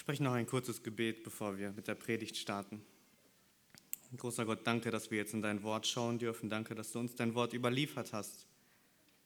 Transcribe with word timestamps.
Ich 0.00 0.02
spreche 0.02 0.22
noch 0.22 0.32
ein 0.32 0.46
kurzes 0.46 0.82
Gebet, 0.82 1.24
bevor 1.24 1.58
wir 1.58 1.72
mit 1.72 1.86
der 1.86 1.94
Predigt 1.94 2.38
starten. 2.38 2.80
Großer 4.16 4.46
Gott, 4.46 4.66
danke, 4.66 4.90
dass 4.90 5.10
wir 5.10 5.18
jetzt 5.18 5.34
in 5.34 5.42
dein 5.42 5.62
Wort 5.62 5.86
schauen 5.86 6.18
dürfen. 6.18 6.48
Danke, 6.48 6.74
dass 6.74 6.92
du 6.92 7.00
uns 7.00 7.16
dein 7.16 7.34
Wort 7.34 7.52
überliefert 7.52 8.14
hast. 8.14 8.46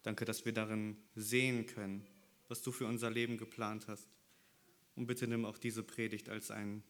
Danke, 0.02 0.24
dass 0.24 0.44
wir 0.44 0.52
darin 0.52 0.96
sehen 1.14 1.66
können, 1.66 2.04
was 2.48 2.60
du 2.60 2.72
für 2.72 2.86
unser 2.86 3.08
Leben 3.08 3.38
geplant 3.38 3.86
hast. 3.86 4.08
Und 4.96 5.06
bitte 5.06 5.28
nimm 5.28 5.44
auch 5.44 5.58
diese 5.58 5.84
Predigt 5.84 6.28
als 6.28 6.50
ein 6.50 6.82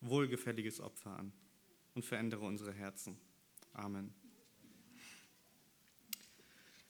wohlgefälliges 0.00 0.80
Opfer 0.80 1.16
an 1.16 1.32
und 1.94 2.04
verändere 2.04 2.44
unsere 2.44 2.72
Herzen. 2.72 3.16
Amen. 3.74 4.12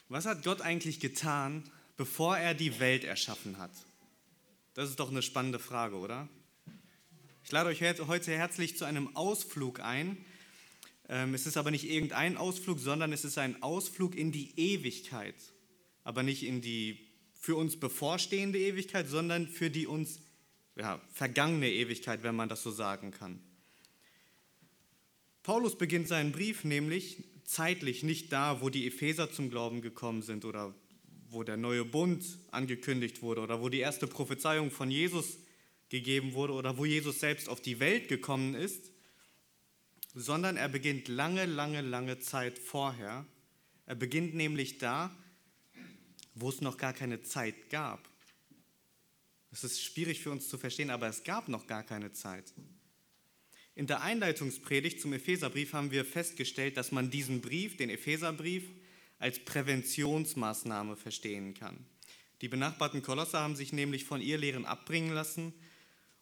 Was 0.08 0.24
hat 0.24 0.42
Gott 0.42 0.62
eigentlich 0.62 1.00
getan, 1.00 1.70
bevor 1.98 2.38
er 2.38 2.54
die 2.54 2.80
Welt 2.80 3.04
erschaffen 3.04 3.58
hat? 3.58 3.72
Das 4.74 4.90
ist 4.90 4.98
doch 4.98 5.10
eine 5.10 5.22
spannende 5.22 5.60
Frage, 5.60 5.94
oder? 5.96 6.28
Ich 7.44 7.52
lade 7.52 7.68
euch 7.68 7.80
heute 7.80 8.32
herzlich 8.32 8.76
zu 8.76 8.84
einem 8.84 9.14
Ausflug 9.14 9.78
ein. 9.78 10.16
Ähm, 11.08 11.32
es 11.32 11.46
ist 11.46 11.56
aber 11.56 11.70
nicht 11.70 11.88
irgendein 11.88 12.36
Ausflug, 12.36 12.80
sondern 12.80 13.12
es 13.12 13.24
ist 13.24 13.38
ein 13.38 13.62
Ausflug 13.62 14.16
in 14.16 14.32
die 14.32 14.52
Ewigkeit. 14.58 15.36
Aber 16.02 16.24
nicht 16.24 16.42
in 16.42 16.60
die 16.60 16.98
für 17.38 17.54
uns 17.54 17.78
bevorstehende 17.78 18.58
Ewigkeit, 18.58 19.08
sondern 19.08 19.46
für 19.46 19.70
die 19.70 19.86
uns 19.86 20.18
ja, 20.74 21.00
vergangene 21.12 21.70
Ewigkeit, 21.70 22.24
wenn 22.24 22.34
man 22.34 22.48
das 22.48 22.64
so 22.64 22.72
sagen 22.72 23.12
kann. 23.12 23.38
Paulus 25.44 25.78
beginnt 25.78 26.08
seinen 26.08 26.32
Brief 26.32 26.64
nämlich 26.64 27.22
zeitlich 27.44 28.02
nicht 28.02 28.32
da, 28.32 28.60
wo 28.60 28.70
die 28.70 28.88
Epheser 28.88 29.30
zum 29.30 29.50
Glauben 29.50 29.82
gekommen 29.82 30.22
sind 30.22 30.44
oder 30.44 30.74
wo 31.34 31.42
der 31.42 31.56
neue 31.56 31.84
Bund 31.84 32.24
angekündigt 32.50 33.20
wurde 33.20 33.40
oder 33.40 33.60
wo 33.60 33.68
die 33.68 33.80
erste 33.80 34.06
Prophezeiung 34.06 34.70
von 34.70 34.90
Jesus 34.90 35.38
gegeben 35.88 36.32
wurde 36.32 36.54
oder 36.54 36.78
wo 36.78 36.84
Jesus 36.84 37.20
selbst 37.20 37.48
auf 37.48 37.60
die 37.60 37.80
Welt 37.80 38.08
gekommen 38.08 38.54
ist, 38.54 38.90
sondern 40.14 40.56
er 40.56 40.68
beginnt 40.68 41.08
lange, 41.08 41.44
lange, 41.44 41.80
lange 41.82 42.20
Zeit 42.20 42.58
vorher. 42.58 43.26
Er 43.86 43.94
beginnt 43.94 44.34
nämlich 44.34 44.78
da, 44.78 45.14
wo 46.34 46.48
es 46.48 46.60
noch 46.60 46.78
gar 46.78 46.92
keine 46.92 47.22
Zeit 47.22 47.68
gab. 47.70 48.08
Es 49.52 49.62
ist 49.62 49.82
schwierig 49.82 50.20
für 50.20 50.30
uns 50.30 50.48
zu 50.48 50.58
verstehen, 50.58 50.90
aber 50.90 51.08
es 51.08 51.22
gab 51.22 51.48
noch 51.48 51.66
gar 51.66 51.82
keine 51.82 52.12
Zeit. 52.12 52.52
In 53.76 53.86
der 53.86 54.02
Einleitungspredigt 54.02 55.00
zum 55.00 55.12
Epheserbrief 55.12 55.72
haben 55.72 55.90
wir 55.90 56.04
festgestellt, 56.04 56.76
dass 56.76 56.92
man 56.92 57.10
diesen 57.10 57.40
Brief, 57.40 57.76
den 57.76 57.90
Epheserbrief, 57.90 58.64
als 59.24 59.38
Präventionsmaßnahme 59.38 60.96
verstehen 60.96 61.54
kann. 61.54 61.86
Die 62.42 62.48
benachbarten 62.48 63.00
Kolosser 63.00 63.40
haben 63.40 63.56
sich 63.56 63.72
nämlich 63.72 64.04
von 64.04 64.20
ihr 64.20 64.36
Lehren 64.36 64.66
abbringen 64.66 65.14
lassen. 65.14 65.54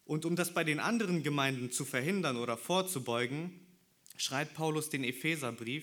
Und 0.05 0.25
um 0.25 0.37
das 0.37 0.55
bei 0.55 0.63
den 0.63 0.79
anderen 0.79 1.25
Gemeinden 1.25 1.73
zu 1.73 1.85
verhindern 1.85 2.37
oder 2.37 2.57
vorzubeugen, 2.57 3.59
schreibt 4.17 4.55
Paulus 4.55 4.89
den 4.89 5.03
Epheserbrief 5.03 5.83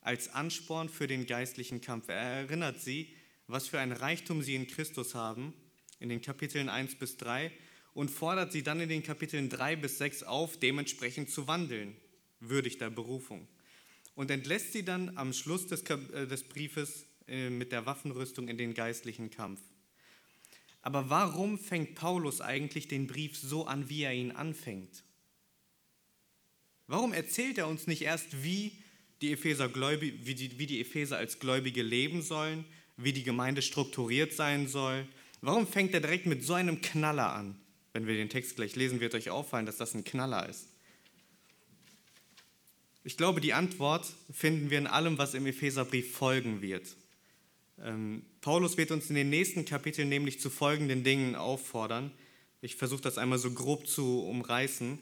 als 0.00 0.30
Ansporn 0.30 0.88
für 0.88 1.06
den 1.06 1.26
geistlichen 1.26 1.80
Kampf. 1.80 2.08
Er 2.08 2.16
erinnert 2.16 2.80
sie, 2.80 3.14
was 3.46 3.68
für 3.68 3.78
ein 3.78 3.92
Reichtum 3.92 4.42
sie 4.42 4.56
in 4.56 4.66
Christus 4.66 5.14
haben, 5.14 5.54
in 6.00 6.08
den 6.08 6.22
Kapiteln 6.22 6.68
1 6.68 6.96
bis 6.96 7.18
3, 7.18 7.52
und 7.94 8.10
fordert 8.10 8.50
sie 8.50 8.64
dann 8.64 8.80
in 8.80 8.88
den 8.88 9.04
Kapiteln 9.04 9.48
3 9.48 9.76
bis 9.76 9.98
6 9.98 10.24
auf, 10.24 10.58
dementsprechend 10.58 11.30
zu 11.30 11.46
wandeln, 11.46 11.96
würdig 12.40 12.78
der 12.78 12.90
Berufung 12.90 13.46
und 14.18 14.32
entlässt 14.32 14.72
sie 14.72 14.84
dann 14.84 15.16
am 15.16 15.32
Schluss 15.32 15.68
des, 15.68 15.82
äh, 15.82 16.26
des 16.26 16.42
Briefes 16.42 17.06
äh, 17.28 17.50
mit 17.50 17.70
der 17.70 17.86
Waffenrüstung 17.86 18.48
in 18.48 18.58
den 18.58 18.74
geistlichen 18.74 19.30
Kampf. 19.30 19.60
Aber 20.82 21.08
warum 21.08 21.56
fängt 21.56 21.94
Paulus 21.94 22.40
eigentlich 22.40 22.88
den 22.88 23.06
Brief 23.06 23.38
so 23.38 23.66
an, 23.66 23.88
wie 23.88 24.02
er 24.02 24.12
ihn 24.12 24.32
anfängt? 24.32 25.04
Warum 26.88 27.12
erzählt 27.12 27.58
er 27.58 27.68
uns 27.68 27.86
nicht 27.86 28.02
erst, 28.02 28.42
wie 28.42 28.72
die 29.22 29.30
Epheser, 29.30 29.68
Gläubig, 29.68 30.14
wie 30.24 30.34
die, 30.34 30.58
wie 30.58 30.66
die 30.66 30.80
Epheser 30.80 31.16
als 31.16 31.38
Gläubige 31.38 31.82
leben 31.82 32.20
sollen, 32.20 32.64
wie 32.96 33.12
die 33.12 33.22
Gemeinde 33.22 33.62
strukturiert 33.62 34.32
sein 34.32 34.66
soll? 34.66 35.06
Warum 35.42 35.64
fängt 35.64 35.94
er 35.94 36.00
direkt 36.00 36.26
mit 36.26 36.42
so 36.42 36.54
einem 36.54 36.80
Knaller 36.80 37.32
an? 37.32 37.54
Wenn 37.92 38.08
wir 38.08 38.14
den 38.14 38.30
Text 38.30 38.56
gleich 38.56 38.74
lesen, 38.74 38.98
wird 38.98 39.14
euch 39.14 39.30
auffallen, 39.30 39.66
dass 39.66 39.76
das 39.76 39.94
ein 39.94 40.02
Knaller 40.02 40.48
ist. 40.48 40.66
Ich 43.08 43.16
glaube, 43.16 43.40
die 43.40 43.54
Antwort 43.54 44.06
finden 44.30 44.68
wir 44.68 44.76
in 44.76 44.86
allem, 44.86 45.16
was 45.16 45.32
im 45.32 45.46
Epheserbrief 45.46 46.12
folgen 46.12 46.60
wird. 46.60 46.94
Ähm, 47.82 48.22
Paulus 48.42 48.76
wird 48.76 48.90
uns 48.90 49.08
in 49.08 49.14
den 49.14 49.30
nächsten 49.30 49.64
Kapiteln 49.64 50.10
nämlich 50.10 50.40
zu 50.40 50.50
folgenden 50.50 51.04
Dingen 51.04 51.34
auffordern. 51.34 52.10
Ich 52.60 52.76
versuche 52.76 53.00
das 53.00 53.16
einmal 53.16 53.38
so 53.38 53.50
grob 53.50 53.88
zu 53.88 54.20
umreißen. 54.24 54.98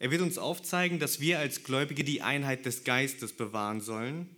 Er 0.00 0.10
wird 0.10 0.22
uns 0.22 0.36
aufzeigen, 0.36 0.98
dass 0.98 1.20
wir 1.20 1.38
als 1.38 1.62
Gläubige 1.62 2.02
die 2.02 2.22
Einheit 2.22 2.66
des 2.66 2.82
Geistes 2.82 3.32
bewahren 3.32 3.80
sollen. 3.80 4.28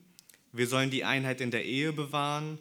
Wir 0.52 0.66
sollen 0.66 0.90
die 0.90 1.04
Einheit 1.04 1.40
in 1.40 1.50
der 1.50 1.64
Ehe 1.64 1.94
bewahren. 1.94 2.58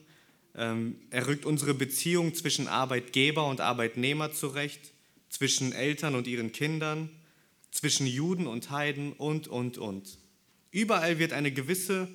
Ähm, 0.56 1.02
er 1.10 1.28
rückt 1.28 1.46
unsere 1.46 1.74
Beziehung 1.74 2.34
zwischen 2.34 2.70
Arbeitgeber 2.70 3.46
und 3.46 3.60
Arbeitnehmer 3.60 4.32
zurecht, 4.32 4.94
zwischen 5.28 5.74
Eltern 5.74 6.16
und 6.16 6.28
ihren 6.28 6.54
Kindern, 6.54 7.10
zwischen 7.72 8.08
Juden 8.08 8.48
und 8.48 8.70
Heiden 8.70 9.12
und, 9.12 9.50
und, 9.50 9.78
und. 9.78 10.18
Überall 10.72 11.19
wird 11.19 11.34
eine 11.34 11.52
gewisse 11.52 12.07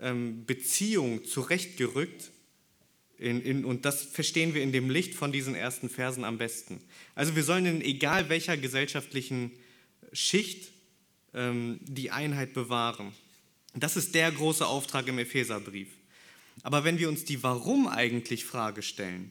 ähm, 0.00 0.44
Beziehung 0.46 1.24
zurechtgerückt. 1.24 2.30
In, 3.18 3.42
in, 3.42 3.64
und 3.64 3.84
das 3.84 4.02
verstehen 4.02 4.54
wir 4.54 4.62
in 4.62 4.72
dem 4.72 4.88
Licht 4.88 5.14
von 5.14 5.30
diesen 5.30 5.54
ersten 5.54 5.90
Versen 5.90 6.24
am 6.24 6.38
besten. 6.38 6.80
Also 7.14 7.36
wir 7.36 7.42
sollen 7.42 7.66
in 7.66 7.82
egal 7.82 8.28
welcher 8.30 8.56
gesellschaftlichen 8.56 9.52
Schicht 10.12 10.72
ähm, 11.34 11.80
die 11.82 12.10
Einheit 12.10 12.54
bewahren. 12.54 13.12
Das 13.74 13.96
ist 13.96 14.14
der 14.14 14.32
große 14.32 14.66
Auftrag 14.66 15.06
im 15.08 15.18
Epheserbrief. 15.18 15.88
Aber 16.62 16.84
wenn 16.84 16.98
wir 16.98 17.08
uns 17.08 17.24
die 17.24 17.42
Warum 17.42 17.88
eigentlich 17.88 18.44
Frage 18.44 18.82
stellen, 18.82 19.30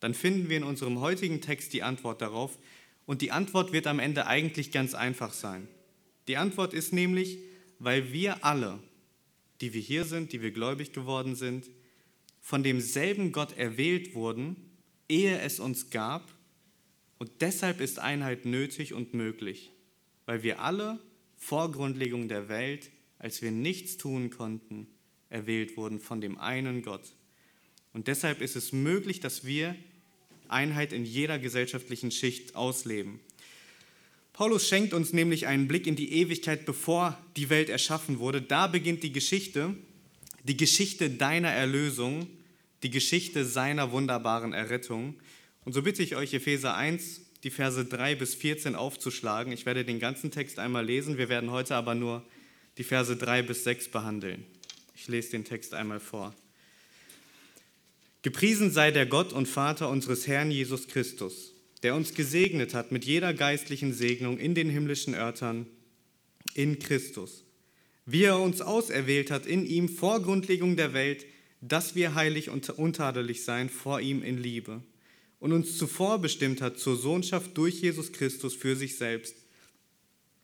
dann 0.00 0.14
finden 0.14 0.48
wir 0.48 0.58
in 0.58 0.62
unserem 0.62 1.00
heutigen 1.00 1.40
Text 1.40 1.72
die 1.72 1.82
Antwort 1.82 2.20
darauf. 2.20 2.58
Und 3.06 3.22
die 3.22 3.32
Antwort 3.32 3.72
wird 3.72 3.86
am 3.86 3.98
Ende 3.98 4.26
eigentlich 4.26 4.72
ganz 4.72 4.94
einfach 4.94 5.32
sein. 5.32 5.68
Die 6.28 6.36
Antwort 6.36 6.74
ist 6.74 6.92
nämlich, 6.92 7.38
weil 7.78 8.12
wir 8.12 8.44
alle, 8.44 8.78
die 9.60 9.72
wir 9.72 9.80
hier 9.80 10.04
sind, 10.04 10.32
die 10.32 10.42
wir 10.42 10.50
gläubig 10.50 10.92
geworden 10.92 11.34
sind, 11.34 11.70
von 12.40 12.62
demselben 12.62 13.32
Gott 13.32 13.56
erwählt 13.56 14.14
wurden, 14.14 14.56
ehe 15.08 15.40
es 15.40 15.58
uns 15.58 15.90
gab. 15.90 16.32
Und 17.18 17.30
deshalb 17.40 17.80
ist 17.80 17.98
Einheit 17.98 18.44
nötig 18.44 18.92
und 18.94 19.14
möglich, 19.14 19.72
weil 20.26 20.42
wir 20.42 20.60
alle 20.60 21.00
vor 21.36 21.72
Grundlegung 21.72 22.28
der 22.28 22.48
Welt, 22.48 22.90
als 23.18 23.42
wir 23.42 23.50
nichts 23.50 23.96
tun 23.96 24.30
konnten, 24.30 24.86
erwählt 25.28 25.76
wurden 25.76 25.98
von 25.98 26.20
dem 26.20 26.38
einen 26.38 26.82
Gott. 26.82 27.14
Und 27.92 28.08
deshalb 28.08 28.40
ist 28.42 28.56
es 28.56 28.72
möglich, 28.72 29.20
dass 29.20 29.44
wir 29.44 29.74
Einheit 30.48 30.92
in 30.92 31.04
jeder 31.04 31.38
gesellschaftlichen 31.38 32.10
Schicht 32.10 32.54
ausleben. 32.54 33.20
Paulus 34.36 34.68
schenkt 34.68 34.92
uns 34.92 35.14
nämlich 35.14 35.46
einen 35.46 35.66
Blick 35.66 35.86
in 35.86 35.96
die 35.96 36.12
Ewigkeit, 36.12 36.66
bevor 36.66 37.18
die 37.36 37.48
Welt 37.48 37.70
erschaffen 37.70 38.18
wurde. 38.18 38.42
Da 38.42 38.66
beginnt 38.66 39.02
die 39.02 39.10
Geschichte, 39.10 39.74
die 40.44 40.58
Geschichte 40.58 41.08
deiner 41.08 41.48
Erlösung, 41.48 42.26
die 42.82 42.90
Geschichte 42.90 43.46
seiner 43.46 43.92
wunderbaren 43.92 44.52
Errettung. 44.52 45.14
Und 45.64 45.72
so 45.72 45.80
bitte 45.80 46.02
ich 46.02 46.16
euch, 46.16 46.34
Epheser 46.34 46.76
1, 46.76 47.22
die 47.44 47.50
Verse 47.50 47.82
3 47.82 48.14
bis 48.14 48.34
14 48.34 48.74
aufzuschlagen. 48.74 49.54
Ich 49.54 49.64
werde 49.64 49.86
den 49.86 50.00
ganzen 50.00 50.30
Text 50.30 50.58
einmal 50.58 50.84
lesen, 50.84 51.16
wir 51.16 51.30
werden 51.30 51.50
heute 51.50 51.74
aber 51.74 51.94
nur 51.94 52.22
die 52.76 52.84
Verse 52.84 53.16
3 53.16 53.40
bis 53.40 53.64
6 53.64 53.88
behandeln. 53.88 54.44
Ich 54.94 55.08
lese 55.08 55.30
den 55.30 55.46
Text 55.46 55.72
einmal 55.72 55.98
vor. 55.98 56.34
Gepriesen 58.20 58.70
sei 58.70 58.90
der 58.90 59.06
Gott 59.06 59.32
und 59.32 59.46
Vater 59.46 59.88
unseres 59.88 60.26
Herrn 60.26 60.50
Jesus 60.50 60.88
Christus 60.88 61.55
der 61.82 61.94
uns 61.94 62.14
gesegnet 62.14 62.74
hat 62.74 62.92
mit 62.92 63.04
jeder 63.04 63.34
geistlichen 63.34 63.92
Segnung 63.92 64.38
in 64.38 64.54
den 64.54 64.70
himmlischen 64.70 65.14
Örtern 65.14 65.66
in 66.54 66.78
Christus, 66.78 67.44
wie 68.06 68.24
er 68.24 68.38
uns 68.38 68.60
auserwählt 68.60 69.30
hat 69.30 69.46
in 69.46 69.66
ihm 69.66 69.88
vor 69.88 70.22
Grundlegung 70.22 70.76
der 70.76 70.92
Welt, 70.92 71.26
dass 71.60 71.94
wir 71.94 72.14
heilig 72.14 72.50
und 72.50 72.68
untadelig 72.70 73.44
sein 73.44 73.68
vor 73.68 74.00
ihm 74.00 74.22
in 74.22 74.38
Liebe 74.38 74.82
und 75.38 75.52
uns 75.52 75.76
zuvor 75.76 76.18
bestimmt 76.20 76.60
hat 76.60 76.78
zur 76.78 76.96
Sohnschaft 76.96 77.56
durch 77.56 77.80
Jesus 77.80 78.12
Christus 78.12 78.54
für 78.54 78.76
sich 78.76 78.96
selbst, 78.96 79.36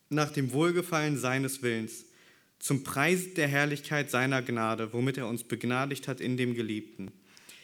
nach 0.09 0.31
dem 0.31 0.53
Wohlgefallen 0.53 1.17
seines 1.17 1.63
Willens, 1.63 2.05
zum 2.59 2.83
Preis 2.83 3.33
der 3.33 3.47
Herrlichkeit 3.47 4.09
seiner 4.09 4.41
Gnade, 4.41 4.93
womit 4.93 5.17
er 5.17 5.27
uns 5.27 5.43
begnadigt 5.43 6.07
hat 6.07 6.21
in 6.21 6.37
dem 6.37 6.53
Geliebten, 6.53 7.11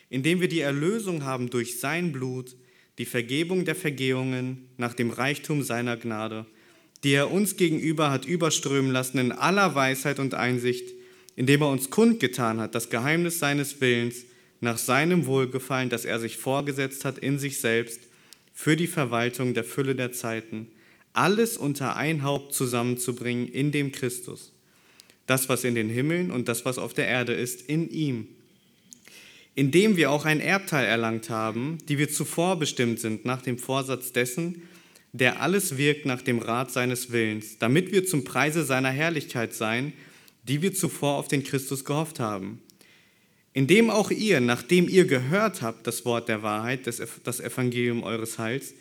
indem 0.10 0.42
wir 0.42 0.50
die 0.50 0.60
Erlösung 0.60 1.24
haben 1.24 1.50
durch 1.50 1.80
sein 1.80 2.12
Blut, 2.12 2.56
die 3.00 3.06
Vergebung 3.06 3.64
der 3.66 3.76
Vergehungen 3.76 4.68
nach 4.78 4.94
dem 4.94 5.10
Reichtum 5.10 5.64
seiner 5.64 5.96
Gnade, 5.98 6.46
die 7.04 7.14
er 7.14 7.32
uns 7.32 7.56
gegenüber 7.56 8.12
hat 8.12 8.26
überströmen 8.26 8.92
lassen 8.92 9.18
in 9.18 9.32
aller 9.32 9.74
Weisheit 9.74 10.20
und 10.20 10.34
Einsicht, 10.34 10.94
indem 11.38 11.62
er 11.62 11.70
uns 11.70 11.90
kundgetan 11.90 12.60
hat, 12.60 12.76
das 12.76 12.90
Geheimnis 12.90 13.40
seines 13.40 13.80
Willens 13.80 14.26
nach 14.60 14.78
seinem 14.78 15.26
Wohlgefallen, 15.26 15.90
das 15.90 16.04
er 16.04 16.20
sich 16.20 16.36
vorgesetzt 16.36 17.06
hat 17.06 17.18
in 17.18 17.40
sich 17.40 17.62
selbst, 17.62 18.02
für 18.54 18.76
die 18.76 18.88
Verwaltung 18.88 19.54
der 19.54 19.64
Fülle 19.64 19.96
der 19.96 20.12
Zeiten, 20.12 20.68
alles 21.14 21.56
unter 21.56 21.96
ein 21.96 22.24
Haupt 22.24 22.54
zusammenzubringen 22.54 23.48
in 23.48 23.72
dem 23.72 23.94
Christus. 23.94 24.52
Das, 25.26 25.48
was 25.48 25.64
in 25.64 25.76
den 25.76 25.90
Himmeln 25.90 26.32
und 26.32 26.50
das, 26.50 26.66
was 26.66 26.78
auf 26.78 26.94
der 26.94 27.08
Erde 27.08 27.34
ist, 27.34 27.62
in 27.62 27.90
ihm. 27.90 28.28
Indem 29.60 29.98
wir 29.98 30.10
auch 30.10 30.24
ein 30.24 30.40
Erbteil 30.40 30.86
erlangt 30.86 31.30
haben, 31.30 31.80
die 31.90 31.98
wir 31.98 32.08
zuvor 32.08 32.58
bestimmt 32.58 33.02
sind 33.02 33.26
nach 33.26 33.42
dem 33.42 33.58
Vorsatz 33.58 34.14
dessen, 34.14 34.62
der 35.12 35.42
alles 35.42 35.78
wirkt 35.78 36.06
nach 36.06 36.22
dem 36.22 36.40
Rat 36.40 36.72
seines 36.72 37.12
Willens, 37.12 37.58
damit 37.58 37.92
wir 37.92 38.06
zum 38.06 38.24
Preise 38.24 38.64
seiner 38.64 38.92
Herrlichkeit 38.92 39.54
seien, 39.54 39.92
die 40.44 40.62
wir 40.62 40.74
zuvor 40.74 41.16
auf 41.16 41.28
den 41.28 41.44
Christus 41.44 41.84
gehofft 41.84 42.22
haben. 42.22 42.62
Indem 43.52 43.90
auch 43.90 44.12
ihr, 44.12 44.40
nachdem 44.40 44.88
ihr 44.88 45.04
gehört 45.04 45.62
habt, 45.62 45.86
das 45.86 46.06
Wort 46.06 46.30
der 46.30 46.42
Wahrheit, 46.42 46.88
das 46.88 47.40
Evangelium 47.42 48.04
eures 48.04 48.40
Heils, 48.40 48.74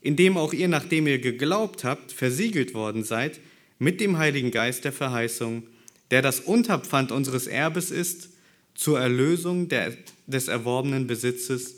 indem 0.00 0.36
auch 0.36 0.52
ihr, 0.52 0.66
nachdem 0.66 1.06
ihr 1.06 1.20
geglaubt 1.20 1.84
habt, 1.84 2.10
versiegelt 2.10 2.74
worden 2.74 3.04
seid 3.04 3.38
mit 3.78 4.00
dem 4.00 4.18
Heiligen 4.18 4.50
Geist 4.50 4.84
der 4.84 4.92
Verheißung, 4.92 5.62
der 6.10 6.22
das 6.22 6.40
Unterpfand 6.40 7.12
unseres 7.12 7.46
Erbes 7.46 7.92
ist, 7.92 8.30
zur 8.74 9.00
Erlösung 9.00 9.68
der, 9.68 9.96
des 10.26 10.48
erworbenen 10.48 11.06
Besitzes, 11.06 11.76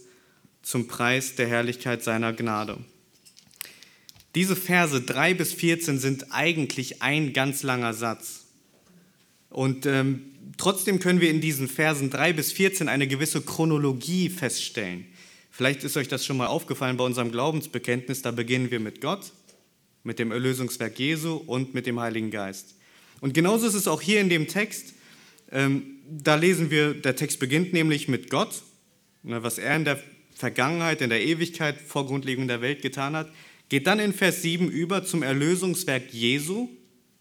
zum 0.62 0.88
Preis 0.88 1.36
der 1.36 1.46
Herrlichkeit 1.46 2.02
seiner 2.02 2.32
Gnade. 2.32 2.78
Diese 4.34 4.56
Verse 4.56 5.00
3 5.00 5.34
bis 5.34 5.54
14 5.54 5.98
sind 5.98 6.32
eigentlich 6.32 7.02
ein 7.02 7.32
ganz 7.32 7.62
langer 7.62 7.94
Satz. 7.94 8.46
Und 9.48 9.86
ähm, 9.86 10.34
trotzdem 10.58 10.98
können 10.98 11.20
wir 11.20 11.30
in 11.30 11.40
diesen 11.40 11.68
Versen 11.68 12.10
3 12.10 12.32
bis 12.32 12.52
14 12.52 12.88
eine 12.88 13.06
gewisse 13.06 13.40
Chronologie 13.40 14.28
feststellen. 14.28 15.06
Vielleicht 15.50 15.84
ist 15.84 15.96
euch 15.96 16.08
das 16.08 16.26
schon 16.26 16.36
mal 16.36 16.48
aufgefallen 16.48 16.98
bei 16.98 17.04
unserem 17.04 17.32
Glaubensbekenntnis. 17.32 18.20
Da 18.20 18.30
beginnen 18.30 18.70
wir 18.70 18.80
mit 18.80 19.00
Gott, 19.00 19.32
mit 20.02 20.18
dem 20.18 20.32
Erlösungswerk 20.32 20.98
Jesu 20.98 21.36
und 21.36 21.72
mit 21.72 21.86
dem 21.86 21.98
Heiligen 21.98 22.30
Geist. 22.30 22.74
Und 23.20 23.32
genauso 23.32 23.66
ist 23.66 23.74
es 23.74 23.88
auch 23.88 24.02
hier 24.02 24.20
in 24.20 24.28
dem 24.28 24.48
Text. 24.48 24.92
Ähm, 25.50 26.00
da 26.08 26.34
lesen 26.34 26.70
wir, 26.70 26.94
der 26.94 27.16
Text 27.16 27.38
beginnt 27.38 27.72
nämlich 27.72 28.08
mit 28.08 28.30
Gott, 28.30 28.62
ne, 29.22 29.42
was 29.42 29.58
er 29.58 29.76
in 29.76 29.84
der 29.84 30.02
Vergangenheit, 30.34 31.00
in 31.00 31.10
der 31.10 31.24
Ewigkeit 31.24 31.80
vor 31.80 32.06
Grundlegung 32.06 32.46
der 32.46 32.60
Welt 32.60 32.82
getan 32.82 33.16
hat, 33.16 33.30
geht 33.68 33.86
dann 33.86 33.98
in 33.98 34.12
Vers 34.12 34.42
7 34.42 34.70
über 34.70 35.04
zum 35.04 35.22
Erlösungswerk 35.22 36.12
Jesu, 36.12 36.68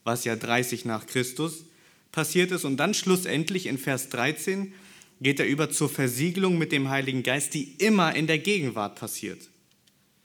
was 0.04 0.26
ja 0.26 0.36
30 0.36 0.86
nach 0.86 1.08
Christus 1.08 1.66
passiert 2.12 2.52
ist. 2.52 2.66
Und 2.66 2.78
dann 2.78 2.94
schlussendlich 2.94 3.66
in 3.66 3.78
Vers 3.78 4.10
13 4.10 4.74
geht 5.22 5.40
er 5.40 5.48
über 5.48 5.70
zur 5.70 5.90
Versiegelung 5.90 6.58
mit 6.58 6.72
dem 6.72 6.90
Heiligen 6.90 7.24
Geist, 7.24 7.54
die 7.54 7.76
immer 7.78 8.16
in 8.16 8.28
der 8.28 8.40
Gegenwart 8.40 9.00
passiert, 9.00 9.50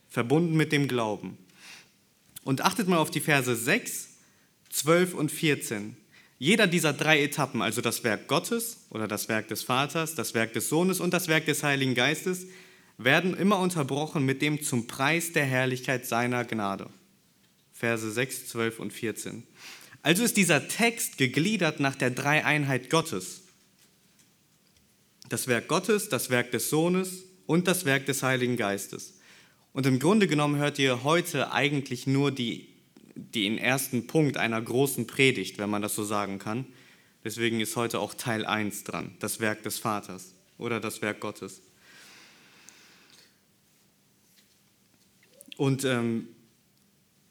verbunden 0.08 0.56
mit 0.56 0.72
dem 0.72 0.88
Glauben. 0.88 1.38
Und 2.42 2.62
achtet 2.62 2.88
mal 2.88 2.98
auf 2.98 3.10
die 3.10 3.20
Verse 3.20 3.54
6, 3.54 4.08
12 4.70 5.14
und 5.14 5.30
14. 5.30 5.96
Jeder 6.42 6.66
dieser 6.66 6.94
drei 6.94 7.22
Etappen, 7.22 7.60
also 7.60 7.82
das 7.82 8.02
Werk 8.02 8.26
Gottes 8.26 8.86
oder 8.88 9.06
das 9.06 9.28
Werk 9.28 9.48
des 9.48 9.62
Vaters, 9.62 10.14
das 10.14 10.32
Werk 10.32 10.54
des 10.54 10.70
Sohnes 10.70 10.98
und 10.98 11.12
das 11.12 11.28
Werk 11.28 11.44
des 11.44 11.62
Heiligen 11.62 11.94
Geistes, 11.94 12.46
werden 12.96 13.36
immer 13.36 13.58
unterbrochen 13.58 14.24
mit 14.24 14.40
dem 14.40 14.62
zum 14.62 14.86
Preis 14.86 15.34
der 15.34 15.44
Herrlichkeit 15.44 16.06
seiner 16.06 16.46
Gnade. 16.46 16.88
Verse 17.74 18.10
6, 18.10 18.48
12 18.48 18.80
und 18.80 18.90
14. 18.90 19.42
Also 20.00 20.24
ist 20.24 20.38
dieser 20.38 20.66
Text 20.66 21.18
gegliedert 21.18 21.78
nach 21.78 21.94
der 21.94 22.10
Dreieinheit 22.10 22.88
Gottes. 22.88 23.42
Das 25.28 25.46
Werk 25.46 25.68
Gottes, 25.68 26.08
das 26.08 26.30
Werk 26.30 26.52
des 26.52 26.70
Sohnes 26.70 27.24
und 27.44 27.68
das 27.68 27.84
Werk 27.84 28.06
des 28.06 28.22
Heiligen 28.22 28.56
Geistes. 28.56 29.18
Und 29.74 29.84
im 29.84 29.98
Grunde 29.98 30.26
genommen 30.26 30.56
hört 30.56 30.78
ihr 30.78 31.04
heute 31.04 31.52
eigentlich 31.52 32.06
nur 32.06 32.32
die, 32.32 32.69
den 33.14 33.58
ersten 33.58 34.06
Punkt 34.06 34.36
einer 34.36 34.60
großen 34.60 35.06
Predigt, 35.06 35.58
wenn 35.58 35.70
man 35.70 35.82
das 35.82 35.94
so 35.94 36.04
sagen 36.04 36.38
kann. 36.38 36.66
Deswegen 37.24 37.60
ist 37.60 37.76
heute 37.76 38.00
auch 38.00 38.14
Teil 38.14 38.46
1 38.46 38.84
dran, 38.84 39.14
das 39.20 39.40
Werk 39.40 39.62
des 39.62 39.78
Vaters 39.78 40.34
oder 40.58 40.80
das 40.80 41.02
Werk 41.02 41.20
Gottes. 41.20 41.60
Und 45.56 45.84
ähm, 45.84 46.28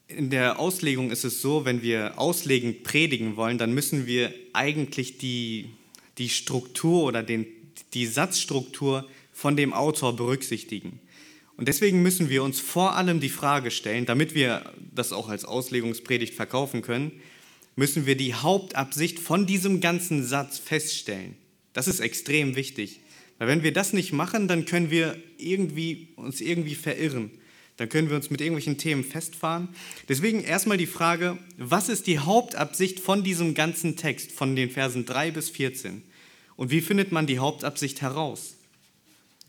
in 0.08 0.30
der 0.30 0.60
Auslegung 0.60 1.12
ist 1.12 1.24
es 1.24 1.42
so, 1.42 1.66
wenn 1.66 1.82
wir 1.82 2.20
auslegend 2.20 2.84
predigen 2.84 3.36
wollen, 3.38 3.58
dann 3.58 3.74
müssen 3.74 4.06
wir 4.06 4.34
eigentlich 4.54 5.18
die, 5.18 5.70
die 6.18 6.30
Struktur 6.30 7.04
oder 7.04 7.24
den, 7.24 7.48
die 7.94 8.06
Satzstruktur 8.06 9.08
von 9.34 9.56
dem 9.56 9.74
Autor 9.74 10.16
berücksichtigen. 10.16 11.00
Und 11.60 11.68
deswegen 11.68 12.02
müssen 12.02 12.30
wir 12.30 12.42
uns 12.42 12.62
vor 12.62 12.96
allem 12.96 13.20
die 13.20 13.28
Frage 13.28 13.70
stellen, 13.70 14.06
damit 14.06 14.34
wir 14.34 14.72
das 14.96 15.12
auch 15.12 15.28
als 15.28 15.44
Auslegungspredigt 15.44 16.34
verkaufen 16.34 16.82
können, 16.82 17.12
müssen 17.76 18.06
wir 18.06 18.16
die 18.16 18.34
Hauptabsicht 18.34 19.20
von 19.20 19.46
diesem 19.46 19.82
ganzen 19.82 20.24
Satz 20.24 20.58
feststellen. 20.58 21.36
Das 21.74 21.90
ist 21.90 22.00
extrem 22.00 22.56
wichtig. 22.56 23.02
Weil 23.40 23.50
wenn 23.50 23.62
wir 23.62 23.74
das 23.74 23.92
nicht 23.92 24.14
machen, 24.14 24.48
dann 24.48 24.64
können 24.64 24.90
wir 24.90 25.18
irgendwie, 25.38 26.08
uns 26.16 26.40
irgendwie 26.40 26.76
verirren 26.76 27.30
dann 27.76 27.90
können 27.90 28.10
wir 28.10 28.16
uns 28.16 28.30
mit 28.30 28.40
irgendwelchen 28.40 28.78
Themen 28.78 29.04
festfahren. 29.04 29.68
Deswegen 30.08 30.42
erstmal 30.42 30.78
die 30.78 30.86
Frage, 30.86 31.38
was 31.58 31.90
ist 31.90 32.08
die 32.08 32.20
Hauptabsicht 32.20 33.02
von 33.02 33.24
diesem 33.24 33.54
ganzen 33.54 33.98
Text, 33.98 34.32
von 34.32 34.56
den 34.56 34.70
Versen 34.70 35.06
3 35.06 35.32
bis 35.32 35.50
14? 35.50 36.04
Und 36.58 36.72
wie 36.72 36.82
findet 36.82 37.12
man 37.12 37.28
die 37.28 37.40
Hauptabsicht 37.40 38.02
heraus? 38.02 38.59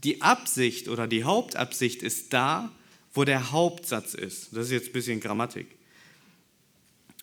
Die 0.04 0.22
Absicht 0.22 0.88
oder 0.88 1.06
die 1.06 1.24
Hauptabsicht 1.24 2.02
ist 2.02 2.32
da, 2.32 2.70
wo 3.12 3.24
der 3.24 3.52
Hauptsatz 3.52 4.14
ist. 4.14 4.56
Das 4.56 4.66
ist 4.66 4.72
jetzt 4.72 4.88
ein 4.88 4.92
bisschen 4.92 5.20
Grammatik. 5.20 5.66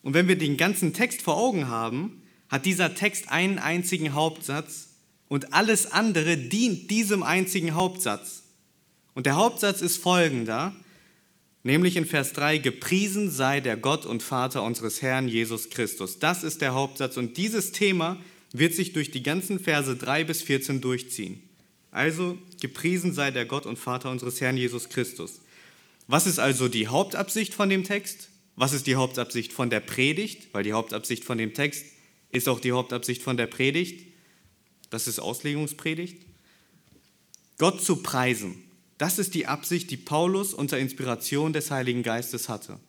Und 0.03 0.13
wenn 0.13 0.27
wir 0.27 0.37
den 0.37 0.57
ganzen 0.57 0.93
Text 0.93 1.21
vor 1.21 1.37
Augen 1.37 1.67
haben, 1.67 2.21
hat 2.49 2.65
dieser 2.65 2.95
Text 2.95 3.29
einen 3.29 3.59
einzigen 3.59 4.13
Hauptsatz 4.13 4.89
und 5.27 5.53
alles 5.53 5.91
andere 5.91 6.37
dient 6.37 6.89
diesem 6.91 7.23
einzigen 7.23 7.75
Hauptsatz. 7.75 8.43
Und 9.13 9.25
der 9.25 9.35
Hauptsatz 9.35 9.81
ist 9.81 9.97
folgender. 9.97 10.75
Nämlich 11.63 11.97
in 11.97 12.05
Vers 12.05 12.31
3, 12.33 12.59
gepriesen 12.59 13.29
sei 13.29 13.59
der 13.59 13.75
Gott 13.75 14.05
und 14.05 14.23
Vater 14.23 14.63
unseres 14.63 15.01
Herrn 15.01 15.27
Jesus 15.27 15.69
Christus. 15.69 16.19
Das 16.19 16.43
ist 16.43 16.61
der 16.61 16.73
Hauptsatz 16.73 17.17
und 17.17 17.35
dieses 17.35 17.73
Thema 17.73 18.17
wird 18.53 18.73
sich 18.73 18.93
durch 18.93 19.11
die 19.11 19.23
ganzen 19.23 19.59
Verse 19.59 19.93
3 19.93 20.23
bis 20.23 20.43
14 20.43 20.79
durchziehen. 20.79 21.41
Also, 21.91 22.37
gepriesen 22.61 23.13
sei 23.13 23.31
der 23.31 23.45
Gott 23.45 23.65
und 23.65 23.77
Vater 23.77 24.11
unseres 24.11 24.41
Herrn 24.41 24.57
Jesus 24.57 24.89
Christus. 24.89 25.41
Was 26.07 26.25
ist 26.25 26.39
also 26.39 26.67
die 26.67 26.87
Hauptabsicht 26.87 27.53
von 27.53 27.69
dem 27.69 27.83
Text? 27.83 28.29
Was 28.55 28.73
ist 28.73 28.87
die 28.87 28.95
Hauptabsicht 28.95 29.53
von 29.53 29.69
der 29.69 29.81
Predigt? 29.81 30.53
Weil 30.53 30.63
die 30.63 30.73
Hauptabsicht 30.73 31.23
von 31.23 31.37
dem 31.37 31.53
Text 31.53 31.85
ist 32.31 32.49
auch 32.49 32.59
die 32.59 32.71
Hauptabsicht 32.71 33.21
von 33.21 33.37
der 33.37 33.47
Predigt. 33.47 34.05
Das 34.89 35.07
ist 35.07 35.19
Auslegungspredigt. 35.19 36.25
Gott 37.57 37.81
zu 37.83 37.97
preisen. 37.97 38.63
Das 38.97 39.19
ist 39.19 39.35
die 39.35 39.45
Absicht, 39.45 39.91
die 39.91 39.97
Paulus 39.97 40.53
unter 40.53 40.79
Inspiration 40.79 41.53
des 41.53 41.71
Heiligen 41.71 42.03
Geistes 42.03 42.49
hatte. 42.49 42.79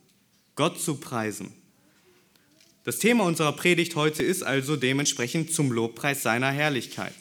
Gott 0.55 0.79
zu 0.79 0.95
preisen. 0.95 1.53
Das 2.83 2.97
Thema 2.97 3.25
unserer 3.25 3.51
Predigt 3.51 3.95
heute 3.95 4.23
ist 4.23 4.41
also 4.41 4.75
dementsprechend 4.75 5.53
zum 5.53 5.71
Lobpreis 5.71 6.23
seiner 6.23 6.51
Herrlichkeit. 6.51 7.13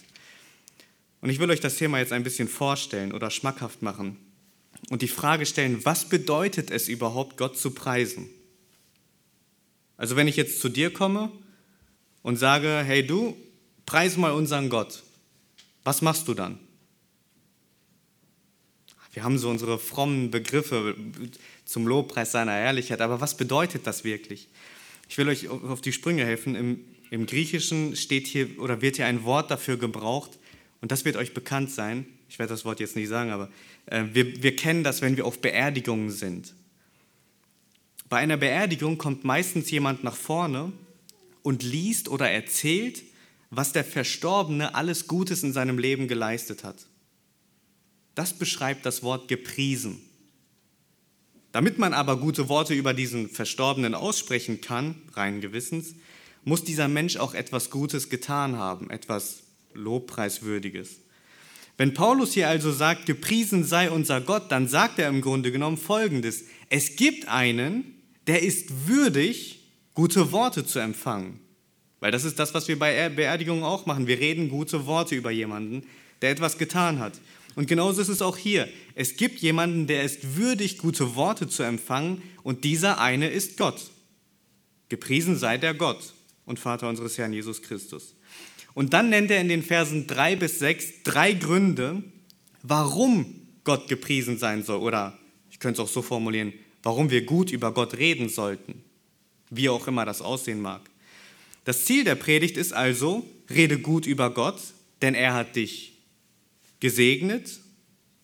Und 1.21 1.31
ich 1.31 1.39
will 1.39 1.51
euch 1.51 1.61
das 1.61 1.77
Thema 1.77 1.99
jetzt 1.99 2.13
ein 2.13 2.23
bisschen 2.23 2.49
vorstellen 2.49 3.13
oder 3.13 3.31
schmackhaft 3.31 3.83
machen 3.83 4.17
und 4.91 5.03
die 5.03 5.09
Frage 5.09 5.47
stellen, 5.47 5.85
was 5.85 6.09
bedeutet 6.09 6.71
es 6.71 6.89
überhaupt, 6.89 7.37
Gott 7.37 7.59
zu 7.59 7.73
preisen? 7.73 8.29
Also 9.97 10.15
wenn 10.17 10.29
ich 10.29 10.37
jetzt 10.37 10.61
zu 10.61 10.69
dir 10.69 10.93
komme 10.93 11.33
und 12.23 12.37
sage, 12.37 12.83
hey 12.85 13.05
du, 13.05 13.37
preis 13.85 14.17
mal 14.17 14.31
unseren 14.31 14.69
Gott, 14.69 15.03
was 15.83 16.03
machst 16.03 16.29
du 16.29 16.35
dann? 16.35 16.59
Wir 19.13 19.25
haben 19.25 19.39
so 19.39 19.51
unsere 19.51 19.79
frommen 19.81 20.31
Begriffe 20.31 20.95
zum 21.65 21.87
Lobpreis 21.89 22.31
seiner 22.31 22.53
Herrlichkeit, 22.53 23.01
aber 23.01 23.21
was 23.21 23.37
bedeutet 23.37 23.87
das 23.87 24.05
wirklich? 24.05 24.49
Ich 25.09 25.19
will 25.19 25.29
euch 25.29 25.49
auf 25.49 25.81
die 25.81 25.93
Sprünge 25.93 26.25
helfen. 26.25 26.55
Im, 26.55 26.85
Im, 27.11 27.27
Griechischen 27.27 27.97
steht 27.97 28.29
hier 28.29 28.61
oder 28.61 28.81
wird 28.81 28.97
hier 28.97 29.07
ein 29.07 29.25
Wort 29.25 29.51
dafür 29.51 29.77
gebraucht 29.77 30.39
und 30.81 30.93
das 30.93 31.05
wird 31.05 31.17
euch 31.17 31.35
bekannt 31.35 31.71
sein. 31.71 32.07
Ich 32.29 32.39
werde 32.39 32.53
das 32.53 32.65
Wort 32.65 32.81
jetzt 32.81 32.97
nicht 32.97 33.09
sagen, 33.09 33.31
aber 33.31 33.51
äh, 33.87 34.05
wir, 34.13 34.43
wir 34.43 34.55
kennen 34.57 34.85
das, 34.85 35.01
wenn 35.01 35.17
wir 35.17 35.27
auf 35.27 35.41
Beerdigungen 35.41 36.11
sind. 36.11 36.55
Bei 38.09 38.19
einer 38.19 38.37
Beerdigung 38.37 38.97
kommt 38.97 39.25
meistens 39.25 39.71
jemand 39.71 40.05
nach 40.05 40.17
vorne 40.17 40.73
und 41.43 41.63
liest 41.63 42.09
oder 42.09 42.31
erzählt, 42.31 43.03
was 43.51 43.73
der 43.73 43.85
Verstorbene 43.85 44.75
alles 44.75 45.07
Gutes 45.07 45.43
in 45.43 45.53
seinem 45.53 45.79
Leben 45.79 46.09
geleistet 46.09 46.65
hat. 46.65 46.87
Das 48.15 48.33
beschreibt 48.35 48.85
das 48.85 49.03
Wort 49.03 49.29
gepriesen. 49.29 50.01
Damit 51.53 51.79
man 51.79 51.95
aber 51.95 52.19
gute 52.19 52.49
Worte 52.49 52.75
über 52.75 52.93
diesen 52.93 53.29
Verstorbenen 53.31 53.95
aussprechen 53.95 54.61
kann, 54.61 55.01
rein 55.15 55.41
gewissens, 55.41 55.95
muss 56.45 56.65
dieser 56.65 56.89
Mensch 56.89 57.17
auch 57.17 57.35
etwas 57.35 57.71
Gutes 57.71 58.11
getan 58.11 58.57
haben, 58.57 58.91
etwas 58.91 59.43
Lobpreiswürdiges. 59.79 61.01
Wenn 61.77 61.95
Paulus 61.95 62.33
hier 62.33 62.49
also 62.49 62.73
sagt, 62.73 63.07
gepriesen 63.07 63.65
sei 63.65 63.91
unser 63.91 64.21
Gott, 64.21 64.51
dann 64.51 64.67
sagt 64.67 64.99
er 64.99 65.09
im 65.09 65.21
Grunde 65.21 65.53
genommen 65.53 65.77
Folgendes. 65.77 66.45
Es 66.69 66.97
gibt 66.97 67.29
einen, 67.29 67.95
der 68.27 68.43
ist 68.43 68.89
würdig, 68.89 69.61
gute 69.95 70.33
Worte 70.33 70.67
zu 70.67 70.81
empfangen. 70.81 71.41
Weil 72.01 72.13
das 72.13 72.25
ist 72.25 72.39
das, 72.39 72.53
was 72.55 72.69
wir 72.69 72.79
bei 72.79 73.09
Beerdigungen 73.09 73.65
auch 73.65 73.87
machen. 73.87 74.07
Wir 74.07 74.19
reden 74.19 74.49
gute 74.49 74.87
Worte 74.87 75.15
über 75.15 75.31
jemanden, 75.31 75.87
der 76.21 76.31
etwas 76.31 76.59
getan 76.59 76.99
hat. 76.99 77.21
Und 77.55 77.67
genauso 77.67 78.01
ist 78.01 78.09
es 78.09 78.23
auch 78.23 78.37
hier. 78.37 78.69
Es 78.95 79.17
gibt 79.17 79.41
jemanden, 79.41 79.87
der 79.87 80.05
ist 80.05 80.37
würdig, 80.37 80.79
gute 80.79 81.17
Worte 81.17 81.49
zu 81.49 81.63
empfangen, 81.63 82.23
und 82.45 82.65
dieser 82.65 83.01
eine 83.01 83.29
ist 83.29 83.57
Gott. 83.57 83.91
Gepriesen 84.89 85.37
sei 85.37 85.59
der 85.59 85.75
Gott 85.75 86.15
und 86.47 86.59
Vater 86.59 86.89
unseres 86.89 87.19
Herrn 87.19 87.33
Jesus 87.33 87.63
Christus. 87.63 88.15
Und 88.79 88.93
dann 88.93 89.11
nennt 89.11 89.29
er 89.33 89.41
in 89.41 89.49
den 89.49 89.65
Versen 89.65 90.07
3 90.07 90.37
bis 90.37 90.61
6 90.61 91.03
drei 91.03 91.33
Gründe, 91.33 92.01
warum 92.63 93.49
Gott 93.65 93.89
gepriesen 93.89 94.39
sein 94.39 94.63
soll. 94.63 94.79
Oder 94.79 95.19
ich 95.51 95.59
könnte 95.59 95.83
es 95.83 95.89
auch 95.89 95.93
so 95.93 96.01
formulieren, 96.01 96.53
warum 96.85 97.11
wir 97.11 97.25
gut 97.25 97.51
über 97.51 97.75
Gott 97.75 97.99
reden 97.99 98.29
sollten. 98.29 98.85
Wie 99.51 99.69
auch 99.69 99.89
immer 99.89 100.05
das 100.05 100.23
aussehen 100.23 100.63
mag. 100.63 100.83
Das 101.65 101.87
Ziel 101.87 102.05
der 102.05 102.15
Predigt 102.15 102.57
ist 102.57 102.73
also, 102.73 103.27
rede 103.51 103.81
gut 103.81 104.07
über 104.07 104.31
Gott, 104.31 104.61
denn 105.03 105.17
er 105.17 105.35
hat 105.35 105.57
dich 105.57 105.95
gesegnet, 106.79 107.59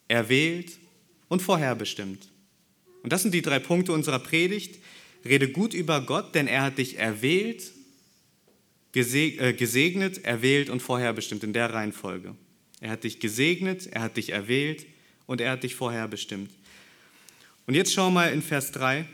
erwählt 0.06 0.78
und 1.26 1.42
vorherbestimmt. 1.42 2.28
Und 3.02 3.12
das 3.12 3.22
sind 3.22 3.34
die 3.34 3.42
drei 3.42 3.58
Punkte 3.58 3.92
unserer 3.92 4.20
Predigt. 4.20 4.78
Rede 5.24 5.48
gut 5.48 5.74
über 5.74 6.00
Gott, 6.00 6.32
denn 6.36 6.46
er 6.46 6.62
hat 6.62 6.78
dich 6.78 6.96
erwählt, 6.96 7.60
äh, 7.60 7.73
gesegnet, 8.94 10.24
erwählt 10.24 10.70
und 10.70 10.80
vorherbestimmt 10.80 11.42
in 11.42 11.52
der 11.52 11.72
Reihenfolge. 11.72 12.34
Er 12.80 12.90
hat 12.90 13.04
dich 13.04 13.18
gesegnet, 13.18 13.88
er 13.88 14.02
hat 14.02 14.16
dich 14.16 14.30
erwählt 14.30 14.86
und 15.26 15.40
er 15.40 15.52
hat 15.52 15.64
dich 15.64 15.74
vorherbestimmt. 15.74 16.50
Und 17.66 17.74
jetzt 17.74 17.92
schau 17.92 18.10
mal 18.10 18.32
in 18.32 18.40
Vers 18.40 18.72
3. 18.72 19.04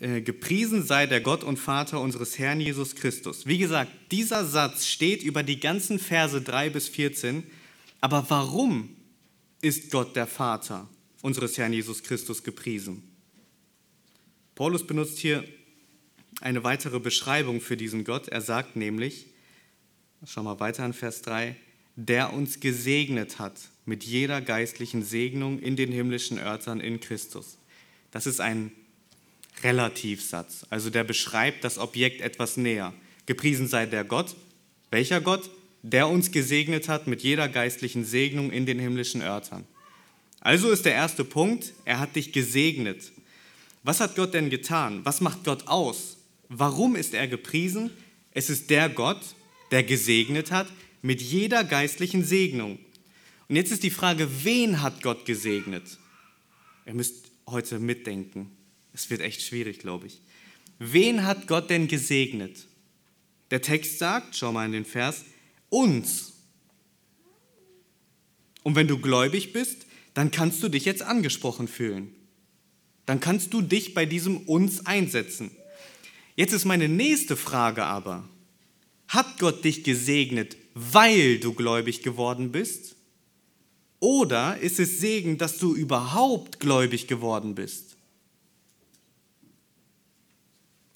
Äh, 0.00 0.22
gepriesen 0.22 0.82
sei 0.82 1.06
der 1.06 1.20
Gott 1.20 1.44
und 1.44 1.58
Vater 1.58 2.00
unseres 2.00 2.38
Herrn 2.38 2.60
Jesus 2.60 2.94
Christus. 2.94 3.46
Wie 3.46 3.58
gesagt, 3.58 3.92
dieser 4.10 4.44
Satz 4.44 4.86
steht 4.86 5.22
über 5.22 5.42
die 5.42 5.60
ganzen 5.60 5.98
Verse 5.98 6.40
3 6.40 6.70
bis 6.70 6.88
14. 6.88 7.44
Aber 8.00 8.24
warum 8.28 8.96
ist 9.60 9.90
Gott 9.90 10.16
der 10.16 10.26
Vater 10.26 10.88
unseres 11.22 11.58
Herrn 11.58 11.74
Jesus 11.74 12.02
Christus 12.02 12.42
gepriesen? 12.42 13.02
Paulus 14.54 14.86
benutzt 14.86 15.18
hier 15.18 15.44
eine 16.40 16.64
weitere 16.64 17.00
Beschreibung 17.00 17.60
für 17.60 17.76
diesen 17.76 18.04
Gott. 18.04 18.28
Er 18.28 18.40
sagt 18.40 18.76
nämlich, 18.76 19.26
schau 20.26 20.42
mal 20.42 20.60
weiter 20.60 20.84
in 20.84 20.92
Vers 20.92 21.22
3, 21.22 21.56
der 21.96 22.32
uns 22.32 22.60
gesegnet 22.60 23.38
hat 23.38 23.60
mit 23.86 24.04
jeder 24.04 24.40
geistlichen 24.40 25.02
Segnung 25.02 25.58
in 25.58 25.76
den 25.76 25.92
himmlischen 25.92 26.38
Örtern 26.38 26.80
in 26.80 27.00
Christus. 27.00 27.58
Das 28.10 28.26
ist 28.26 28.40
ein 28.40 28.72
Relativsatz. 29.62 30.66
Also 30.70 30.90
der 30.90 31.04
beschreibt 31.04 31.64
das 31.64 31.78
Objekt 31.78 32.20
etwas 32.20 32.56
näher. 32.56 32.92
Gepriesen 33.26 33.68
sei 33.68 33.86
der 33.86 34.04
Gott. 34.04 34.34
Welcher 34.90 35.20
Gott? 35.20 35.50
Der 35.82 36.08
uns 36.08 36.30
gesegnet 36.30 36.88
hat 36.88 37.06
mit 37.06 37.22
jeder 37.22 37.48
geistlichen 37.48 38.04
Segnung 38.04 38.50
in 38.50 38.66
den 38.66 38.78
himmlischen 38.78 39.22
Örtern. 39.22 39.64
Also 40.40 40.70
ist 40.70 40.84
der 40.84 40.94
erste 40.94 41.24
Punkt, 41.24 41.72
er 41.84 42.00
hat 42.00 42.16
dich 42.16 42.32
gesegnet. 42.32 43.12
Was 43.82 44.00
hat 44.00 44.16
Gott 44.16 44.34
denn 44.34 44.50
getan? 44.50 45.00
Was 45.04 45.20
macht 45.20 45.44
Gott 45.44 45.66
aus? 45.68 46.13
Warum 46.48 46.96
ist 46.96 47.14
er 47.14 47.28
gepriesen? 47.28 47.90
Es 48.30 48.50
ist 48.50 48.70
der 48.70 48.88
Gott, 48.88 49.20
der 49.70 49.82
gesegnet 49.82 50.50
hat 50.50 50.68
mit 51.02 51.20
jeder 51.20 51.64
geistlichen 51.64 52.24
Segnung. 52.24 52.78
Und 53.48 53.56
jetzt 53.56 53.72
ist 53.72 53.82
die 53.82 53.90
Frage, 53.90 54.28
wen 54.44 54.82
hat 54.82 55.02
Gott 55.02 55.26
gesegnet? 55.26 55.98
Ihr 56.86 56.94
müsst 56.94 57.30
heute 57.46 57.78
mitdenken. 57.78 58.50
Es 58.92 59.10
wird 59.10 59.20
echt 59.20 59.42
schwierig, 59.42 59.78
glaube 59.78 60.06
ich. 60.06 60.20
Wen 60.78 61.24
hat 61.24 61.46
Gott 61.46 61.70
denn 61.70 61.88
gesegnet? 61.88 62.66
Der 63.50 63.62
Text 63.62 63.98
sagt, 63.98 64.36
schau 64.36 64.52
mal 64.52 64.66
in 64.66 64.72
den 64.72 64.84
Vers, 64.84 65.24
uns. 65.68 66.32
Und 68.62 68.74
wenn 68.74 68.88
du 68.88 68.98
gläubig 68.98 69.52
bist, 69.52 69.86
dann 70.14 70.30
kannst 70.30 70.62
du 70.62 70.68
dich 70.68 70.84
jetzt 70.84 71.02
angesprochen 71.02 71.68
fühlen. 71.68 72.14
Dann 73.06 73.20
kannst 73.20 73.52
du 73.52 73.60
dich 73.60 73.94
bei 73.94 74.06
diesem 74.06 74.38
uns 74.38 74.86
einsetzen. 74.86 75.50
Jetzt 76.36 76.52
ist 76.52 76.64
meine 76.64 76.88
nächste 76.88 77.36
Frage 77.36 77.84
aber, 77.84 78.28
hat 79.08 79.38
Gott 79.38 79.64
dich 79.64 79.84
gesegnet, 79.84 80.56
weil 80.74 81.38
du 81.38 81.54
gläubig 81.54 82.02
geworden 82.02 82.50
bist? 82.50 82.96
Oder 84.00 84.58
ist 84.58 84.80
es 84.80 84.98
Segen, 84.98 85.38
dass 85.38 85.58
du 85.58 85.74
überhaupt 85.74 86.58
gläubig 86.58 87.06
geworden 87.06 87.54
bist? 87.54 87.96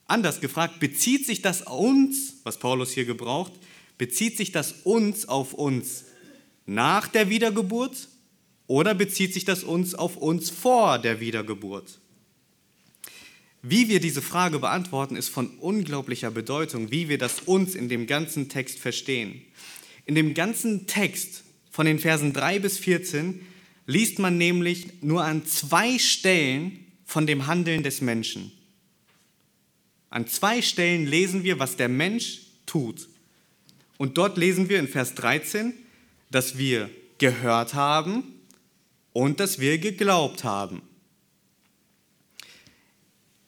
Anders 0.06 0.40
gefragt, 0.40 0.80
bezieht 0.80 1.26
sich 1.26 1.42
das 1.42 1.62
uns, 1.62 2.34
was 2.42 2.58
Paulus 2.58 2.90
hier 2.92 3.04
gebraucht, 3.04 3.52
bezieht 3.98 4.36
sich 4.36 4.52
das 4.52 4.72
uns 4.84 5.28
auf 5.28 5.54
uns 5.54 6.04
nach 6.66 7.08
der 7.08 7.28
Wiedergeburt 7.28 8.08
oder 8.66 8.94
bezieht 8.94 9.34
sich 9.34 9.44
das 9.44 9.64
uns 9.64 9.94
auf 9.94 10.16
uns 10.16 10.50
vor 10.50 10.98
der 10.98 11.20
Wiedergeburt? 11.20 12.00
Wie 13.70 13.90
wir 13.90 14.00
diese 14.00 14.22
Frage 14.22 14.60
beantworten, 14.60 15.14
ist 15.14 15.28
von 15.28 15.48
unglaublicher 15.58 16.30
Bedeutung, 16.30 16.90
wie 16.90 17.10
wir 17.10 17.18
das 17.18 17.40
uns 17.40 17.74
in 17.74 17.90
dem 17.90 18.06
ganzen 18.06 18.48
Text 18.48 18.78
verstehen. 18.78 19.42
In 20.06 20.14
dem 20.14 20.32
ganzen 20.32 20.86
Text 20.86 21.44
von 21.70 21.84
den 21.84 21.98
Versen 21.98 22.32
3 22.32 22.60
bis 22.60 22.78
14 22.78 23.42
liest 23.84 24.20
man 24.20 24.38
nämlich 24.38 25.02
nur 25.02 25.22
an 25.22 25.44
zwei 25.44 25.98
Stellen 25.98 26.86
von 27.04 27.26
dem 27.26 27.46
Handeln 27.46 27.82
des 27.82 28.00
Menschen. 28.00 28.52
An 30.08 30.26
zwei 30.26 30.62
Stellen 30.62 31.06
lesen 31.06 31.44
wir, 31.44 31.58
was 31.58 31.76
der 31.76 31.90
Mensch 31.90 32.40
tut. 32.64 33.06
Und 33.98 34.16
dort 34.16 34.38
lesen 34.38 34.70
wir 34.70 34.78
in 34.78 34.88
Vers 34.88 35.14
13, 35.14 35.74
dass 36.30 36.56
wir 36.56 36.88
gehört 37.18 37.74
haben 37.74 38.22
und 39.12 39.40
dass 39.40 39.58
wir 39.58 39.76
geglaubt 39.76 40.42
haben. 40.42 40.80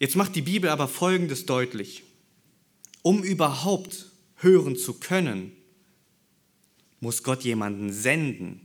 Jetzt 0.01 0.17
macht 0.17 0.35
die 0.35 0.43
Bibel 0.43 0.71
aber 0.71 0.89
Folgendes 0.89 1.47
deutlich. 1.47 2.03
Um 3.03 3.23
überhaupt 3.23 4.11
hören 4.37 4.77
zu 4.77 4.95
können, 4.95 5.53
muss 7.01 7.23
Gott 7.23 7.45
jemanden 7.45 7.93
senden, 7.93 8.63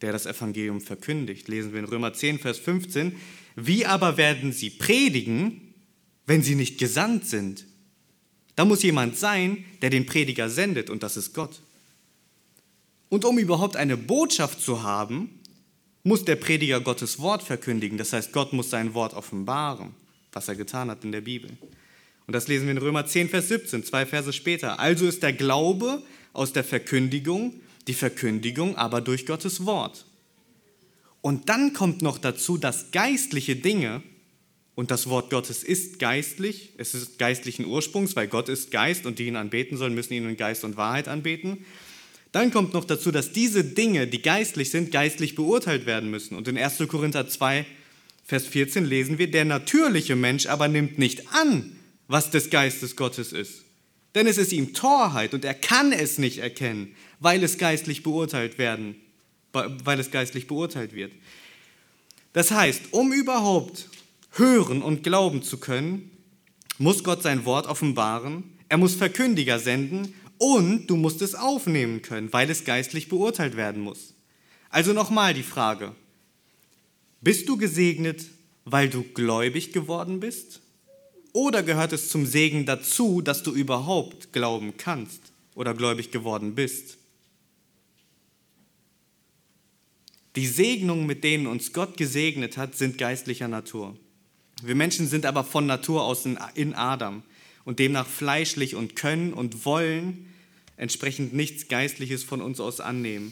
der 0.00 0.12
das 0.12 0.26
Evangelium 0.26 0.80
verkündigt. 0.80 1.48
Lesen 1.48 1.72
wir 1.72 1.78
in 1.78 1.86
Römer 1.86 2.12
10, 2.12 2.40
Vers 2.40 2.58
15. 2.58 3.16
Wie 3.56 3.86
aber 3.86 4.16
werden 4.16 4.52
sie 4.52 4.70
predigen, 4.70 5.74
wenn 6.26 6.42
sie 6.42 6.56
nicht 6.56 6.78
gesandt 6.78 7.26
sind. 7.26 7.64
Da 8.56 8.64
muss 8.64 8.82
jemand 8.82 9.16
sein, 9.16 9.64
der 9.82 9.90
den 9.90 10.04
Prediger 10.04 10.50
sendet, 10.50 10.90
und 10.90 11.02
das 11.02 11.16
ist 11.16 11.32
Gott. 11.32 11.62
Und 13.08 13.24
um 13.24 13.38
überhaupt 13.38 13.76
eine 13.76 13.96
Botschaft 13.96 14.60
zu 14.60 14.82
haben, 14.82 15.40
muss 16.02 16.24
der 16.24 16.36
Prediger 16.36 16.80
Gottes 16.80 17.20
Wort 17.20 17.42
verkündigen. 17.42 17.98
Das 17.98 18.12
heißt, 18.12 18.32
Gott 18.32 18.52
muss 18.52 18.70
sein 18.70 18.94
Wort 18.94 19.14
offenbaren, 19.14 19.94
was 20.32 20.48
er 20.48 20.56
getan 20.56 20.90
hat 20.90 21.04
in 21.04 21.12
der 21.12 21.20
Bibel. 21.20 21.50
Und 22.26 22.34
das 22.34 22.48
lesen 22.48 22.64
wir 22.66 22.72
in 22.72 22.78
Römer 22.78 23.06
10, 23.06 23.28
Vers 23.28 23.48
17, 23.48 23.84
zwei 23.84 24.06
Verse 24.06 24.32
später. 24.32 24.78
Also 24.80 25.06
ist 25.06 25.22
der 25.22 25.32
Glaube 25.32 26.02
aus 26.32 26.52
der 26.52 26.64
Verkündigung, 26.64 27.60
die 27.86 27.94
Verkündigung 27.94 28.76
aber 28.76 29.00
durch 29.00 29.26
Gottes 29.26 29.66
Wort. 29.66 30.06
Und 31.20 31.48
dann 31.48 31.72
kommt 31.72 32.02
noch 32.02 32.18
dazu, 32.18 32.58
dass 32.58 32.90
geistliche 32.90 33.56
Dinge 33.56 34.02
und 34.74 34.90
das 34.90 35.08
Wort 35.08 35.30
Gottes 35.30 35.62
ist 35.62 35.98
geistlich, 35.98 36.72
es 36.78 36.94
ist 36.94 37.18
geistlichen 37.18 37.66
Ursprungs, 37.66 38.16
weil 38.16 38.26
Gott 38.26 38.48
ist 38.48 38.70
Geist 38.70 39.04
und 39.04 39.18
die 39.18 39.26
ihn 39.26 39.36
anbeten 39.36 39.76
sollen, 39.76 39.94
müssen 39.94 40.14
ihn 40.14 40.28
in 40.28 40.36
Geist 40.36 40.64
und 40.64 40.76
Wahrheit 40.76 41.08
anbeten. 41.08 41.64
Dann 42.32 42.50
kommt 42.50 42.72
noch 42.72 42.86
dazu, 42.86 43.10
dass 43.10 43.32
diese 43.32 43.62
Dinge, 43.62 44.06
die 44.06 44.22
geistlich 44.22 44.70
sind, 44.70 44.90
geistlich 44.90 45.34
beurteilt 45.34 45.84
werden 45.84 46.10
müssen. 46.10 46.34
Und 46.34 46.48
in 46.48 46.56
1. 46.56 46.78
Korinther 46.88 47.28
2, 47.28 47.66
Vers 48.24 48.46
14 48.46 48.84
lesen 48.84 49.18
wir, 49.18 49.30
der 49.30 49.44
natürliche 49.44 50.16
Mensch 50.16 50.46
aber 50.46 50.68
nimmt 50.68 50.98
nicht 50.98 51.32
an, 51.32 51.76
was 52.08 52.30
des 52.30 52.50
Geistes 52.50 52.96
Gottes 52.96 53.32
ist. 53.32 53.64
Denn 54.14 54.26
es 54.26 54.38
ist 54.38 54.52
ihm 54.52 54.74
Torheit 54.74 55.34
und 55.34 55.44
er 55.44 55.54
kann 55.54 55.92
es 55.92 56.18
nicht 56.18 56.38
erkennen, 56.38 56.94
weil 57.20 57.42
es 57.42 57.58
geistlich 57.58 58.02
beurteilt 58.02 58.58
werden, 58.58 58.96
weil 59.52 59.98
es 59.98 60.10
geistlich 60.10 60.46
beurteilt 60.46 60.94
wird. 60.94 61.12
Das 62.32 62.50
heißt, 62.50 62.92
um 62.92 63.12
überhaupt 63.12 63.88
hören 64.32 64.82
und 64.82 65.02
glauben 65.02 65.42
zu 65.42 65.58
können, 65.58 66.10
muss 66.78 67.04
Gott 67.04 67.22
sein 67.22 67.44
Wort 67.44 67.66
offenbaren, 67.66 68.44
er 68.68 68.78
muss 68.78 68.94
Verkündiger 68.94 69.58
senden 69.58 70.14
und 70.38 70.86
du 70.86 70.96
musst 70.96 71.22
es 71.22 71.34
aufnehmen 71.34 72.02
können, 72.02 72.32
weil 72.32 72.50
es 72.50 72.64
geistlich 72.64 73.08
beurteilt 73.08 73.56
werden 73.56 73.82
muss. 73.82 74.14
Also 74.70 74.92
nochmal 74.92 75.34
die 75.34 75.42
Frage, 75.42 75.94
bist 77.22 77.48
du 77.48 77.56
gesegnet, 77.56 78.26
weil 78.64 78.90
du 78.90 79.02
gläubig 79.02 79.72
geworden 79.72 80.20
bist? 80.20 80.60
Oder 81.32 81.62
gehört 81.62 81.92
es 81.92 82.10
zum 82.10 82.26
Segen 82.26 82.66
dazu, 82.66 83.22
dass 83.22 83.42
du 83.42 83.52
überhaupt 83.52 84.32
glauben 84.32 84.74
kannst 84.76 85.32
oder 85.54 85.72
gläubig 85.72 86.10
geworden 86.10 86.54
bist? 86.54 86.98
Die 90.36 90.46
Segnungen, 90.46 91.06
mit 91.06 91.24
denen 91.24 91.46
uns 91.46 91.72
Gott 91.72 91.96
gesegnet 91.96 92.56
hat, 92.56 92.74
sind 92.74 92.98
geistlicher 92.98 93.48
Natur. 93.48 93.96
Wir 94.62 94.74
Menschen 94.74 95.06
sind 95.08 95.26
aber 95.26 95.44
von 95.44 95.66
Natur 95.66 96.04
aus 96.04 96.26
in 96.26 96.74
Adam 96.74 97.22
und 97.64 97.78
demnach 97.78 98.06
fleischlich 98.06 98.74
und 98.74 98.96
können 98.96 99.32
und 99.32 99.64
wollen 99.64 100.26
entsprechend 100.76 101.34
nichts 101.34 101.68
Geistliches 101.68 102.24
von 102.24 102.40
uns 102.40 102.60
aus 102.60 102.80
annehmen. 102.80 103.30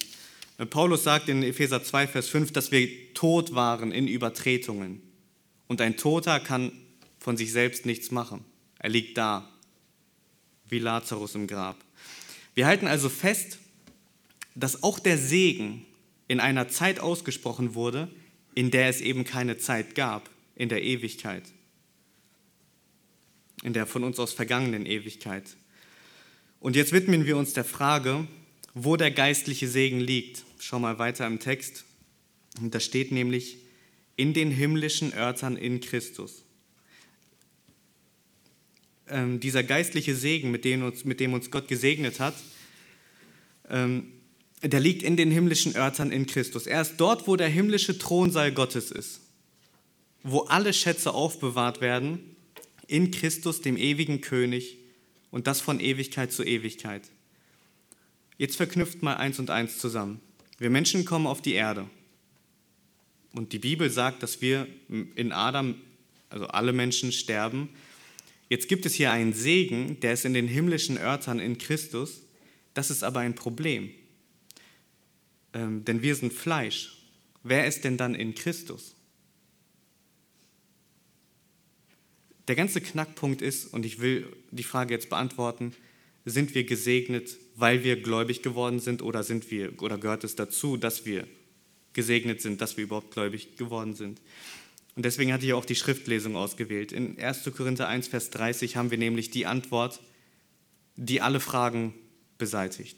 Paulus 0.66 1.04
sagt 1.04 1.28
in 1.28 1.42
Epheser 1.42 1.82
2, 1.82 2.06
Vers 2.06 2.28
5, 2.28 2.52
dass 2.52 2.70
wir 2.70 3.14
tot 3.14 3.54
waren 3.54 3.92
in 3.92 4.06
Übertretungen. 4.06 5.00
Und 5.68 5.80
ein 5.80 5.96
Toter 5.96 6.38
kann 6.40 6.72
von 7.18 7.36
sich 7.36 7.52
selbst 7.52 7.86
nichts 7.86 8.10
machen. 8.10 8.44
Er 8.78 8.90
liegt 8.90 9.16
da, 9.16 9.48
wie 10.68 10.78
Lazarus 10.78 11.34
im 11.34 11.46
Grab. 11.46 11.76
Wir 12.54 12.66
halten 12.66 12.86
also 12.86 13.08
fest, 13.08 13.58
dass 14.54 14.82
auch 14.82 14.98
der 14.98 15.16
Segen 15.16 15.86
in 16.28 16.40
einer 16.40 16.68
Zeit 16.68 17.00
ausgesprochen 17.00 17.74
wurde, 17.74 18.08
in 18.54 18.70
der 18.70 18.88
es 18.88 19.00
eben 19.00 19.24
keine 19.24 19.58
Zeit 19.58 19.94
gab, 19.94 20.28
in 20.56 20.68
der 20.68 20.82
Ewigkeit, 20.82 21.44
in 23.62 23.72
der 23.72 23.86
von 23.86 24.04
uns 24.04 24.18
aus 24.18 24.32
vergangenen 24.32 24.86
Ewigkeit. 24.86 25.44
Und 26.58 26.76
jetzt 26.76 26.92
widmen 26.92 27.24
wir 27.24 27.36
uns 27.36 27.52
der 27.54 27.64
Frage, 27.64 28.26
wo 28.74 28.96
der 28.96 29.10
geistliche 29.10 29.68
Segen 29.68 30.00
liegt. 30.00 30.44
Schau 30.58 30.78
mal 30.78 30.98
weiter 30.98 31.26
im 31.26 31.38
Text. 31.38 31.84
Und 32.60 32.74
da 32.74 32.80
steht 32.80 33.12
nämlich 33.12 33.58
in 34.16 34.34
den 34.34 34.50
himmlischen 34.50 35.12
Örtern 35.14 35.56
in 35.56 35.80
Christus. 35.80 36.44
Ähm, 39.08 39.40
dieser 39.40 39.62
geistliche 39.62 40.14
Segen, 40.14 40.50
mit 40.50 40.64
dem, 40.64 40.82
uns, 40.82 41.04
mit 41.04 41.20
dem 41.20 41.32
uns 41.32 41.50
Gott 41.50 41.68
gesegnet 41.68 42.20
hat, 42.20 42.34
ähm, 43.68 44.12
der 44.62 44.80
liegt 44.80 45.02
in 45.02 45.16
den 45.16 45.30
himmlischen 45.30 45.74
Örtern 45.74 46.12
in 46.12 46.26
Christus. 46.26 46.66
Er 46.66 46.82
ist 46.82 46.96
dort, 46.98 47.26
wo 47.26 47.36
der 47.36 47.48
himmlische 47.48 47.96
Thronsaal 47.98 48.52
Gottes 48.52 48.90
ist, 48.90 49.20
wo 50.22 50.40
alle 50.40 50.72
Schätze 50.72 51.14
aufbewahrt 51.14 51.80
werden, 51.80 52.36
in 52.86 53.10
Christus, 53.10 53.62
dem 53.62 53.76
ewigen 53.76 54.20
König, 54.20 54.76
und 55.30 55.46
das 55.46 55.60
von 55.60 55.80
Ewigkeit 55.80 56.32
zu 56.32 56.42
Ewigkeit. 56.44 57.02
Jetzt 58.40 58.56
verknüpft 58.56 59.02
mal 59.02 59.18
eins 59.18 59.38
und 59.38 59.50
eins 59.50 59.76
zusammen. 59.76 60.18
Wir 60.56 60.70
Menschen 60.70 61.04
kommen 61.04 61.26
auf 61.26 61.42
die 61.42 61.52
Erde. 61.52 61.90
Und 63.34 63.52
die 63.52 63.58
Bibel 63.58 63.90
sagt, 63.90 64.22
dass 64.22 64.40
wir 64.40 64.66
in 64.88 65.30
Adam, 65.30 65.74
also 66.30 66.46
alle 66.46 66.72
Menschen 66.72 67.12
sterben. 67.12 67.68
Jetzt 68.48 68.66
gibt 68.66 68.86
es 68.86 68.94
hier 68.94 69.12
einen 69.12 69.34
Segen, 69.34 70.00
der 70.00 70.14
ist 70.14 70.24
in 70.24 70.32
den 70.32 70.48
himmlischen 70.48 70.96
Örtern 70.96 71.38
in 71.38 71.58
Christus. 71.58 72.22
Das 72.72 72.90
ist 72.90 73.04
aber 73.04 73.20
ein 73.20 73.34
Problem. 73.34 73.90
Ähm, 75.52 75.84
denn 75.84 76.00
wir 76.00 76.14
sind 76.14 76.32
Fleisch. 76.32 76.96
Wer 77.42 77.66
ist 77.66 77.84
denn 77.84 77.98
dann 77.98 78.14
in 78.14 78.34
Christus? 78.34 78.94
Der 82.48 82.56
ganze 82.56 82.80
Knackpunkt 82.80 83.42
ist, 83.42 83.66
und 83.66 83.84
ich 83.84 84.00
will 84.00 84.34
die 84.50 84.62
Frage 84.62 84.94
jetzt 84.94 85.10
beantworten, 85.10 85.74
sind 86.24 86.54
wir 86.54 86.64
gesegnet, 86.64 87.36
weil 87.60 87.84
wir 87.84 88.00
gläubig 88.00 88.42
geworden 88.42 88.80
sind 88.80 89.02
oder 89.02 89.22
sind 89.22 89.50
wir 89.50 89.80
oder 89.82 89.98
gehört 89.98 90.24
es 90.24 90.34
dazu, 90.34 90.76
dass 90.76 91.04
wir 91.04 91.26
gesegnet 91.92 92.40
sind, 92.40 92.60
dass 92.60 92.76
wir 92.76 92.84
überhaupt 92.84 93.12
gläubig 93.12 93.56
geworden 93.56 93.94
sind? 93.94 94.20
Und 94.96 95.04
deswegen 95.04 95.32
hatte 95.32 95.46
ich 95.46 95.52
auch 95.52 95.64
die 95.64 95.76
Schriftlesung 95.76 96.36
ausgewählt. 96.36 96.92
In 96.92 97.18
1. 97.18 97.50
Korinther 97.56 97.86
1, 97.86 98.08
Vers 98.08 98.30
30 98.30 98.76
haben 98.76 98.90
wir 98.90 98.98
nämlich 98.98 99.30
die 99.30 99.46
Antwort, 99.46 100.00
die 100.96 101.20
alle 101.20 101.40
Fragen 101.40 101.94
beseitigt. 102.38 102.96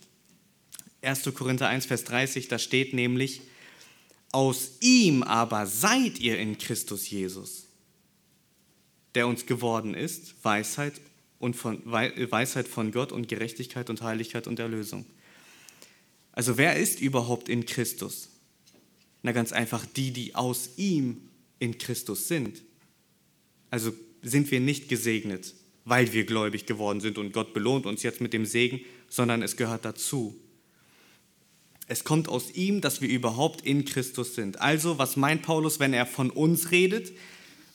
1. 1.03 1.35
Korinther 1.35 1.69
1, 1.69 1.87
Vers 1.87 2.05
30, 2.05 2.49
da 2.49 2.59
steht 2.59 2.95
nämlich, 2.95 3.43
aus 4.31 4.79
ihm 4.81 5.23
aber 5.23 5.67
seid 5.67 6.19
ihr 6.21 6.39
in 6.39 6.57
Christus 6.57 7.11
Jesus, 7.11 7.67
der 9.15 9.27
uns 9.27 9.45
geworden 9.45 9.95
ist, 9.95 10.43
Weisheit, 10.45 10.95
und 11.43 11.57
von, 11.57 11.83
Weisheit 11.85 12.69
von 12.69 12.93
Gott 12.93 13.11
und 13.11 13.27
Gerechtigkeit 13.27 13.91
und 13.91 14.01
Heiligkeit 14.01 14.47
und 14.47 14.61
Erlösung. 14.61 15.05
Also 16.31 16.57
wer 16.57 16.77
ist 16.77 17.01
überhaupt 17.01 17.49
in 17.49 17.67
Christus? 17.67 18.31
Na 19.23 19.33
ganz 19.33 19.51
einfach 19.51 19.85
die, 19.85 20.13
die 20.13 20.37
aus 20.37 20.71
ihm 20.77 21.29
in 21.59 21.79
Christus 21.79 22.29
sind. 22.29 22.63
Also 23.71 23.93
sind 24.23 24.53
wir 24.53 24.61
nicht 24.61 24.89
gesegnet, 24.89 25.53
weil 25.85 26.13
wir 26.13 26.27
gläubig 26.27 26.65
geworden 26.65 27.01
sind 27.01 27.19
und 27.19 27.33
Gott 27.33 27.55
belohnt 27.55 27.87
uns 27.87 28.05
jetzt 28.05 28.21
mit 28.21 28.33
dem 28.33 28.47
Segen, 28.47 28.81
sondern 29.09 29.43
es 29.43 29.57
gehört 29.57 29.85
dazu. 29.85 30.39
Es 31.89 32.05
kommt 32.05 32.29
aus 32.29 32.53
ihm, 32.53 32.81
dass 32.81 33.01
wir 33.01 33.09
überhaupt 33.09 33.67
in 33.67 33.85
Christus 33.85 34.37
sind. 34.37 34.61
Also, 34.61 34.99
was 34.99 35.17
meint 35.17 35.43
Paulus, 35.43 35.81
wenn 35.81 35.93
er 35.93 36.07
von 36.07 36.31
uns 36.31 36.71
redet? 36.71 37.13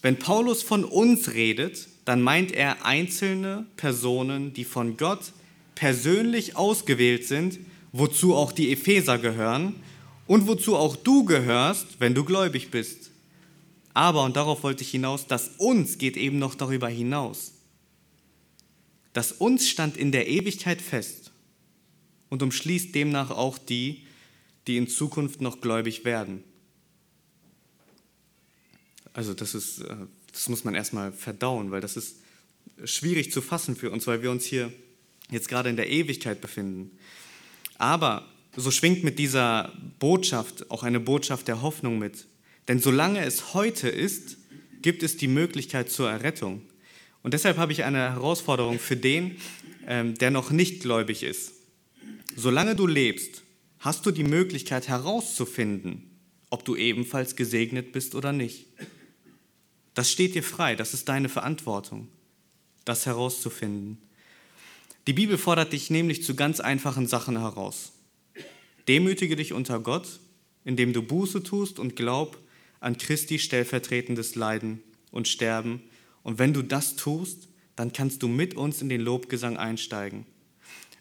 Wenn 0.07 0.19
Paulus 0.19 0.63
von 0.63 0.85
uns 0.85 1.33
redet, 1.33 1.89
dann 2.05 2.21
meint 2.21 2.53
er 2.53 2.85
einzelne 2.85 3.65
Personen, 3.75 4.53
die 4.53 4.63
von 4.63 4.95
Gott 4.95 5.33
persönlich 5.75 6.55
ausgewählt 6.55 7.25
sind, 7.25 7.59
wozu 7.91 8.33
auch 8.33 8.53
die 8.53 8.71
Epheser 8.71 9.17
gehören 9.17 9.75
und 10.25 10.47
wozu 10.47 10.77
auch 10.77 10.95
du 10.95 11.25
gehörst, 11.25 11.99
wenn 11.99 12.15
du 12.15 12.23
gläubig 12.23 12.71
bist. 12.71 13.11
Aber, 13.93 14.23
und 14.23 14.37
darauf 14.37 14.63
wollte 14.63 14.81
ich 14.81 14.91
hinaus, 14.91 15.27
das 15.27 15.51
uns 15.57 15.97
geht 15.97 16.15
eben 16.15 16.39
noch 16.39 16.55
darüber 16.55 16.87
hinaus. 16.87 17.51
Das 19.11 19.33
uns 19.33 19.67
stand 19.67 19.97
in 19.97 20.13
der 20.13 20.29
Ewigkeit 20.29 20.81
fest 20.81 21.33
und 22.29 22.41
umschließt 22.41 22.95
demnach 22.95 23.29
auch 23.29 23.57
die, 23.57 24.03
die 24.67 24.77
in 24.77 24.87
Zukunft 24.87 25.41
noch 25.41 25.59
gläubig 25.59 26.05
werden. 26.05 26.45
Also 29.17 29.33
das 29.33 29.55
ist, 29.55 29.79
äh, 29.79 29.95
das 30.31 30.47
muss 30.47 30.63
man 30.63 30.75
erstmal 30.75 31.11
verdauen, 31.11 31.71
weil 31.71 31.81
das 31.81 31.97
ist 31.97 32.17
schwierig 32.85 33.31
zu 33.31 33.41
fassen 33.41 33.75
für 33.75 33.89
uns, 33.89 34.05
weil 34.05 34.21
wir 34.21 34.29
uns 34.29 34.45
hier 34.45 34.71
jetzt 35.31 35.49
gerade 35.49 35.69
in 35.69 35.75
der 35.75 35.89
Ewigkeit 35.89 36.39
befinden. 36.39 36.91
Aber 37.79 38.27
so 38.55 38.69
schwingt 38.69 39.03
mit 39.03 39.17
dieser 39.17 39.73
Botschaft 39.97 40.69
auch 40.69 40.83
eine 40.83 40.99
Botschaft 40.99 41.47
der 41.47 41.63
Hoffnung 41.63 41.97
mit. 41.97 42.27
Denn 42.67 42.79
solange 42.79 43.25
es 43.25 43.55
heute 43.55 43.89
ist, 43.89 44.37
gibt 44.83 45.01
es 45.01 45.17
die 45.17 45.27
Möglichkeit 45.27 45.89
zur 45.89 46.11
Errettung. 46.11 46.61
Und 47.23 47.33
deshalb 47.33 47.57
habe 47.57 47.71
ich 47.71 47.85
eine 47.85 47.97
Herausforderung 47.97 48.77
für 48.77 48.97
den, 48.97 49.37
ähm, 49.87 50.13
der 50.13 50.29
noch 50.29 50.51
nicht 50.51 50.81
gläubig 50.81 51.23
ist. 51.23 51.53
Solange 52.35 52.75
du 52.75 52.85
lebst, 52.85 53.41
hast 53.79 54.05
du 54.05 54.11
die 54.11 54.23
Möglichkeit 54.23 54.87
herauszufinden, 54.87 56.03
ob 56.51 56.65
du 56.65 56.75
ebenfalls 56.75 57.35
gesegnet 57.35 57.93
bist 57.93 58.13
oder 58.13 58.31
nicht. 58.31 58.67
Das 59.97 60.11
steht 60.11 60.35
dir 60.35 60.43
frei, 60.43 60.75
das 60.75 60.93
ist 60.93 61.09
deine 61.09 61.27
Verantwortung, 61.27 62.07
das 62.85 63.07
herauszufinden. 63.07 63.97
Die 65.07 65.13
Bibel 65.13 65.39
fordert 65.39 65.73
dich 65.73 65.89
nämlich 65.89 66.23
zu 66.23 66.35
ganz 66.35 66.59
einfachen 66.59 67.07
Sachen 67.07 67.39
heraus. 67.39 67.93
Demütige 68.87 69.35
dich 69.35 69.53
unter 69.53 69.79
Gott, 69.79 70.19
indem 70.63 70.93
du 70.93 71.01
Buße 71.01 71.41
tust 71.41 71.79
und 71.79 71.95
glaub 71.95 72.37
an 72.79 72.99
Christi 72.99 73.39
stellvertretendes 73.39 74.35
Leiden 74.35 74.83
und 75.09 75.27
Sterben. 75.27 75.81
Und 76.21 76.37
wenn 76.37 76.53
du 76.53 76.61
das 76.61 76.95
tust, 76.95 77.47
dann 77.75 77.91
kannst 77.91 78.21
du 78.21 78.27
mit 78.27 78.53
uns 78.53 78.83
in 78.83 78.89
den 78.89 79.01
Lobgesang 79.01 79.57
einsteigen. 79.57 80.27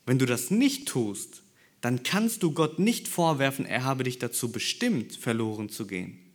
Wenn 0.07 0.19
du 0.19 0.25
das 0.25 0.51
nicht 0.51 0.89
tust, 0.89 1.43
dann 1.83 2.03
kannst 2.03 2.43
du 2.43 2.53
Gott 2.53 2.79
nicht 2.79 3.09
vorwerfen, 3.09 3.67
er 3.67 3.85
habe 3.85 4.05
dich 4.05 4.19
dazu 4.19 4.51
bestimmt, 4.51 5.15
verloren 5.15 5.69
zu 5.69 5.87
gehen. 5.87 6.26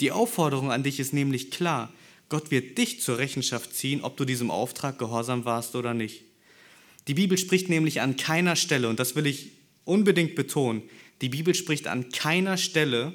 Die 0.00 0.10
Aufforderung 0.10 0.70
an 0.70 0.82
dich 0.82 1.00
ist 1.00 1.12
nämlich 1.12 1.50
klar. 1.50 1.92
Gott 2.28 2.50
wird 2.50 2.78
dich 2.78 3.00
zur 3.00 3.18
Rechenschaft 3.18 3.74
ziehen, 3.74 4.02
ob 4.02 4.16
du 4.16 4.24
diesem 4.24 4.50
Auftrag 4.50 4.98
gehorsam 4.98 5.44
warst 5.44 5.76
oder 5.76 5.94
nicht. 5.94 6.22
Die 7.06 7.14
Bibel 7.14 7.38
spricht 7.38 7.68
nämlich 7.68 8.00
an 8.00 8.16
keiner 8.16 8.56
Stelle, 8.56 8.88
und 8.88 8.98
das 8.98 9.14
will 9.14 9.26
ich 9.26 9.50
unbedingt 9.84 10.34
betonen, 10.34 10.82
die 11.20 11.28
Bibel 11.28 11.54
spricht 11.54 11.86
an 11.86 12.10
keiner 12.10 12.56
Stelle 12.56 13.12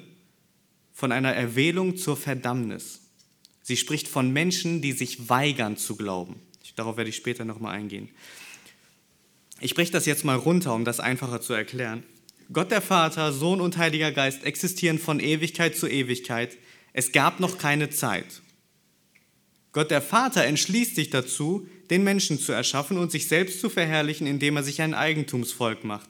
von 0.94 1.12
einer 1.12 1.32
Erwählung 1.32 1.96
zur 1.96 2.16
Verdammnis. 2.16 3.00
Sie 3.62 3.76
spricht 3.76 4.08
von 4.08 4.32
Menschen, 4.32 4.80
die 4.80 4.92
sich 4.92 5.28
weigern 5.28 5.76
zu 5.76 5.96
glauben. 5.96 6.36
Darauf 6.76 6.96
werde 6.96 7.10
ich 7.10 7.16
später 7.16 7.44
nochmal 7.44 7.74
eingehen. 7.74 8.08
Ich 9.60 9.74
breche 9.74 9.92
das 9.92 10.06
jetzt 10.06 10.24
mal 10.24 10.36
runter, 10.36 10.74
um 10.74 10.84
das 10.84 11.00
einfacher 11.00 11.40
zu 11.40 11.52
erklären. 11.52 12.04
Gott 12.52 12.70
der 12.70 12.80
Vater, 12.80 13.32
Sohn 13.32 13.60
und 13.60 13.76
Heiliger 13.76 14.12
Geist 14.12 14.44
existieren 14.44 14.98
von 14.98 15.20
Ewigkeit 15.20 15.76
zu 15.76 15.86
Ewigkeit 15.86 16.56
es 16.92 17.12
gab 17.12 17.40
noch 17.40 17.58
keine 17.58 17.90
Zeit. 17.90 18.42
Gott 19.72 19.90
der 19.90 20.02
Vater 20.02 20.44
entschließt 20.44 20.96
sich 20.96 21.10
dazu, 21.10 21.66
den 21.90 22.02
Menschen 22.02 22.38
zu 22.38 22.52
erschaffen 22.52 22.98
und 22.98 23.12
sich 23.12 23.28
selbst 23.28 23.60
zu 23.60 23.70
verherrlichen, 23.70 24.26
indem 24.26 24.56
er 24.56 24.62
sich 24.62 24.82
ein 24.82 24.94
Eigentumsvolk 24.94 25.84
macht. 25.84 26.08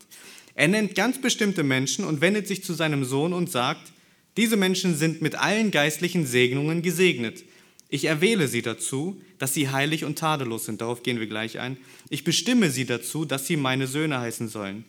Er 0.54 0.68
nennt 0.68 0.94
ganz 0.94 1.20
bestimmte 1.20 1.62
Menschen 1.62 2.04
und 2.04 2.20
wendet 2.20 2.46
sich 2.48 2.64
zu 2.64 2.74
seinem 2.74 3.04
Sohn 3.04 3.32
und 3.32 3.50
sagt, 3.50 3.92
diese 4.36 4.56
Menschen 4.56 4.96
sind 4.96 5.22
mit 5.22 5.34
allen 5.34 5.70
geistlichen 5.70 6.26
Segnungen 6.26 6.82
gesegnet. 6.82 7.44
Ich 7.88 8.04
erwähle 8.04 8.46
sie 8.46 8.62
dazu, 8.62 9.20
dass 9.38 9.52
sie 9.52 9.70
heilig 9.70 10.04
und 10.04 10.18
tadellos 10.18 10.64
sind. 10.64 10.80
Darauf 10.80 11.02
gehen 11.02 11.18
wir 11.18 11.26
gleich 11.26 11.58
ein. 11.58 11.76
Ich 12.08 12.24
bestimme 12.24 12.70
sie 12.70 12.84
dazu, 12.84 13.24
dass 13.24 13.46
sie 13.46 13.56
meine 13.56 13.86
Söhne 13.86 14.20
heißen 14.20 14.48
sollen. 14.48 14.84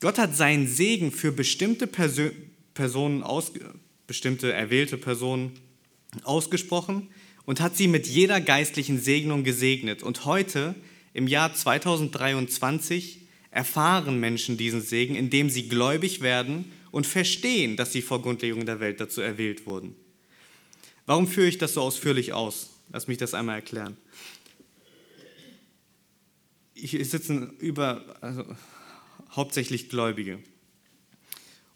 Gott 0.00 0.18
hat 0.18 0.34
seinen 0.34 0.66
Segen 0.66 1.12
für 1.12 1.30
bestimmte 1.30 1.86
Persö 1.86 2.30
Personen, 2.74 3.22
aus, 3.22 3.52
bestimmte 4.12 4.52
erwählte 4.52 4.98
Personen 4.98 5.52
ausgesprochen 6.22 7.08
und 7.46 7.62
hat 7.62 7.78
sie 7.78 7.88
mit 7.88 8.06
jeder 8.06 8.42
geistlichen 8.42 9.00
Segnung 9.00 9.42
gesegnet. 9.42 10.02
Und 10.02 10.26
heute, 10.26 10.74
im 11.14 11.26
Jahr 11.26 11.54
2023, 11.54 13.22
erfahren 13.50 14.20
Menschen 14.20 14.58
diesen 14.58 14.82
Segen, 14.82 15.14
indem 15.14 15.48
sie 15.48 15.66
gläubig 15.66 16.20
werden 16.20 16.70
und 16.90 17.06
verstehen, 17.06 17.78
dass 17.78 17.92
sie 17.92 18.02
vor 18.02 18.20
Grundlegung 18.20 18.66
der 18.66 18.80
Welt 18.80 19.00
dazu 19.00 19.22
erwählt 19.22 19.64
wurden. 19.64 19.96
Warum 21.06 21.26
führe 21.26 21.48
ich 21.48 21.56
das 21.56 21.72
so 21.72 21.80
ausführlich 21.80 22.34
aus? 22.34 22.68
Lass 22.92 23.08
mich 23.08 23.16
das 23.16 23.32
einmal 23.32 23.56
erklären. 23.56 23.96
Hier 26.74 27.02
sitzen 27.06 27.56
über, 27.60 28.14
also, 28.20 28.44
hauptsächlich 29.30 29.88
Gläubige. 29.88 30.38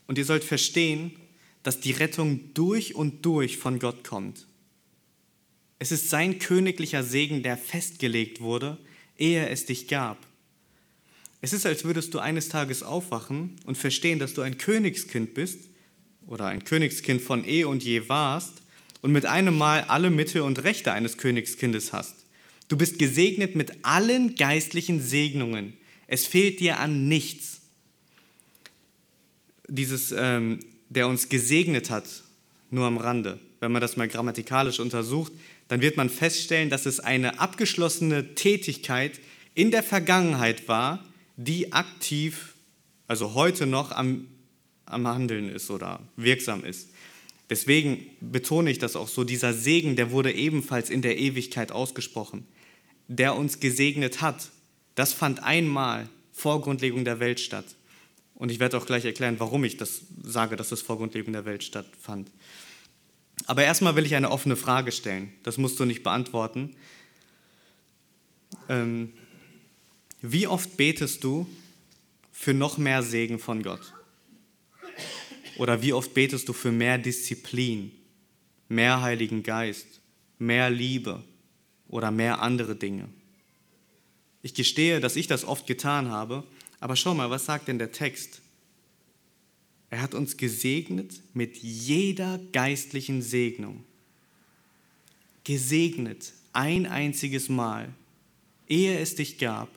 Und 0.06 0.18
ihr 0.18 0.26
sollt 0.26 0.44
verstehen, 0.44 1.12
dass 1.66 1.80
die 1.80 1.90
Rettung 1.90 2.54
durch 2.54 2.94
und 2.94 3.26
durch 3.26 3.56
von 3.56 3.80
Gott 3.80 4.04
kommt. 4.04 4.46
Es 5.80 5.90
ist 5.90 6.10
sein 6.10 6.38
königlicher 6.38 7.02
Segen, 7.02 7.42
der 7.42 7.56
festgelegt 7.56 8.40
wurde, 8.40 8.78
ehe 9.18 9.48
es 9.48 9.66
dich 9.66 9.88
gab. 9.88 10.24
Es 11.40 11.52
ist, 11.52 11.66
als 11.66 11.82
würdest 11.82 12.14
du 12.14 12.20
eines 12.20 12.50
Tages 12.50 12.84
aufwachen 12.84 13.56
und 13.64 13.76
verstehen, 13.76 14.20
dass 14.20 14.32
du 14.32 14.42
ein 14.42 14.58
Königskind 14.58 15.34
bist 15.34 15.58
oder 16.28 16.46
ein 16.46 16.62
Königskind 16.62 17.20
von 17.20 17.44
eh 17.44 17.64
und 17.64 17.82
je 17.82 18.08
warst 18.08 18.62
und 19.02 19.10
mit 19.10 19.26
einem 19.26 19.58
Mal 19.58 19.82
alle 19.88 20.10
Mitte 20.10 20.44
und 20.44 20.62
Rechte 20.62 20.92
eines 20.92 21.18
Königskindes 21.18 21.92
hast. 21.92 22.14
Du 22.68 22.76
bist 22.76 23.00
gesegnet 23.00 23.56
mit 23.56 23.84
allen 23.84 24.36
geistlichen 24.36 25.02
Segnungen. 25.02 25.76
Es 26.06 26.28
fehlt 26.28 26.60
dir 26.60 26.78
an 26.78 27.08
nichts. 27.08 27.62
Dieses, 29.66 30.14
ähm, 30.16 30.60
der 30.88 31.08
uns 31.08 31.28
gesegnet 31.28 31.90
hat, 31.90 32.04
nur 32.70 32.86
am 32.86 32.98
Rande. 32.98 33.38
Wenn 33.60 33.72
man 33.72 33.80
das 33.80 33.96
mal 33.96 34.08
grammatikalisch 34.08 34.80
untersucht, 34.80 35.32
dann 35.68 35.80
wird 35.80 35.96
man 35.96 36.10
feststellen, 36.10 36.70
dass 36.70 36.86
es 36.86 37.00
eine 37.00 37.40
abgeschlossene 37.40 38.34
Tätigkeit 38.34 39.20
in 39.54 39.70
der 39.70 39.82
Vergangenheit 39.82 40.68
war, 40.68 41.04
die 41.36 41.72
aktiv, 41.72 42.54
also 43.08 43.34
heute 43.34 43.66
noch 43.66 43.92
am, 43.92 44.28
am 44.84 45.06
Handeln 45.06 45.48
ist 45.48 45.70
oder 45.70 46.00
wirksam 46.16 46.64
ist. 46.64 46.90
Deswegen 47.48 48.06
betone 48.20 48.70
ich 48.70 48.78
das 48.78 48.96
auch 48.96 49.08
so, 49.08 49.24
dieser 49.24 49.52
Segen, 49.52 49.96
der 49.96 50.10
wurde 50.10 50.32
ebenfalls 50.32 50.90
in 50.90 51.02
der 51.02 51.18
Ewigkeit 51.18 51.70
ausgesprochen, 51.72 52.46
der 53.08 53.36
uns 53.36 53.60
gesegnet 53.60 54.20
hat. 54.20 54.50
Das 54.94 55.12
fand 55.12 55.42
einmal 55.42 56.08
vor 56.32 56.60
Grundlegung 56.60 57.04
der 57.04 57.20
Welt 57.20 57.40
statt. 57.40 57.64
Und 58.36 58.50
ich 58.50 58.60
werde 58.60 58.76
auch 58.76 58.86
gleich 58.86 59.04
erklären, 59.04 59.40
warum 59.40 59.64
ich 59.64 59.78
das 59.78 60.02
sage, 60.22 60.56
dass 60.56 60.70
es 60.70 60.82
vor 60.82 60.98
Grundlegung 60.98 61.32
der 61.32 61.46
Welt 61.46 61.64
stattfand. 61.64 62.30
Aber 63.46 63.64
erstmal 63.64 63.96
will 63.96 64.06
ich 64.06 64.14
eine 64.14 64.30
offene 64.30 64.56
Frage 64.56 64.92
stellen. 64.92 65.32
Das 65.42 65.58
musst 65.58 65.80
du 65.80 65.84
nicht 65.86 66.02
beantworten. 66.02 66.76
Ähm, 68.68 69.12
wie 70.20 70.46
oft 70.46 70.76
betest 70.76 71.24
du 71.24 71.46
für 72.30 72.52
noch 72.52 72.76
mehr 72.78 73.02
Segen 73.02 73.38
von 73.38 73.62
Gott? 73.62 73.92
Oder 75.56 75.82
wie 75.82 75.94
oft 75.94 76.12
betest 76.12 76.48
du 76.48 76.52
für 76.52 76.72
mehr 76.72 76.98
Disziplin, 76.98 77.90
mehr 78.68 79.00
Heiligen 79.00 79.42
Geist, 79.42 80.00
mehr 80.38 80.68
Liebe 80.68 81.22
oder 81.88 82.10
mehr 82.10 82.42
andere 82.42 82.76
Dinge? 82.76 83.08
Ich 84.42 84.52
gestehe, 84.52 85.00
dass 85.00 85.16
ich 85.16 85.26
das 85.26 85.44
oft 85.44 85.66
getan 85.66 86.10
habe, 86.10 86.44
aber 86.86 86.94
schau 86.94 87.14
mal, 87.14 87.30
was 87.30 87.46
sagt 87.46 87.66
denn 87.66 87.80
der 87.80 87.90
Text? 87.90 88.40
Er 89.90 90.00
hat 90.00 90.14
uns 90.14 90.36
gesegnet 90.36 91.20
mit 91.34 91.56
jeder 91.56 92.38
geistlichen 92.52 93.22
Segnung. 93.22 93.82
Gesegnet 95.42 96.32
ein 96.52 96.86
einziges 96.86 97.48
Mal, 97.48 97.92
ehe 98.68 99.00
es 99.00 99.16
dich 99.16 99.38
gab, 99.38 99.68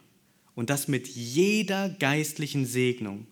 und 0.53 0.69
das 0.69 0.87
mit 0.87 1.07
jeder 1.07 1.89
geistlichen 1.89 2.67
Segnung. 2.67 3.25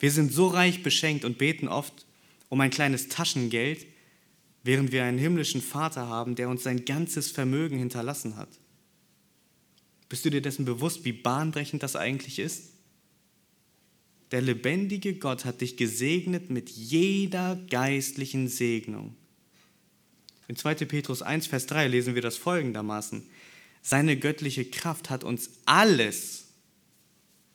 Wir 0.00 0.10
sind 0.10 0.32
so 0.32 0.46
reich 0.46 0.82
beschenkt 0.82 1.26
und 1.26 1.36
beten 1.36 1.68
oft 1.68 2.06
um 2.48 2.58
ein 2.62 2.70
kleines 2.70 3.10
Taschengeld, 3.10 3.84
während 4.62 4.92
wir 4.92 5.04
einen 5.04 5.18
himmlischen 5.18 5.60
Vater 5.60 6.08
haben, 6.08 6.36
der 6.36 6.48
uns 6.48 6.62
sein 6.62 6.86
ganzes 6.86 7.30
Vermögen 7.30 7.76
hinterlassen 7.76 8.38
hat. 8.38 8.48
Bist 10.08 10.24
du 10.24 10.30
dir 10.30 10.40
dessen 10.40 10.64
bewusst, 10.64 11.04
wie 11.04 11.12
bahnbrechend 11.12 11.82
das 11.82 11.96
eigentlich 11.96 12.38
ist? 12.38 12.73
Der 14.34 14.42
lebendige 14.42 15.14
Gott 15.14 15.44
hat 15.44 15.60
dich 15.60 15.76
gesegnet 15.76 16.50
mit 16.50 16.68
jeder 16.68 17.54
geistlichen 17.70 18.48
Segnung. 18.48 19.14
In 20.48 20.56
2. 20.56 20.74
Petrus 20.86 21.22
1, 21.22 21.46
Vers 21.46 21.66
3 21.66 21.86
lesen 21.86 22.16
wir 22.16 22.20
das 22.20 22.36
folgendermaßen. 22.36 23.22
Seine 23.80 24.16
göttliche 24.18 24.64
Kraft 24.64 25.08
hat 25.08 25.22
uns 25.22 25.50
alles 25.66 26.46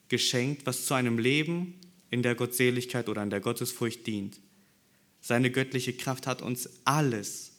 geschenkt, 0.07 0.65
was 0.65 0.85
zu 0.85 0.93
einem 0.93 1.17
Leben 1.17 1.73
in 2.11 2.23
der 2.23 2.35
Gottseligkeit 2.35 3.09
oder 3.09 3.23
in 3.23 3.29
der 3.29 3.41
Gottesfurcht 3.41 4.07
dient. 4.07 4.39
Seine 5.19 5.51
göttliche 5.51 5.91
Kraft 5.91 6.27
hat 6.27 6.41
uns 6.41 6.69
alles. 6.85 7.57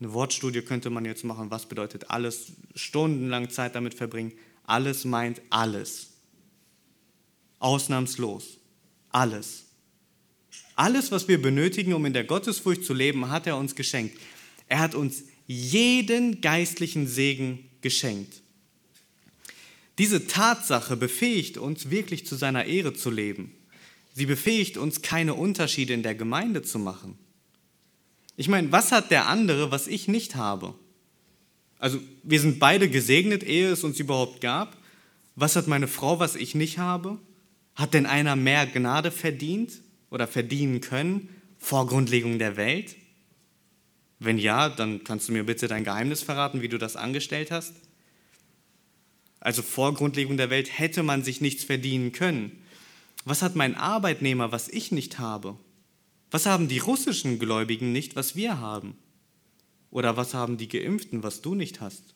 Eine 0.00 0.12
Wortstudie 0.12 0.62
könnte 0.62 0.90
man 0.90 1.04
jetzt 1.04 1.22
machen, 1.22 1.52
was 1.52 1.66
bedeutet 1.66 2.10
alles, 2.10 2.54
stundenlang 2.74 3.50
Zeit 3.50 3.76
damit 3.76 3.94
verbringen. 3.94 4.32
Alles 4.64 5.04
meint 5.04 5.40
alles. 5.48 6.11
Ausnahmslos. 7.62 8.58
Alles. 9.10 9.64
Alles, 10.74 11.12
was 11.12 11.28
wir 11.28 11.40
benötigen, 11.40 11.92
um 11.92 12.04
in 12.06 12.12
der 12.12 12.24
Gottesfurcht 12.24 12.84
zu 12.84 12.94
leben, 12.94 13.28
hat 13.28 13.46
er 13.46 13.56
uns 13.56 13.74
geschenkt. 13.74 14.18
Er 14.68 14.80
hat 14.80 14.94
uns 14.94 15.24
jeden 15.46 16.40
geistlichen 16.40 17.06
Segen 17.06 17.70
geschenkt. 17.82 18.40
Diese 19.98 20.26
Tatsache 20.26 20.96
befähigt 20.96 21.58
uns 21.58 21.90
wirklich 21.90 22.26
zu 22.26 22.36
seiner 22.36 22.64
Ehre 22.64 22.94
zu 22.94 23.10
leben. 23.10 23.54
Sie 24.14 24.26
befähigt 24.26 24.76
uns, 24.76 25.02
keine 25.02 25.34
Unterschiede 25.34 25.92
in 25.92 26.02
der 26.02 26.14
Gemeinde 26.14 26.62
zu 26.62 26.78
machen. 26.78 27.18
Ich 28.36 28.48
meine, 28.48 28.72
was 28.72 28.92
hat 28.92 29.10
der 29.10 29.28
andere, 29.28 29.70
was 29.70 29.86
ich 29.86 30.08
nicht 30.08 30.34
habe? 30.34 30.74
Also 31.78 32.00
wir 32.22 32.40
sind 32.40 32.58
beide 32.58 32.88
gesegnet, 32.88 33.42
ehe 33.42 33.70
es 33.70 33.84
uns 33.84 34.00
überhaupt 34.00 34.40
gab. 34.40 34.76
Was 35.36 35.56
hat 35.56 35.66
meine 35.66 35.88
Frau, 35.88 36.18
was 36.18 36.36
ich 36.36 36.54
nicht 36.54 36.78
habe? 36.78 37.18
Hat 37.74 37.94
denn 37.94 38.06
einer 38.06 38.36
mehr 38.36 38.66
Gnade 38.66 39.10
verdient 39.10 39.72
oder 40.10 40.26
verdienen 40.26 40.80
können 40.80 41.28
vor 41.58 41.86
Grundlegung 41.86 42.38
der 42.38 42.56
Welt? 42.56 42.96
Wenn 44.18 44.38
ja, 44.38 44.68
dann 44.68 45.04
kannst 45.04 45.28
du 45.28 45.32
mir 45.32 45.44
bitte 45.44 45.68
dein 45.68 45.84
Geheimnis 45.84 46.22
verraten, 46.22 46.62
wie 46.62 46.68
du 46.68 46.78
das 46.78 46.96
angestellt 46.96 47.50
hast. 47.50 47.74
Also 49.40 49.62
vor 49.62 49.94
Grundlegung 49.94 50.36
der 50.36 50.50
Welt 50.50 50.78
hätte 50.78 51.02
man 51.02 51.24
sich 51.24 51.40
nichts 51.40 51.64
verdienen 51.64 52.12
können. 52.12 52.62
Was 53.24 53.42
hat 53.42 53.56
mein 53.56 53.74
Arbeitnehmer, 53.74 54.52
was 54.52 54.68
ich 54.68 54.92
nicht 54.92 55.18
habe? 55.18 55.56
Was 56.30 56.46
haben 56.46 56.68
die 56.68 56.78
russischen 56.78 57.38
Gläubigen 57.38 57.92
nicht, 57.92 58.14
was 58.14 58.36
wir 58.36 58.58
haben? 58.60 58.96
Oder 59.90 60.16
was 60.16 60.34
haben 60.34 60.56
die 60.56 60.68
Geimpften, 60.68 61.22
was 61.22 61.42
du 61.42 61.54
nicht 61.54 61.80
hast? 61.80 62.14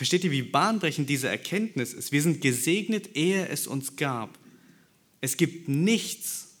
Versteht 0.00 0.24
ihr, 0.24 0.30
wie 0.30 0.40
bahnbrechend 0.40 1.10
diese 1.10 1.28
Erkenntnis 1.28 1.92
ist? 1.92 2.10
Wir 2.10 2.22
sind 2.22 2.40
gesegnet, 2.40 3.18
ehe 3.18 3.46
es 3.48 3.66
uns 3.66 3.96
gab. 3.96 4.38
Es 5.20 5.36
gibt 5.36 5.68
nichts 5.68 6.56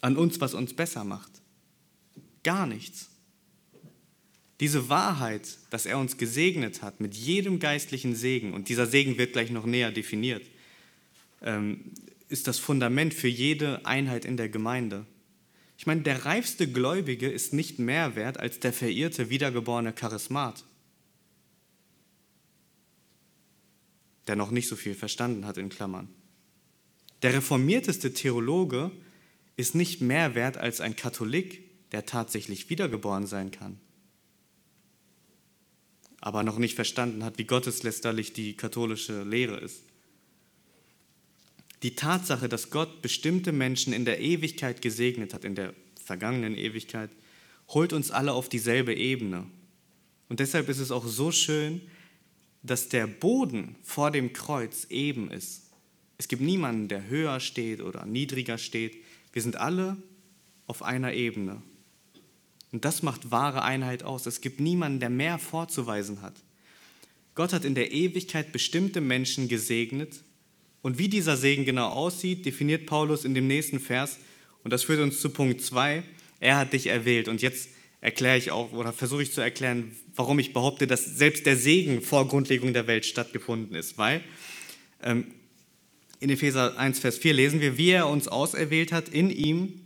an 0.00 0.16
uns, 0.16 0.40
was 0.40 0.54
uns 0.54 0.72
besser 0.72 1.04
macht. 1.04 1.30
Gar 2.44 2.66
nichts. 2.66 3.10
Diese 4.60 4.88
Wahrheit, 4.88 5.58
dass 5.68 5.84
er 5.84 5.98
uns 5.98 6.16
gesegnet 6.16 6.80
hat 6.80 7.00
mit 7.00 7.14
jedem 7.14 7.58
geistlichen 7.58 8.14
Segen, 8.14 8.54
und 8.54 8.70
dieser 8.70 8.86
Segen 8.86 9.18
wird 9.18 9.34
gleich 9.34 9.50
noch 9.50 9.66
näher 9.66 9.92
definiert, 9.92 10.46
ähm, 11.42 11.92
ist 12.30 12.46
das 12.46 12.58
Fundament 12.58 13.12
für 13.12 13.28
jede 13.28 13.84
Einheit 13.84 14.24
in 14.24 14.38
der 14.38 14.48
Gemeinde. 14.48 15.04
Ich 15.76 15.86
meine, 15.86 16.00
der 16.00 16.24
reifste 16.24 16.66
Gläubige 16.66 17.28
ist 17.28 17.52
nicht 17.52 17.78
mehr 17.78 18.16
wert 18.16 18.40
als 18.40 18.58
der 18.58 18.72
verirrte, 18.72 19.28
wiedergeborene 19.28 19.92
Charismat. 19.92 20.64
Der 24.28 24.36
noch 24.36 24.50
nicht 24.50 24.68
so 24.68 24.76
viel 24.76 24.94
verstanden 24.94 25.46
hat 25.46 25.58
in 25.58 25.70
Klammern. 25.70 26.08
Der 27.22 27.34
reformierteste 27.34 28.12
Theologe 28.12 28.92
ist 29.56 29.74
nicht 29.74 30.00
mehr 30.00 30.34
wert 30.34 30.56
als 30.56 30.80
ein 30.80 30.94
Katholik, 30.94 31.90
der 31.90 32.06
tatsächlich 32.06 32.70
wiedergeboren 32.70 33.26
sein 33.26 33.50
kann, 33.50 33.80
aber 36.20 36.42
noch 36.42 36.58
nicht 36.58 36.74
verstanden 36.74 37.24
hat, 37.24 37.38
wie 37.38 37.44
gotteslästerlich 37.44 38.32
die 38.32 38.56
katholische 38.56 39.24
Lehre 39.24 39.58
ist. 39.58 39.82
Die 41.82 41.94
Tatsache, 41.94 42.48
dass 42.48 42.70
Gott 42.70 43.02
bestimmte 43.02 43.52
Menschen 43.52 43.92
in 43.92 44.04
der 44.04 44.20
Ewigkeit 44.20 44.82
gesegnet 44.82 45.32
hat, 45.32 45.44
in 45.44 45.54
der 45.54 45.74
vergangenen 46.04 46.56
Ewigkeit, 46.56 47.10
holt 47.68 47.92
uns 47.92 48.10
alle 48.10 48.32
auf 48.32 48.48
dieselbe 48.48 48.94
Ebene. 48.94 49.46
Und 50.28 50.40
deshalb 50.40 50.68
ist 50.68 50.78
es 50.78 50.90
auch 50.90 51.06
so 51.06 51.30
schön, 51.30 51.80
dass 52.70 52.88
der 52.88 53.06
Boden 53.06 53.76
vor 53.82 54.10
dem 54.10 54.32
Kreuz 54.32 54.86
eben 54.90 55.30
ist. 55.30 55.70
Es 56.18 56.28
gibt 56.28 56.42
niemanden, 56.42 56.88
der 56.88 57.08
höher 57.08 57.40
steht 57.40 57.80
oder 57.80 58.04
niedriger 58.06 58.58
steht. 58.58 58.96
Wir 59.32 59.42
sind 59.42 59.56
alle 59.56 59.96
auf 60.66 60.82
einer 60.82 61.12
Ebene. 61.14 61.62
Und 62.72 62.84
das 62.84 63.02
macht 63.02 63.30
wahre 63.30 63.62
Einheit 63.62 64.02
aus. 64.02 64.26
Es 64.26 64.40
gibt 64.40 64.60
niemanden, 64.60 65.00
der 65.00 65.10
mehr 65.10 65.38
vorzuweisen 65.38 66.22
hat. 66.22 66.34
Gott 67.34 67.52
hat 67.52 67.64
in 67.64 67.74
der 67.74 67.92
Ewigkeit 67.92 68.52
bestimmte 68.52 69.00
Menschen 69.00 69.48
gesegnet. 69.48 70.22
Und 70.82 70.98
wie 70.98 71.08
dieser 71.08 71.36
Segen 71.36 71.64
genau 71.64 71.88
aussieht, 71.88 72.44
definiert 72.44 72.86
Paulus 72.86 73.24
in 73.24 73.34
dem 73.34 73.46
nächsten 73.46 73.80
Vers. 73.80 74.18
Und 74.64 74.72
das 74.72 74.84
führt 74.84 75.00
uns 75.00 75.20
zu 75.20 75.30
Punkt 75.30 75.62
2. 75.62 76.02
Er 76.40 76.56
hat 76.56 76.72
dich 76.72 76.88
erwählt. 76.88 77.28
Und 77.28 77.40
jetzt 77.40 77.70
erkläre 78.00 78.38
ich 78.38 78.50
auch 78.50 78.72
oder 78.72 78.92
versuche 78.92 79.22
ich 79.22 79.32
zu 79.32 79.40
erklären, 79.40 79.96
warum 80.14 80.38
ich 80.38 80.52
behaupte, 80.52 80.86
dass 80.86 81.04
selbst 81.04 81.46
der 81.46 81.56
Segen 81.56 82.02
vor 82.02 82.28
Grundlegung 82.28 82.72
der 82.72 82.86
Welt 82.86 83.06
stattgefunden 83.06 83.74
ist. 83.76 83.98
Weil 83.98 84.22
ähm, 85.02 85.26
in 86.20 86.30
Epheser 86.30 86.78
1, 86.78 86.98
Vers 86.98 87.18
4 87.18 87.34
lesen 87.34 87.60
wir, 87.60 87.78
wie 87.78 87.90
er 87.90 88.08
uns 88.08 88.28
auserwählt 88.28 88.92
hat 88.92 89.08
in 89.08 89.30
ihm 89.30 89.80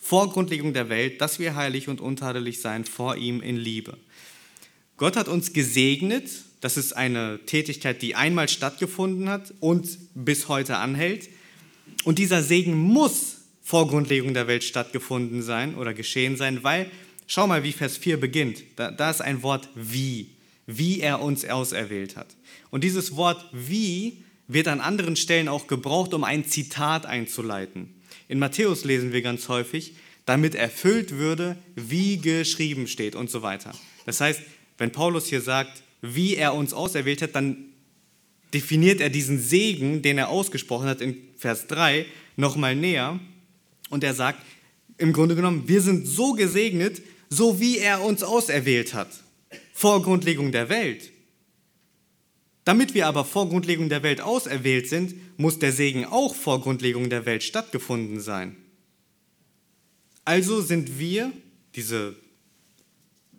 vor 0.00 0.30
Grundlegung 0.30 0.72
der 0.72 0.88
Welt, 0.88 1.20
dass 1.20 1.38
wir 1.38 1.54
heilig 1.54 1.88
und 1.88 2.00
untadelig 2.00 2.60
sein 2.60 2.84
vor 2.84 3.16
ihm 3.16 3.42
in 3.42 3.56
Liebe. 3.56 3.98
Gott 4.96 5.16
hat 5.16 5.28
uns 5.28 5.52
gesegnet, 5.52 6.28
das 6.60 6.76
ist 6.76 6.94
eine 6.94 7.40
Tätigkeit, 7.46 8.02
die 8.02 8.14
einmal 8.14 8.48
stattgefunden 8.48 9.28
hat 9.28 9.54
und 9.60 9.86
bis 10.14 10.48
heute 10.48 10.76
anhält. 10.78 11.28
Und 12.04 12.18
dieser 12.18 12.42
Segen 12.42 12.74
muss 12.76 13.36
vor 13.62 13.86
Grundlegung 13.86 14.34
der 14.34 14.48
Welt 14.48 14.64
stattgefunden 14.64 15.42
sein 15.42 15.76
oder 15.76 15.94
geschehen 15.94 16.36
sein, 16.36 16.64
weil 16.64 16.90
Schau 17.30 17.46
mal, 17.46 17.62
wie 17.62 17.72
Vers 17.72 17.98
4 17.98 18.18
beginnt. 18.18 18.64
Da, 18.76 18.90
da 18.90 19.10
ist 19.10 19.20
ein 19.20 19.42
Wort 19.42 19.68
wie, 19.74 20.30
wie 20.66 21.00
er 21.00 21.20
uns 21.20 21.44
auserwählt 21.44 22.16
hat. 22.16 22.34
Und 22.70 22.84
dieses 22.84 23.16
Wort 23.16 23.44
wie 23.52 24.24
wird 24.48 24.66
an 24.66 24.80
anderen 24.80 25.14
Stellen 25.14 25.46
auch 25.46 25.66
gebraucht, 25.66 26.14
um 26.14 26.24
ein 26.24 26.46
Zitat 26.46 27.04
einzuleiten. 27.04 27.94
In 28.28 28.38
Matthäus 28.38 28.84
lesen 28.86 29.12
wir 29.12 29.20
ganz 29.20 29.48
häufig, 29.48 29.92
damit 30.24 30.54
erfüllt 30.54 31.12
würde, 31.12 31.58
wie 31.76 32.16
geschrieben 32.16 32.86
steht 32.86 33.14
und 33.14 33.30
so 33.30 33.42
weiter. 33.42 33.72
Das 34.06 34.22
heißt, 34.22 34.40
wenn 34.78 34.90
Paulus 34.90 35.26
hier 35.26 35.42
sagt, 35.42 35.82
wie 36.00 36.34
er 36.34 36.54
uns 36.54 36.72
auserwählt 36.72 37.20
hat, 37.20 37.34
dann 37.34 37.56
definiert 38.54 39.02
er 39.02 39.10
diesen 39.10 39.38
Segen, 39.38 40.00
den 40.00 40.16
er 40.16 40.30
ausgesprochen 40.30 40.88
hat 40.88 41.02
in 41.02 41.18
Vers 41.36 41.66
3, 41.66 42.06
nochmal 42.36 42.74
näher. 42.74 43.20
Und 43.90 44.02
er 44.02 44.14
sagt, 44.14 44.40
im 44.96 45.12
Grunde 45.12 45.34
genommen, 45.34 45.64
wir 45.66 45.82
sind 45.82 46.06
so 46.06 46.32
gesegnet, 46.32 47.02
so 47.28 47.60
wie 47.60 47.78
er 47.78 48.02
uns 48.02 48.22
auserwählt 48.22 48.94
hat, 48.94 49.08
vor 49.72 50.02
Grundlegung 50.02 50.52
der 50.52 50.68
Welt. 50.68 51.10
Damit 52.64 52.94
wir 52.94 53.06
aber 53.06 53.24
vor 53.24 53.48
Grundlegung 53.48 53.88
der 53.88 54.02
Welt 54.02 54.20
auserwählt 54.20 54.88
sind, 54.88 55.14
muss 55.38 55.58
der 55.58 55.72
Segen 55.72 56.04
auch 56.04 56.34
vor 56.34 56.60
Grundlegung 56.60 57.08
der 57.08 57.24
Welt 57.24 57.42
stattgefunden 57.42 58.20
sein. 58.20 58.56
Also 60.24 60.60
sind 60.60 60.98
wir, 60.98 61.32
diese 61.74 62.14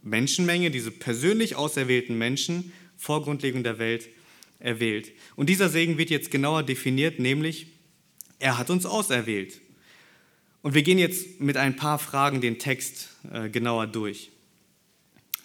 Menschenmenge, 0.01 0.71
diese 0.71 0.89
persönlich 0.89 1.55
auserwählten 1.55 2.17
Menschen, 2.17 2.73
vor 2.97 3.23
Grundlegung 3.23 3.63
der 3.63 3.77
Welt 3.77 4.09
erwählt. 4.57 5.11
Und 5.35 5.49
dieser 5.49 5.69
Segen 5.69 5.97
wird 5.97 6.09
jetzt 6.09 6.31
genauer 6.31 6.63
definiert, 6.63 7.19
nämlich 7.19 7.67
er 8.39 8.57
hat 8.57 8.69
uns 8.69 8.85
auserwählt. 8.85 9.61
Und 10.61 10.73
wir 10.73 10.83
gehen 10.83 10.99
jetzt 10.99 11.39
mit 11.39 11.57
ein 11.57 11.75
paar 11.75 11.99
Fragen 11.99 12.41
den 12.41 12.59
Text 12.59 13.09
äh, 13.31 13.49
genauer 13.49 13.87
durch. 13.87 14.31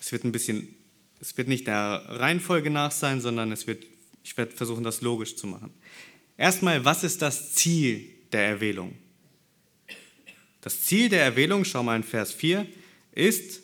Es 0.00 0.12
wird 0.12 0.24
ein 0.24 0.32
bisschen, 0.32 0.74
es 1.20 1.36
wird 1.36 1.48
nicht 1.48 1.66
der 1.66 2.04
Reihenfolge 2.08 2.70
nach 2.70 2.90
sein, 2.90 3.20
sondern 3.20 3.52
es 3.52 3.66
wird, 3.66 3.84
ich 4.22 4.36
werde 4.36 4.52
versuchen, 4.52 4.82
das 4.82 5.00
logisch 5.00 5.36
zu 5.36 5.46
machen. 5.46 5.72
Erstmal, 6.36 6.84
was 6.84 7.04
ist 7.04 7.22
das 7.22 7.54
Ziel 7.54 8.10
der 8.32 8.46
Erwählung? 8.46 8.96
Das 10.60 10.82
Ziel 10.82 11.08
der 11.08 11.22
Erwählung, 11.22 11.64
schau 11.64 11.82
mal 11.82 11.96
in 11.96 12.02
Vers 12.02 12.32
4, 12.32 12.66
ist, 13.12 13.60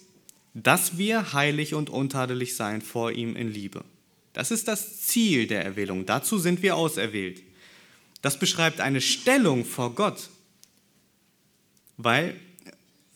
dass 0.55 0.99
wir 0.99 1.33
heilig 1.33 1.75
und 1.75 1.91
untadelig 1.91 2.55
sein 2.55 2.83
vor 2.83 3.13
ihm 3.13 3.37
in 3.37 3.53
Liebe. 3.53 3.85
Das 4.33 4.51
ist 4.51 4.69
das 4.69 5.03
Ziel 5.03 5.47
der 5.47 5.65
Erwählung. 5.65 6.07
Dazu 6.07 6.39
sind 6.39 6.63
wir 6.63 6.77
auserwählt. 6.77 7.43
Das 8.23 8.39
beschreibt 8.39 8.81
eine 8.81 9.01
Stellung 9.01 9.65
vor 9.65 9.95
Gott, 9.95 10.31
weil, 12.05 12.39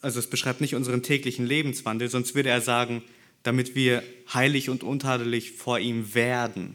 also 0.00 0.18
es 0.18 0.28
beschreibt 0.28 0.60
nicht 0.60 0.74
unseren 0.74 1.02
täglichen 1.02 1.46
Lebenswandel, 1.46 2.08
sonst 2.08 2.34
würde 2.34 2.50
er 2.50 2.60
sagen, 2.60 3.02
damit 3.42 3.74
wir 3.74 4.02
heilig 4.32 4.70
und 4.70 4.82
untadelig 4.82 5.52
vor 5.52 5.78
ihm 5.78 6.14
werden, 6.14 6.74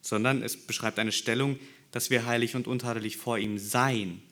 sondern 0.00 0.42
es 0.42 0.56
beschreibt 0.56 0.98
eine 0.98 1.12
Stellung, 1.12 1.58
dass 1.92 2.10
wir 2.10 2.26
heilig 2.26 2.56
und 2.56 2.66
untadelig 2.66 3.16
vor 3.16 3.38
ihm 3.38 3.58
sein. 3.58 4.22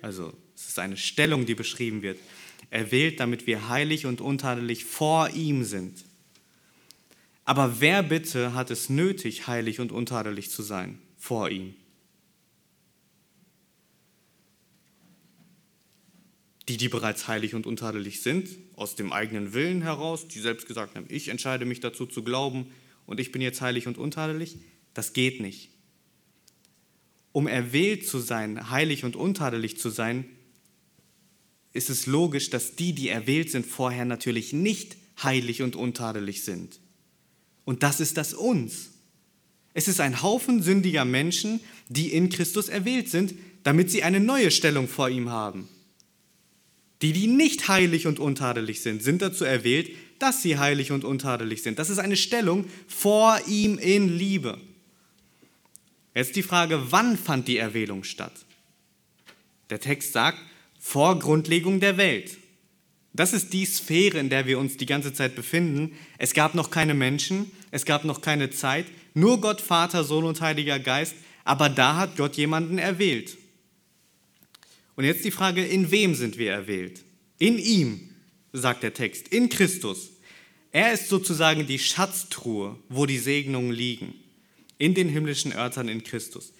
Also 0.00 0.32
es 0.54 0.68
ist 0.68 0.78
eine 0.78 0.96
Stellung, 0.96 1.46
die 1.46 1.54
beschrieben 1.54 2.02
wird. 2.02 2.18
Er 2.70 2.90
wählt, 2.90 3.20
damit 3.20 3.46
wir 3.46 3.68
heilig 3.68 4.06
und 4.06 4.20
untadelig 4.20 4.84
vor 4.84 5.30
ihm 5.30 5.64
sind. 5.64 6.04
Aber 7.44 7.80
wer 7.80 8.02
bitte 8.02 8.54
hat 8.54 8.70
es 8.70 8.88
nötig, 8.88 9.46
heilig 9.46 9.80
und 9.80 9.92
untadelig 9.92 10.50
zu 10.50 10.62
sein 10.62 10.98
vor 11.18 11.50
ihm? 11.50 11.74
Die, 16.68 16.76
die 16.76 16.88
bereits 16.88 17.26
heilig 17.26 17.54
und 17.54 17.66
untadelig 17.66 18.22
sind, 18.22 18.48
aus 18.76 18.94
dem 18.94 19.12
eigenen 19.12 19.52
Willen 19.52 19.82
heraus, 19.82 20.28
die 20.28 20.38
selbst 20.38 20.66
gesagt 20.66 20.94
haben, 20.94 21.06
ich 21.08 21.28
entscheide 21.28 21.64
mich 21.64 21.80
dazu 21.80 22.06
zu 22.06 22.22
glauben 22.22 22.66
und 23.06 23.20
ich 23.20 23.32
bin 23.32 23.42
jetzt 23.42 23.60
heilig 23.60 23.86
und 23.86 23.98
untadelig, 23.98 24.58
das 24.94 25.12
geht 25.12 25.40
nicht. 25.40 25.70
Um 27.32 27.46
erwählt 27.46 28.06
zu 28.06 28.18
sein, 28.18 28.70
heilig 28.70 29.04
und 29.04 29.16
untadelig 29.16 29.78
zu 29.78 29.88
sein, 29.88 30.26
ist 31.72 31.90
es 31.90 32.06
logisch, 32.06 32.50
dass 32.50 32.76
die, 32.76 32.92
die 32.92 33.08
erwählt 33.08 33.50
sind, 33.50 33.66
vorher 33.66 34.04
natürlich 34.04 34.52
nicht 34.52 34.96
heilig 35.22 35.62
und 35.62 35.74
untadelig 35.74 36.44
sind. 36.44 36.78
Und 37.64 37.82
das 37.82 38.00
ist 38.00 38.18
das 38.18 38.34
uns. 38.34 38.90
Es 39.74 39.88
ist 39.88 40.00
ein 40.00 40.22
Haufen 40.22 40.62
sündiger 40.62 41.04
Menschen, 41.04 41.60
die 41.88 42.12
in 42.12 42.28
Christus 42.28 42.68
erwählt 42.68 43.08
sind, 43.08 43.34
damit 43.62 43.90
sie 43.90 44.02
eine 44.02 44.20
neue 44.20 44.50
Stellung 44.50 44.86
vor 44.86 45.08
ihm 45.08 45.30
haben. 45.30 45.68
Die, 47.02 47.12
die 47.12 47.26
nicht 47.26 47.68
heilig 47.68 48.06
und 48.06 48.20
untadelig 48.20 48.80
sind, 48.80 49.02
sind 49.02 49.22
dazu 49.22 49.44
erwählt, 49.44 49.90
dass 50.20 50.40
sie 50.40 50.58
heilig 50.58 50.92
und 50.92 51.04
untadelig 51.04 51.62
sind. 51.62 51.80
Das 51.80 51.90
ist 51.90 51.98
eine 51.98 52.16
Stellung 52.16 52.64
vor 52.86 53.40
ihm 53.48 53.76
in 53.78 54.16
Liebe. 54.16 54.58
Jetzt 56.14 56.36
die 56.36 56.44
Frage, 56.44 56.92
wann 56.92 57.18
fand 57.18 57.48
die 57.48 57.56
Erwählung 57.56 58.04
statt? 58.04 58.32
Der 59.70 59.80
Text 59.80 60.12
sagt, 60.12 60.38
vor 60.78 61.18
Grundlegung 61.18 61.80
der 61.80 61.96
Welt. 61.96 62.36
Das 63.14 63.32
ist 63.32 63.52
die 63.52 63.66
Sphäre, 63.66 64.18
in 64.18 64.30
der 64.30 64.46
wir 64.46 64.58
uns 64.58 64.76
die 64.76 64.86
ganze 64.86 65.12
Zeit 65.12 65.34
befinden. 65.34 65.96
Es 66.18 66.34
gab 66.34 66.54
noch 66.54 66.70
keine 66.70 66.94
Menschen, 66.94 67.50
es 67.70 67.84
gab 67.84 68.04
noch 68.04 68.20
keine 68.20 68.50
Zeit, 68.50 68.86
nur 69.14 69.40
Gott, 69.40 69.60
Vater, 69.60 70.04
Sohn 70.04 70.24
und 70.24 70.40
Heiliger 70.40 70.78
Geist, 70.78 71.14
aber 71.44 71.68
da 71.68 71.96
hat 71.96 72.16
Gott 72.16 72.36
jemanden 72.36 72.78
erwählt. 72.78 73.36
Und 75.02 75.08
jetzt 75.08 75.24
die 75.24 75.32
Frage, 75.32 75.64
in 75.64 75.90
wem 75.90 76.14
sind 76.14 76.38
wir 76.38 76.52
erwählt? 76.52 77.02
In 77.40 77.58
ihm, 77.58 78.10
sagt 78.52 78.84
der 78.84 78.94
Text, 78.94 79.26
in 79.26 79.48
Christus. 79.48 80.12
Er 80.70 80.92
ist 80.92 81.08
sozusagen 81.08 81.66
die 81.66 81.80
Schatztruhe, 81.80 82.76
wo 82.88 83.04
die 83.04 83.18
Segnungen 83.18 83.72
liegen, 83.72 84.14
in 84.78 84.94
den 84.94 85.08
himmlischen 85.08 85.52
Örtern 85.52 85.88
in 85.88 86.04
Christus. 86.04 86.52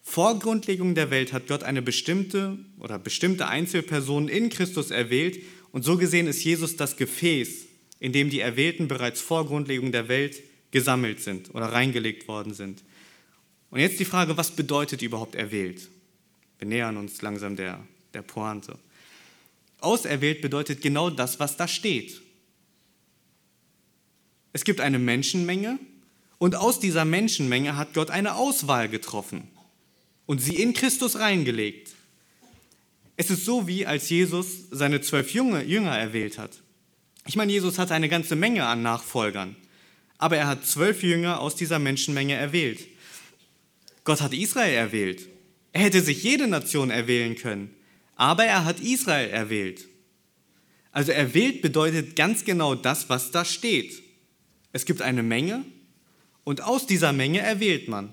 Vor 0.00 0.38
Grundlegung 0.38 0.94
der 0.94 1.10
Welt 1.10 1.34
hat 1.34 1.46
Gott 1.46 1.62
eine 1.62 1.82
bestimmte 1.82 2.56
oder 2.78 2.98
bestimmte 2.98 3.48
Einzelpersonen 3.48 4.30
in 4.30 4.48
Christus 4.48 4.90
erwählt 4.90 5.38
und 5.70 5.84
so 5.84 5.98
gesehen 5.98 6.26
ist 6.26 6.42
Jesus 6.42 6.76
das 6.76 6.96
Gefäß, 6.96 7.66
in 7.98 8.14
dem 8.14 8.30
die 8.30 8.40
Erwählten 8.40 8.88
bereits 8.88 9.20
vor 9.20 9.44
Grundlegung 9.44 9.92
der 9.92 10.08
Welt 10.08 10.42
gesammelt 10.70 11.20
sind 11.20 11.54
oder 11.54 11.66
reingelegt 11.66 12.28
worden 12.28 12.54
sind. 12.54 12.82
Und 13.68 13.80
jetzt 13.80 14.00
die 14.00 14.06
Frage, 14.06 14.38
was 14.38 14.52
bedeutet 14.52 15.02
überhaupt 15.02 15.34
erwählt? 15.34 15.90
Wir 16.60 16.68
nähern 16.68 16.98
uns 16.98 17.22
langsam 17.22 17.56
der, 17.56 17.80
der 18.12 18.20
Pointe. 18.20 18.78
Auserwählt 19.80 20.42
bedeutet 20.42 20.82
genau 20.82 21.08
das, 21.08 21.40
was 21.40 21.56
da 21.56 21.66
steht. 21.66 22.20
Es 24.52 24.64
gibt 24.64 24.82
eine 24.82 24.98
Menschenmenge 24.98 25.78
und 26.36 26.54
aus 26.54 26.78
dieser 26.78 27.06
Menschenmenge 27.06 27.76
hat 27.76 27.94
Gott 27.94 28.10
eine 28.10 28.34
Auswahl 28.34 28.90
getroffen 28.90 29.48
und 30.26 30.42
sie 30.42 30.56
in 30.56 30.74
Christus 30.74 31.18
reingelegt. 31.18 31.92
Es 33.16 33.30
ist 33.30 33.46
so, 33.46 33.66
wie 33.66 33.86
als 33.86 34.10
Jesus 34.10 34.68
seine 34.70 35.00
zwölf 35.00 35.32
Jünger 35.32 35.98
erwählt 35.98 36.36
hat. 36.36 36.60
Ich 37.26 37.36
meine, 37.36 37.52
Jesus 37.52 37.78
hatte 37.78 37.94
eine 37.94 38.10
ganze 38.10 38.36
Menge 38.36 38.66
an 38.66 38.82
Nachfolgern, 38.82 39.56
aber 40.18 40.36
er 40.36 40.46
hat 40.46 40.66
zwölf 40.66 41.02
Jünger 41.02 41.40
aus 41.40 41.56
dieser 41.56 41.78
Menschenmenge 41.78 42.34
erwählt. 42.34 42.86
Gott 44.04 44.20
hat 44.20 44.34
Israel 44.34 44.74
erwählt 44.74 45.26
er 45.72 45.82
hätte 45.82 46.02
sich 46.02 46.22
jede 46.22 46.46
Nation 46.46 46.90
erwählen 46.90 47.36
können, 47.36 47.74
aber 48.16 48.44
er 48.44 48.64
hat 48.64 48.80
Israel 48.80 49.30
erwählt. 49.30 49.86
Also 50.92 51.12
erwählt 51.12 51.62
bedeutet 51.62 52.16
ganz 52.16 52.44
genau 52.44 52.74
das, 52.74 53.08
was 53.08 53.30
da 53.30 53.44
steht. 53.44 54.02
Es 54.72 54.86
gibt 54.86 55.02
eine 55.02 55.22
Menge 55.22 55.64
Und 56.42 56.62
aus 56.62 56.86
dieser 56.86 57.12
Menge 57.12 57.40
erwählt 57.40 57.88
man. 57.88 58.12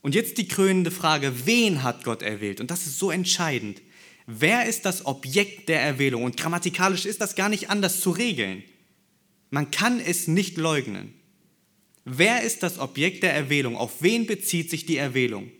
Und 0.00 0.14
jetzt 0.14 0.38
die 0.38 0.48
krönende 0.48 0.90
Frage, 0.90 1.44
wen 1.44 1.82
hat 1.82 2.04
Gott 2.04 2.22
erwählt? 2.22 2.60
Und 2.60 2.70
das 2.70 2.86
ist 2.86 2.98
so 2.98 3.10
entscheidend. 3.10 3.82
Wer 4.26 4.66
ist 4.66 4.84
das 4.84 5.04
Objekt 5.04 5.68
der 5.68 5.82
Erwählung? 5.82 6.22
Und 6.22 6.36
grammatikalisch 6.36 7.04
ist 7.04 7.20
das 7.20 7.34
gar 7.34 7.48
nicht 7.48 7.68
anders 7.68 8.00
zu 8.00 8.10
regeln. 8.10 8.62
Man 9.50 9.70
kann 9.70 10.00
es 10.00 10.28
nicht 10.28 10.56
leugnen. 10.56 11.14
Wer 12.04 12.42
ist 12.42 12.62
das 12.62 12.78
Objekt 12.78 13.22
der 13.22 13.34
Erwählung? 13.34 13.76
Auf 13.76 14.00
wen 14.02 14.26
bezieht 14.26 14.70
sich 14.70 14.86
die 14.86 14.96
Erwählung? 14.96 15.50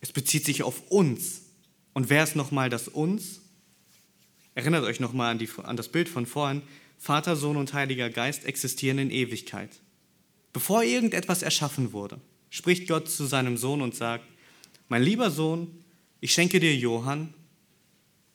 Es 0.00 0.12
bezieht 0.12 0.44
sich 0.44 0.62
auf 0.62 0.90
uns. 0.90 1.42
Und 1.92 2.10
wer 2.10 2.24
ist 2.24 2.36
nochmal 2.36 2.70
das 2.70 2.88
uns? 2.88 3.40
Erinnert 4.54 4.84
euch 4.84 5.00
nochmal 5.00 5.30
an, 5.30 5.48
an 5.64 5.76
das 5.76 5.88
Bild 5.88 6.08
von 6.08 6.26
vorhin. 6.26 6.62
Vater, 6.98 7.36
Sohn 7.36 7.56
und 7.56 7.72
Heiliger 7.72 8.10
Geist 8.10 8.44
existieren 8.44 8.98
in 8.98 9.10
Ewigkeit. 9.10 9.70
Bevor 10.52 10.82
irgendetwas 10.82 11.42
erschaffen 11.42 11.92
wurde, 11.92 12.20
spricht 12.50 12.88
Gott 12.88 13.08
zu 13.08 13.24
seinem 13.26 13.56
Sohn 13.56 13.80
und 13.80 13.94
sagt, 13.94 14.24
mein 14.88 15.02
lieber 15.02 15.30
Sohn, 15.30 15.84
ich 16.20 16.32
schenke 16.32 16.60
dir 16.60 16.74
Johann, 16.74 17.32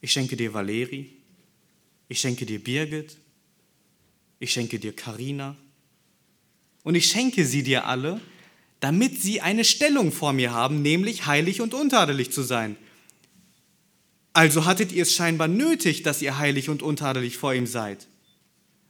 ich 0.01 0.11
schenke 0.11 0.35
dir 0.37 0.53
Valeri, 0.53 1.11
ich 2.07 2.19
schenke 2.19 2.45
dir 2.45 2.63
Birgit, 2.63 3.17
ich 4.39 4.51
schenke 4.51 4.79
dir 4.79 4.95
Karina 4.95 5.55
und 6.83 6.95
ich 6.95 7.07
schenke 7.07 7.45
sie 7.45 7.63
dir 7.63 7.85
alle, 7.85 8.21
damit 8.85 9.19
sie 9.19 9.41
eine 9.41 9.65
Stellung 9.65 10.11
vor 10.11 10.31
mir 10.31 10.51
haben, 10.51 10.83
nämlich 10.83 11.25
heilig 11.25 11.59
und 11.59 11.73
untadelig 11.73 12.31
zu 12.31 12.43
sein. 12.43 12.77
Also 14.31 14.65
hattet 14.65 14.91
ihr 14.91 15.01
es 15.01 15.15
scheinbar 15.15 15.47
nötig, 15.47 16.03
dass 16.03 16.21
ihr 16.21 16.37
heilig 16.37 16.69
und 16.69 16.83
untadelig 16.83 17.35
vor 17.39 17.55
ihm 17.55 17.65
seid, 17.65 18.05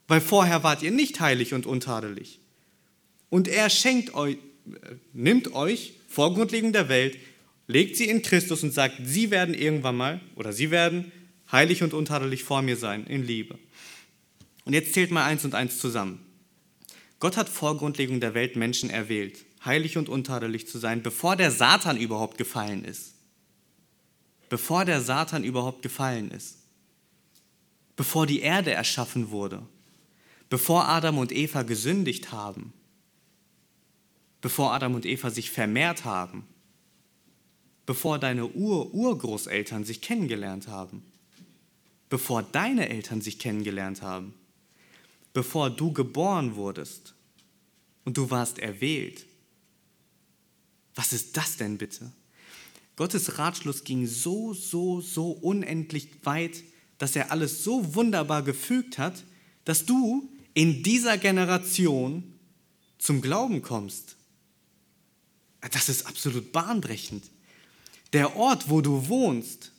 weil 0.06 0.20
vorher 0.20 0.62
wart 0.62 0.82
ihr 0.82 0.90
nicht 0.90 1.18
heilig 1.20 1.54
und 1.54 1.64
untadelig. 1.64 2.40
Und 3.30 3.48
er 3.48 3.70
schenkt 3.70 4.12
euch, 4.12 4.36
nimmt 5.14 5.54
euch 5.54 5.94
vor 6.08 6.34
Grundlegung 6.34 6.74
der 6.74 6.90
Welt, 6.90 7.16
legt 7.66 7.96
sie 7.96 8.04
in 8.04 8.20
Christus 8.20 8.62
und 8.64 8.74
sagt, 8.74 8.96
sie 9.02 9.30
werden 9.30 9.54
irgendwann 9.54 9.96
mal 9.96 10.20
oder 10.34 10.52
sie 10.52 10.70
werden 10.70 11.10
heilig 11.50 11.82
und 11.82 11.94
untadelig 11.94 12.44
vor 12.44 12.60
mir 12.60 12.76
sein 12.76 13.06
in 13.06 13.26
Liebe. 13.26 13.58
Und 14.66 14.74
jetzt 14.74 14.92
zählt 14.92 15.10
mal 15.10 15.24
eins 15.24 15.46
und 15.46 15.54
eins 15.54 15.78
zusammen. 15.78 16.20
Gott 17.18 17.38
hat 17.38 17.48
vor 17.48 17.78
Grundlegung 17.78 18.20
der 18.20 18.34
Welt 18.34 18.56
Menschen 18.56 18.90
erwählt, 18.90 19.46
heilig 19.64 19.96
und 19.96 20.08
untadelig 20.08 20.68
zu 20.68 20.78
sein, 20.78 21.02
bevor 21.02 21.36
der 21.36 21.50
Satan 21.50 21.96
überhaupt 21.96 22.38
gefallen 22.38 22.84
ist. 22.84 23.14
Bevor 24.48 24.84
der 24.84 25.00
Satan 25.00 25.44
überhaupt 25.44 25.82
gefallen 25.82 26.30
ist. 26.30 26.58
Bevor 27.96 28.26
die 28.26 28.40
Erde 28.40 28.72
erschaffen 28.72 29.30
wurde. 29.30 29.62
Bevor 30.48 30.88
Adam 30.88 31.18
und 31.18 31.32
Eva 31.32 31.62
gesündigt 31.62 32.30
haben 32.30 32.72
bevor 34.46 34.72
Adam 34.72 34.94
und 34.94 35.04
Eva 35.06 35.28
sich 35.28 35.50
vermehrt 35.50 36.04
haben, 36.04 36.46
bevor 37.84 38.20
deine 38.20 38.46
Ur-Urgroßeltern 38.46 39.82
sich 39.82 40.00
kennengelernt 40.00 40.68
haben, 40.68 41.02
bevor 42.08 42.44
deine 42.44 42.88
Eltern 42.88 43.20
sich 43.20 43.40
kennengelernt 43.40 44.02
haben, 44.02 44.34
bevor 45.32 45.68
du 45.68 45.92
geboren 45.92 46.54
wurdest 46.54 47.16
und 48.04 48.16
du 48.16 48.30
warst 48.30 48.60
erwählt. 48.60 49.26
Was 50.96 51.12
ist 51.12 51.36
das 51.36 51.56
denn 51.56 51.78
bitte? 51.78 52.10
Gottes 52.96 53.38
Ratschluss 53.38 53.84
ging 53.84 54.06
so, 54.06 54.54
so, 54.54 55.00
so 55.00 55.30
unendlich 55.30 56.08
weit, 56.24 56.62
dass 56.98 57.14
er 57.14 57.30
alles 57.30 57.62
so 57.62 57.94
wunderbar 57.94 58.42
gefügt 58.42 58.98
hat, 58.98 59.22
dass 59.64 59.84
du 59.84 60.28
in 60.54 60.82
dieser 60.82 61.18
Generation 61.18 62.32
zum 62.98 63.20
Glauben 63.20 63.60
kommst. 63.60 64.16
Das 65.60 65.90
ist 65.90 66.06
absolut 66.06 66.52
bahnbrechend. 66.52 67.24
Der 68.14 68.36
Ort, 68.36 68.70
wo 68.70 68.80
du 68.80 69.08
wohnst, 69.08 69.72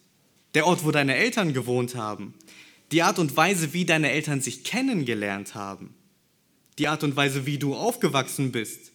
der 0.53 0.67
Ort, 0.67 0.85
wo 0.85 0.91
deine 0.91 1.15
Eltern 1.15 1.53
gewohnt 1.53 1.95
haben, 1.95 2.35
die 2.91 3.01
Art 3.01 3.17
und 3.17 3.35
Weise, 3.35 3.73
wie 3.73 3.85
deine 3.85 4.11
Eltern 4.11 4.41
sich 4.41 4.63
kennengelernt 4.63 5.55
haben, 5.55 5.95
die 6.77 6.87
Art 6.87 7.03
und 7.03 7.15
Weise, 7.15 7.47
wie 7.47 7.57
du 7.57 7.75
aufgewachsen 7.75 8.51
bist, 8.51 8.91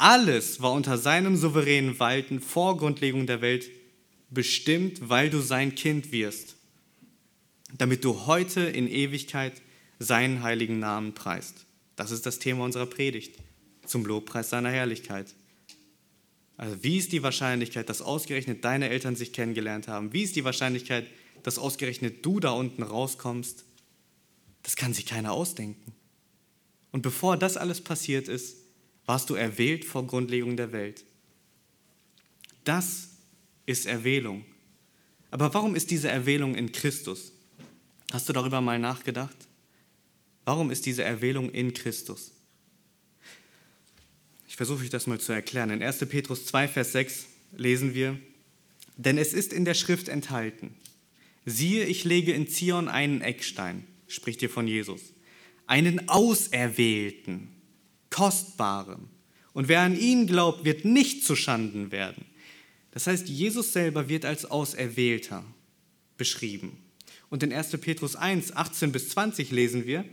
alles 0.00 0.62
war 0.62 0.72
unter 0.72 0.96
seinem 0.96 1.36
souveränen 1.36 2.00
Walten 2.00 2.40
vor 2.40 2.78
Grundlegung 2.78 3.26
der 3.26 3.42
Welt 3.42 3.70
bestimmt, 4.30 5.10
weil 5.10 5.28
du 5.28 5.40
sein 5.40 5.74
Kind 5.74 6.10
wirst, 6.10 6.56
damit 7.76 8.04
du 8.04 8.26
heute 8.26 8.62
in 8.62 8.88
Ewigkeit 8.88 9.60
seinen 9.98 10.42
heiligen 10.42 10.78
Namen 10.78 11.12
preist. 11.12 11.66
Das 11.96 12.12
ist 12.12 12.24
das 12.24 12.38
Thema 12.38 12.64
unserer 12.64 12.86
Predigt, 12.86 13.36
zum 13.84 14.06
Lobpreis 14.06 14.48
seiner 14.48 14.70
Herrlichkeit. 14.70 15.34
Also 16.56 16.82
wie 16.82 16.96
ist 16.96 17.12
die 17.12 17.22
Wahrscheinlichkeit, 17.22 17.88
dass 17.90 18.00
ausgerechnet 18.00 18.64
deine 18.64 18.88
Eltern 18.88 19.16
sich 19.16 19.34
kennengelernt 19.34 19.86
haben? 19.86 20.14
Wie 20.14 20.22
ist 20.22 20.34
die 20.34 20.44
Wahrscheinlichkeit, 20.44 21.06
dass 21.42 21.58
ausgerechnet 21.58 22.24
du 22.24 22.40
da 22.40 22.52
unten 22.52 22.82
rauskommst? 22.82 23.64
Das 24.62 24.76
kann 24.76 24.94
sich 24.94 25.04
keiner 25.04 25.32
ausdenken. 25.32 25.92
Und 26.90 27.02
bevor 27.02 27.36
das 27.36 27.58
alles 27.58 27.82
passiert 27.82 28.28
ist, 28.28 28.59
warst 29.10 29.28
du 29.28 29.34
erwählt 29.34 29.84
vor 29.84 30.06
Grundlegung 30.06 30.56
der 30.56 30.70
Welt. 30.70 31.04
Das 32.62 33.08
ist 33.66 33.86
Erwählung. 33.86 34.44
Aber 35.32 35.52
warum 35.52 35.74
ist 35.74 35.90
diese 35.90 36.08
Erwählung 36.08 36.54
in 36.54 36.70
Christus? 36.70 37.32
Hast 38.12 38.28
du 38.28 38.32
darüber 38.32 38.60
mal 38.60 38.78
nachgedacht? 38.78 39.36
Warum 40.44 40.70
ist 40.70 40.86
diese 40.86 41.02
Erwählung 41.02 41.50
in 41.50 41.74
Christus? 41.74 42.30
Ich 44.46 44.54
versuche 44.54 44.84
euch 44.84 44.90
das 44.90 45.08
mal 45.08 45.18
zu 45.18 45.32
erklären. 45.32 45.70
In 45.70 45.82
1. 45.82 46.06
Petrus 46.08 46.46
2, 46.46 46.68
Vers 46.68 46.92
6 46.92 47.26
lesen 47.56 47.94
wir, 47.94 48.16
denn 48.96 49.18
es 49.18 49.32
ist 49.32 49.52
in 49.52 49.64
der 49.64 49.74
Schrift 49.74 50.08
enthalten, 50.08 50.76
siehe, 51.44 51.84
ich 51.84 52.04
lege 52.04 52.30
in 52.30 52.46
Zion 52.46 52.86
einen 52.86 53.22
Eckstein, 53.22 53.88
spricht 54.06 54.38
hier 54.38 54.50
von 54.50 54.68
Jesus, 54.68 55.00
einen 55.66 56.08
Auserwählten, 56.08 57.59
Kostbaren. 58.10 59.08
Und 59.52 59.68
wer 59.68 59.80
an 59.80 59.98
ihn 59.98 60.26
glaubt, 60.26 60.64
wird 60.64 60.84
nicht 60.84 61.24
zu 61.24 61.34
Schanden 61.34 61.92
werden. 61.92 62.24
Das 62.92 63.06
heißt, 63.06 63.28
Jesus 63.28 63.72
selber 63.72 64.08
wird 64.08 64.24
als 64.24 64.50
Auserwählter 64.50 65.44
beschrieben. 66.16 66.76
Und 67.30 67.42
in 67.42 67.52
1. 67.52 67.70
Petrus 67.80 68.16
1, 68.16 68.56
18 68.56 68.92
bis 68.92 69.10
20 69.10 69.50
lesen 69.52 69.86
wir, 69.86 70.04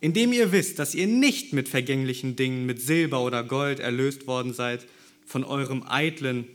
indem 0.00 0.32
ihr 0.32 0.52
wisst, 0.52 0.78
dass 0.78 0.94
ihr 0.94 1.06
nicht 1.06 1.52
mit 1.52 1.68
vergänglichen 1.68 2.36
Dingen, 2.36 2.66
mit 2.66 2.80
Silber 2.80 3.22
oder 3.22 3.44
Gold 3.44 3.80
erlöst 3.80 4.26
worden 4.26 4.52
seid, 4.52 4.86
von 5.24 5.44
eurem 5.44 5.82
eitlen, 5.82 6.46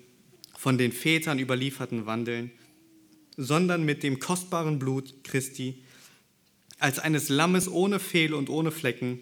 von 0.57 0.77
den 0.77 0.91
Vätern 0.91 1.39
überlieferten 1.39 2.05
Wandeln, 2.05 2.51
sondern 3.37 3.83
mit 3.83 4.03
dem 4.03 4.19
kostbaren 4.19 4.79
Blut 4.79 5.23
Christi, 5.23 5.83
als 6.79 6.99
eines 6.99 7.29
Lammes 7.29 7.67
ohne 7.67 7.99
Fehl 7.99 8.33
und 8.33 8.49
ohne 8.49 8.71
Flecken, 8.71 9.19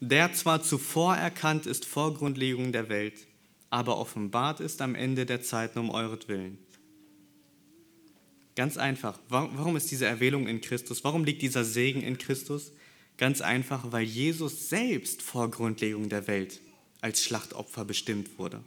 der 0.00 0.32
zwar 0.32 0.62
zuvor 0.62 1.14
erkannt 1.14 1.66
ist 1.66 1.84
vor 1.84 2.14
Grundlegung 2.14 2.72
der 2.72 2.88
Welt, 2.88 3.26
aber 3.68 3.98
offenbart 3.98 4.60
ist 4.60 4.82
am 4.82 4.94
Ende 4.94 5.26
der 5.26 5.42
Zeiten 5.42 5.78
um 5.78 5.90
euretwillen. 5.90 6.58
Ganz 8.56 8.76
einfach. 8.76 9.18
Warum 9.28 9.76
ist 9.76 9.90
diese 9.90 10.06
Erwählung 10.06 10.48
in 10.48 10.60
Christus? 10.60 11.04
Warum 11.04 11.24
liegt 11.24 11.40
dieser 11.40 11.64
Segen 11.64 12.02
in 12.02 12.18
Christus? 12.18 12.72
Ganz 13.16 13.40
einfach, 13.40 13.92
weil 13.92 14.04
Jesus 14.04 14.68
selbst 14.68 15.22
vor 15.22 15.50
Grundlegung 15.50 16.08
der 16.08 16.26
Welt 16.26 16.60
als 17.00 17.22
Schlachtopfer 17.22 17.84
bestimmt 17.84 18.38
wurde. 18.38 18.62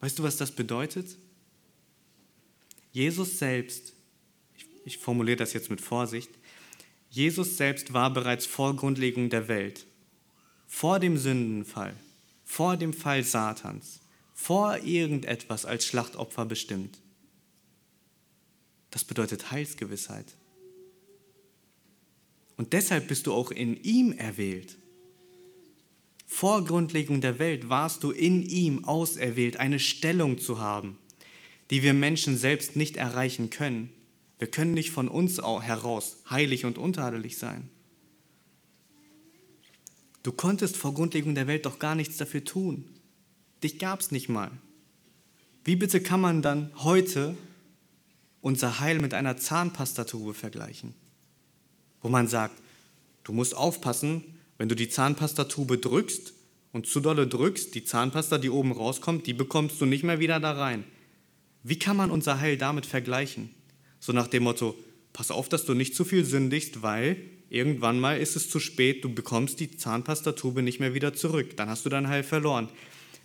Weißt 0.00 0.18
du, 0.18 0.22
was 0.22 0.36
das 0.36 0.52
bedeutet? 0.52 1.16
Jesus 2.92 3.38
selbst, 3.38 3.92
ich, 4.56 4.66
ich 4.84 4.98
formuliere 4.98 5.36
das 5.36 5.52
jetzt 5.52 5.70
mit 5.70 5.80
Vorsicht, 5.80 6.30
Jesus 7.10 7.56
selbst 7.56 7.92
war 7.92 8.12
bereits 8.12 8.46
vor 8.46 8.76
Grundlegung 8.76 9.30
der 9.30 9.48
Welt, 9.48 9.84
vor 10.68 11.00
dem 11.00 11.16
Sündenfall, 11.16 11.94
vor 12.44 12.76
dem 12.76 12.92
Fall 12.92 13.24
Satans, 13.24 14.00
vor 14.32 14.78
irgendetwas 14.78 15.66
als 15.66 15.84
Schlachtopfer 15.84 16.46
bestimmt. 16.46 16.98
Das 18.92 19.04
bedeutet 19.04 19.50
Heilsgewissheit. 19.50 20.36
Und 22.56 22.72
deshalb 22.72 23.08
bist 23.08 23.26
du 23.26 23.32
auch 23.32 23.50
in 23.50 23.76
ihm 23.82 24.12
erwählt. 24.12 24.78
Vor 26.26 26.64
Grundlegung 26.64 27.20
der 27.20 27.40
Welt 27.40 27.68
warst 27.68 28.04
du 28.04 28.12
in 28.12 28.42
ihm 28.42 28.84
auserwählt, 28.84 29.56
eine 29.56 29.80
Stellung 29.80 30.38
zu 30.38 30.60
haben, 30.60 30.96
die 31.70 31.82
wir 31.82 31.92
Menschen 31.92 32.36
selbst 32.36 32.76
nicht 32.76 32.96
erreichen 32.96 33.50
können. 33.50 33.92
Wir 34.40 34.48
können 34.48 34.74
nicht 34.74 34.90
von 34.90 35.06
uns 35.06 35.38
heraus 35.38 36.16
heilig 36.28 36.64
und 36.64 36.78
untadelig 36.78 37.38
sein. 37.38 37.70
Du 40.24 40.32
konntest 40.32 40.76
vor 40.76 40.92
Grundlegung 40.92 41.36
der 41.36 41.46
Welt 41.46 41.64
doch 41.64 41.78
gar 41.78 41.94
nichts 41.94 42.16
dafür 42.16 42.44
tun. 42.44 42.84
Dich 43.62 43.78
gab 43.78 44.00
es 44.00 44.10
nicht 44.10 44.28
mal. 44.28 44.50
Wie 45.62 45.76
bitte 45.76 46.00
kann 46.00 46.20
man 46.20 46.42
dann 46.42 46.72
heute 46.82 47.36
unser 48.40 48.80
Heil 48.80 48.98
mit 48.98 49.14
einer 49.14 49.36
Zahnpastatube 49.36 50.34
vergleichen? 50.34 50.94
wo 52.02 52.08
man 52.08 52.26
sagt, 52.26 52.60
Du 53.22 53.32
musst 53.32 53.54
aufpassen, 53.54 54.24
wenn 54.58 54.68
du 54.68 54.74
die 54.74 54.88
Zahnpastatube 54.88 55.78
drückst 55.78 56.32
und 56.72 56.86
zu 56.86 57.00
dolle 57.00 57.26
drückst, 57.26 57.74
die 57.74 57.84
Zahnpasta, 57.84 58.38
die 58.38 58.50
oben 58.50 58.72
rauskommt, 58.72 59.26
die 59.26 59.34
bekommst 59.34 59.80
du 59.80 59.86
nicht 59.86 60.04
mehr 60.04 60.20
wieder 60.20 60.40
da 60.40 60.52
rein. 60.52 60.84
Wie 61.62 61.78
kann 61.78 61.96
man 61.96 62.10
unser 62.10 62.40
Heil 62.40 62.56
damit 62.56 62.86
vergleichen? 62.86 63.50
So 64.00 64.12
nach 64.12 64.26
dem 64.26 64.42
Motto, 64.44 64.74
pass 65.12 65.30
auf, 65.30 65.48
dass 65.48 65.66
du 65.66 65.74
nicht 65.74 65.94
zu 65.94 66.04
viel 66.04 66.24
sündigst, 66.24 66.82
weil 66.82 67.16
irgendwann 67.50 68.00
mal 68.00 68.18
ist 68.18 68.36
es 68.36 68.48
zu 68.48 68.58
spät, 68.58 69.04
du 69.04 69.12
bekommst 69.12 69.60
die 69.60 69.76
Zahnpastatube 69.76 70.62
nicht 70.62 70.80
mehr 70.80 70.94
wieder 70.94 71.14
zurück, 71.14 71.56
dann 71.56 71.68
hast 71.68 71.84
du 71.84 71.90
dein 71.90 72.08
Heil 72.08 72.22
verloren. 72.22 72.68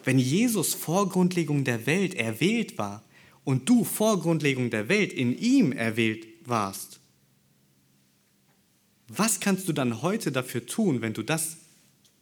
Wenn 0.04 0.20
Jesus 0.20 0.74
vor 0.74 1.10
Grundlegung 1.10 1.64
der 1.64 1.86
Welt 1.86 2.14
erwählt 2.14 2.78
war 2.78 3.04
und 3.44 3.70
du 3.70 3.84
vor 3.84 4.20
Grundlegung 4.20 4.70
der 4.70 4.90
Welt 4.90 5.14
in 5.14 5.38
ihm 5.38 5.72
erwählt 5.72 6.28
warst, 6.44 7.00
was 9.08 9.40
kannst 9.40 9.68
du 9.68 9.74
dann 9.74 10.02
heute 10.02 10.32
dafür 10.32 10.66
tun, 10.66 11.02
wenn 11.02 11.14
du 11.14 11.24
das 11.24 11.58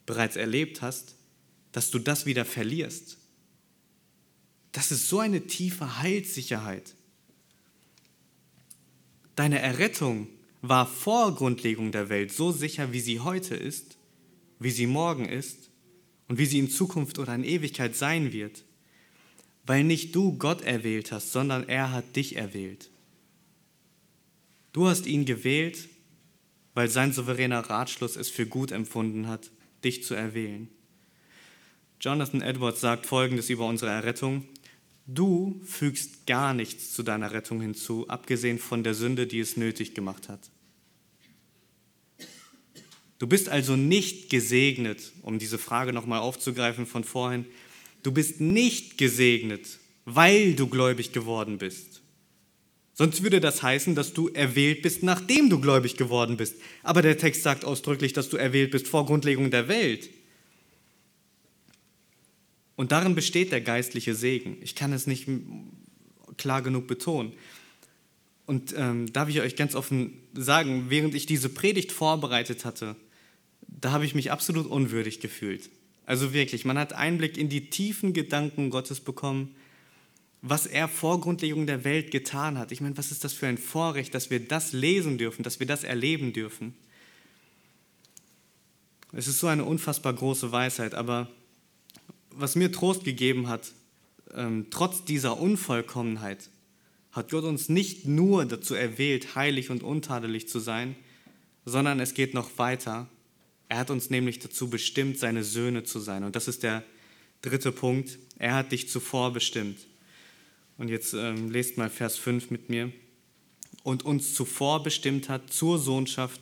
bereits 0.05 0.35
erlebt 0.35 0.81
hast, 0.81 1.15
dass 1.71 1.91
du 1.91 1.99
das 1.99 2.25
wieder 2.25 2.45
verlierst? 2.45 3.17
Das 4.73 4.91
ist 4.91 5.07
so 5.07 5.19
eine 5.19 5.47
tiefe 5.47 5.99
Heilssicherheit. 5.99 6.93
Deine 9.35 9.59
Errettung 9.59 10.27
war 10.61 10.87
vor 10.87 11.35
Grundlegung 11.35 11.91
der 11.91 12.09
Welt 12.09 12.31
so 12.31 12.51
sicher, 12.51 12.93
wie 12.93 12.99
sie 12.99 13.19
heute 13.19 13.55
ist, 13.55 13.97
wie 14.59 14.71
sie 14.71 14.87
morgen 14.87 15.25
ist 15.25 15.69
und 16.27 16.37
wie 16.37 16.45
sie 16.45 16.59
in 16.59 16.69
Zukunft 16.69 17.19
oder 17.19 17.35
in 17.35 17.43
Ewigkeit 17.43 17.95
sein 17.95 18.31
wird, 18.31 18.63
weil 19.65 19.83
nicht 19.83 20.15
du 20.15 20.37
Gott 20.37 20.61
erwählt 20.61 21.11
hast, 21.11 21.31
sondern 21.31 21.67
er 21.67 21.91
hat 21.91 22.15
dich 22.15 22.35
erwählt. 22.35 22.89
Du 24.71 24.87
hast 24.87 25.05
ihn 25.05 25.25
gewählt, 25.25 25.89
weil 26.73 26.89
sein 26.89 27.13
souveräner 27.13 27.59
Ratschluss 27.59 28.15
es 28.15 28.29
für 28.29 28.45
gut 28.45 28.71
empfunden 28.71 29.27
hat, 29.27 29.51
dich 29.83 30.03
zu 30.03 30.15
erwählen. 30.15 30.69
Jonathan 31.99 32.41
Edwards 32.41 32.81
sagt 32.81 33.05
Folgendes 33.05 33.49
über 33.49 33.65
unsere 33.65 33.91
Errettung. 33.91 34.45
Du 35.05 35.61
fügst 35.65 36.25
gar 36.27 36.53
nichts 36.53 36.93
zu 36.93 37.03
deiner 37.03 37.31
Rettung 37.31 37.61
hinzu, 37.61 38.07
abgesehen 38.07 38.57
von 38.57 38.83
der 38.83 38.93
Sünde, 38.93 39.27
die 39.27 39.39
es 39.39 39.57
nötig 39.57 39.93
gemacht 39.95 40.29
hat. 40.29 40.49
Du 43.19 43.27
bist 43.27 43.49
also 43.49 43.75
nicht 43.75 44.29
gesegnet, 44.29 45.11
um 45.21 45.39
diese 45.39 45.57
Frage 45.57 45.93
nochmal 45.93 46.19
aufzugreifen 46.19 46.85
von 46.85 47.03
vorhin. 47.03 47.45
Du 48.01 48.11
bist 48.11 48.41
nicht 48.41 48.97
gesegnet, 48.97 49.79
weil 50.05 50.55
du 50.55 50.67
gläubig 50.67 51.11
geworden 51.13 51.57
bist. 51.57 52.01
Sonst 52.93 53.23
würde 53.23 53.39
das 53.39 53.63
heißen, 53.63 53.95
dass 53.95 54.13
du 54.13 54.27
erwählt 54.29 54.81
bist, 54.83 55.03
nachdem 55.03 55.49
du 55.49 55.59
gläubig 55.59 55.97
geworden 55.97 56.37
bist. 56.37 56.55
Aber 56.83 57.01
der 57.01 57.17
Text 57.17 57.43
sagt 57.43 57.65
ausdrücklich, 57.65 58.13
dass 58.13 58.29
du 58.29 58.37
erwählt 58.37 58.71
bist 58.71 58.87
vor 58.87 59.05
Grundlegung 59.05 59.49
der 59.51 59.67
Welt. 59.67 60.09
Und 62.75 62.91
darin 62.91 63.15
besteht 63.15 63.51
der 63.51 63.61
geistliche 63.61 64.15
Segen. 64.15 64.57
Ich 64.61 64.75
kann 64.75 64.93
es 64.93 65.07
nicht 65.07 65.27
klar 66.37 66.61
genug 66.61 66.87
betonen. 66.87 67.33
Und 68.45 68.73
ähm, 68.77 69.11
darf 69.13 69.29
ich 69.29 69.41
euch 69.41 69.55
ganz 69.55 69.75
offen 69.75 70.19
sagen, 70.33 70.85
während 70.89 71.15
ich 71.15 71.25
diese 71.25 71.49
Predigt 71.49 71.91
vorbereitet 71.91 72.65
hatte, 72.65 72.95
da 73.67 73.91
habe 73.91 74.05
ich 74.05 74.15
mich 74.15 74.31
absolut 74.31 74.65
unwürdig 74.65 75.19
gefühlt. 75.19 75.69
Also 76.05 76.33
wirklich, 76.33 76.65
man 76.65 76.77
hat 76.77 76.93
Einblick 76.93 77.37
in 77.37 77.47
die 77.47 77.69
tiefen 77.69 78.13
Gedanken 78.13 78.69
Gottes 78.69 78.99
bekommen, 78.99 79.55
was 80.41 80.65
er 80.65 80.89
vor 80.89 81.21
Grundlegung 81.21 81.65
der 81.65 81.85
Welt 81.85 82.11
getan 82.11 82.57
hat. 82.57 82.73
Ich 82.73 82.81
meine, 82.81 82.97
was 82.97 83.11
ist 83.11 83.23
das 83.23 83.31
für 83.31 83.47
ein 83.47 83.57
Vorrecht, 83.57 84.13
dass 84.13 84.29
wir 84.29 84.41
das 84.41 84.73
lesen 84.73 85.17
dürfen, 85.17 85.43
dass 85.43 85.61
wir 85.61 85.67
das 85.67 85.85
erleben 85.85 86.33
dürfen. 86.33 86.73
Es 89.13 89.27
ist 89.27 89.39
so 89.39 89.47
eine 89.47 89.63
unfassbar 89.63 90.11
große 90.11 90.51
Weisheit, 90.51 90.95
aber 90.95 91.29
was 92.35 92.55
mir 92.55 92.71
Trost 92.71 93.03
gegeben 93.03 93.47
hat, 93.47 93.71
ähm, 94.33 94.67
trotz 94.69 95.03
dieser 95.05 95.39
Unvollkommenheit, 95.39 96.49
hat 97.11 97.29
Gott 97.29 97.43
uns 97.43 97.69
nicht 97.69 98.05
nur 98.05 98.45
dazu 98.45 98.73
erwählt, 98.73 99.35
heilig 99.35 99.69
und 99.69 99.83
untadelig 99.83 100.49
zu 100.49 100.59
sein, 100.59 100.95
sondern 101.63 101.99
es 101.99 102.15
geht 102.15 102.33
noch 102.33 102.57
weiter. 102.57 103.07
Er 103.69 103.77
hat 103.77 103.91
uns 103.91 104.09
nämlich 104.09 104.39
dazu 104.39 104.69
bestimmt, 104.69 105.19
seine 105.19 105.43
Söhne 105.43 105.83
zu 105.83 105.99
sein. 105.99 106.23
Und 106.23 106.35
das 106.35 106.47
ist 106.47 106.63
der 106.63 106.83
dritte 107.41 107.71
Punkt. 107.71 108.17
Er 108.39 108.55
hat 108.55 108.71
dich 108.71 108.89
zuvor 108.89 109.31
bestimmt. 109.31 109.77
Und 110.77 110.89
jetzt 110.89 111.13
ähm, 111.13 111.51
lest 111.51 111.77
mal 111.77 111.89
Vers 111.89 112.17
5 112.17 112.49
mit 112.49 112.69
mir. 112.69 112.91
Und 113.83 114.03
uns 114.03 114.33
zuvor 114.33 114.81
bestimmt 114.81 115.29
hat 115.29 115.53
zur 115.53 115.77
Sohnschaft 115.77 116.41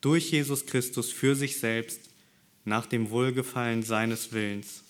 durch 0.00 0.30
Jesus 0.30 0.66
Christus 0.66 1.10
für 1.10 1.34
sich 1.34 1.58
selbst 1.58 2.00
nach 2.64 2.86
dem 2.86 3.10
Wohlgefallen 3.10 3.82
seines 3.82 4.32
Willens 4.32 4.83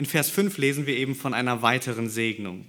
in 0.00 0.06
Vers 0.06 0.30
5 0.30 0.56
lesen 0.56 0.86
wir 0.86 0.96
eben 0.96 1.14
von 1.14 1.34
einer 1.34 1.60
weiteren 1.60 2.08
Segnung, 2.08 2.64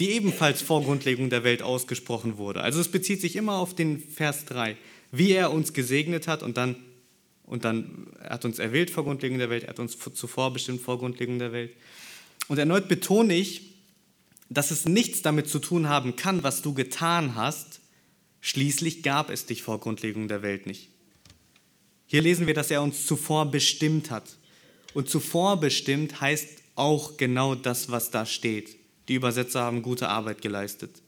die 0.00 0.10
ebenfalls 0.10 0.62
vor 0.62 0.82
Grundlegung 0.82 1.30
der 1.30 1.44
Welt 1.44 1.62
ausgesprochen 1.62 2.38
wurde. 2.38 2.60
Also 2.60 2.80
es 2.80 2.88
bezieht 2.88 3.20
sich 3.20 3.36
immer 3.36 3.54
auf 3.54 3.72
den 3.72 4.00
Vers 4.00 4.46
3, 4.46 4.76
wie 5.12 5.30
er 5.30 5.52
uns 5.52 5.74
gesegnet 5.74 6.26
hat 6.26 6.42
und 6.42 6.56
dann, 6.56 6.74
und 7.44 7.64
dann 7.64 8.08
er 8.20 8.30
hat 8.30 8.44
uns 8.44 8.58
erwählt 8.58 8.90
vor 8.90 9.04
Grundlegung 9.04 9.38
der 9.38 9.48
Welt, 9.48 9.62
er 9.62 9.68
hat 9.68 9.78
uns 9.78 9.96
zuvor 9.96 10.52
bestimmt 10.52 10.80
vor 10.80 10.98
Grundlegung 10.98 11.38
der 11.38 11.52
Welt. 11.52 11.70
Und 12.48 12.58
erneut 12.58 12.88
betone 12.88 13.36
ich, 13.36 13.76
dass 14.50 14.72
es 14.72 14.84
nichts 14.84 15.22
damit 15.22 15.48
zu 15.48 15.60
tun 15.60 15.88
haben 15.88 16.16
kann, 16.16 16.42
was 16.42 16.62
du 16.62 16.74
getan 16.74 17.36
hast. 17.36 17.78
Schließlich 18.40 19.04
gab 19.04 19.30
es 19.30 19.46
dich 19.46 19.62
vor 19.62 19.78
Grundlegung 19.78 20.26
der 20.26 20.42
Welt 20.42 20.66
nicht. 20.66 20.88
Hier 22.08 22.22
lesen 22.22 22.48
wir, 22.48 22.54
dass 22.54 22.72
er 22.72 22.82
uns 22.82 23.06
zuvor 23.06 23.52
bestimmt 23.52 24.10
hat. 24.10 24.36
Und 24.94 25.08
zuvor 25.08 25.60
bestimmt 25.60 26.20
heißt 26.20 26.61
auch 26.74 27.16
genau 27.16 27.54
das, 27.54 27.90
was 27.90 28.10
da 28.10 28.26
steht. 28.26 28.76
Die 29.08 29.14
Übersetzer 29.14 29.62
haben 29.62 29.82
gute 29.82 30.08
Arbeit 30.08 30.42
geleistet. 30.42 31.02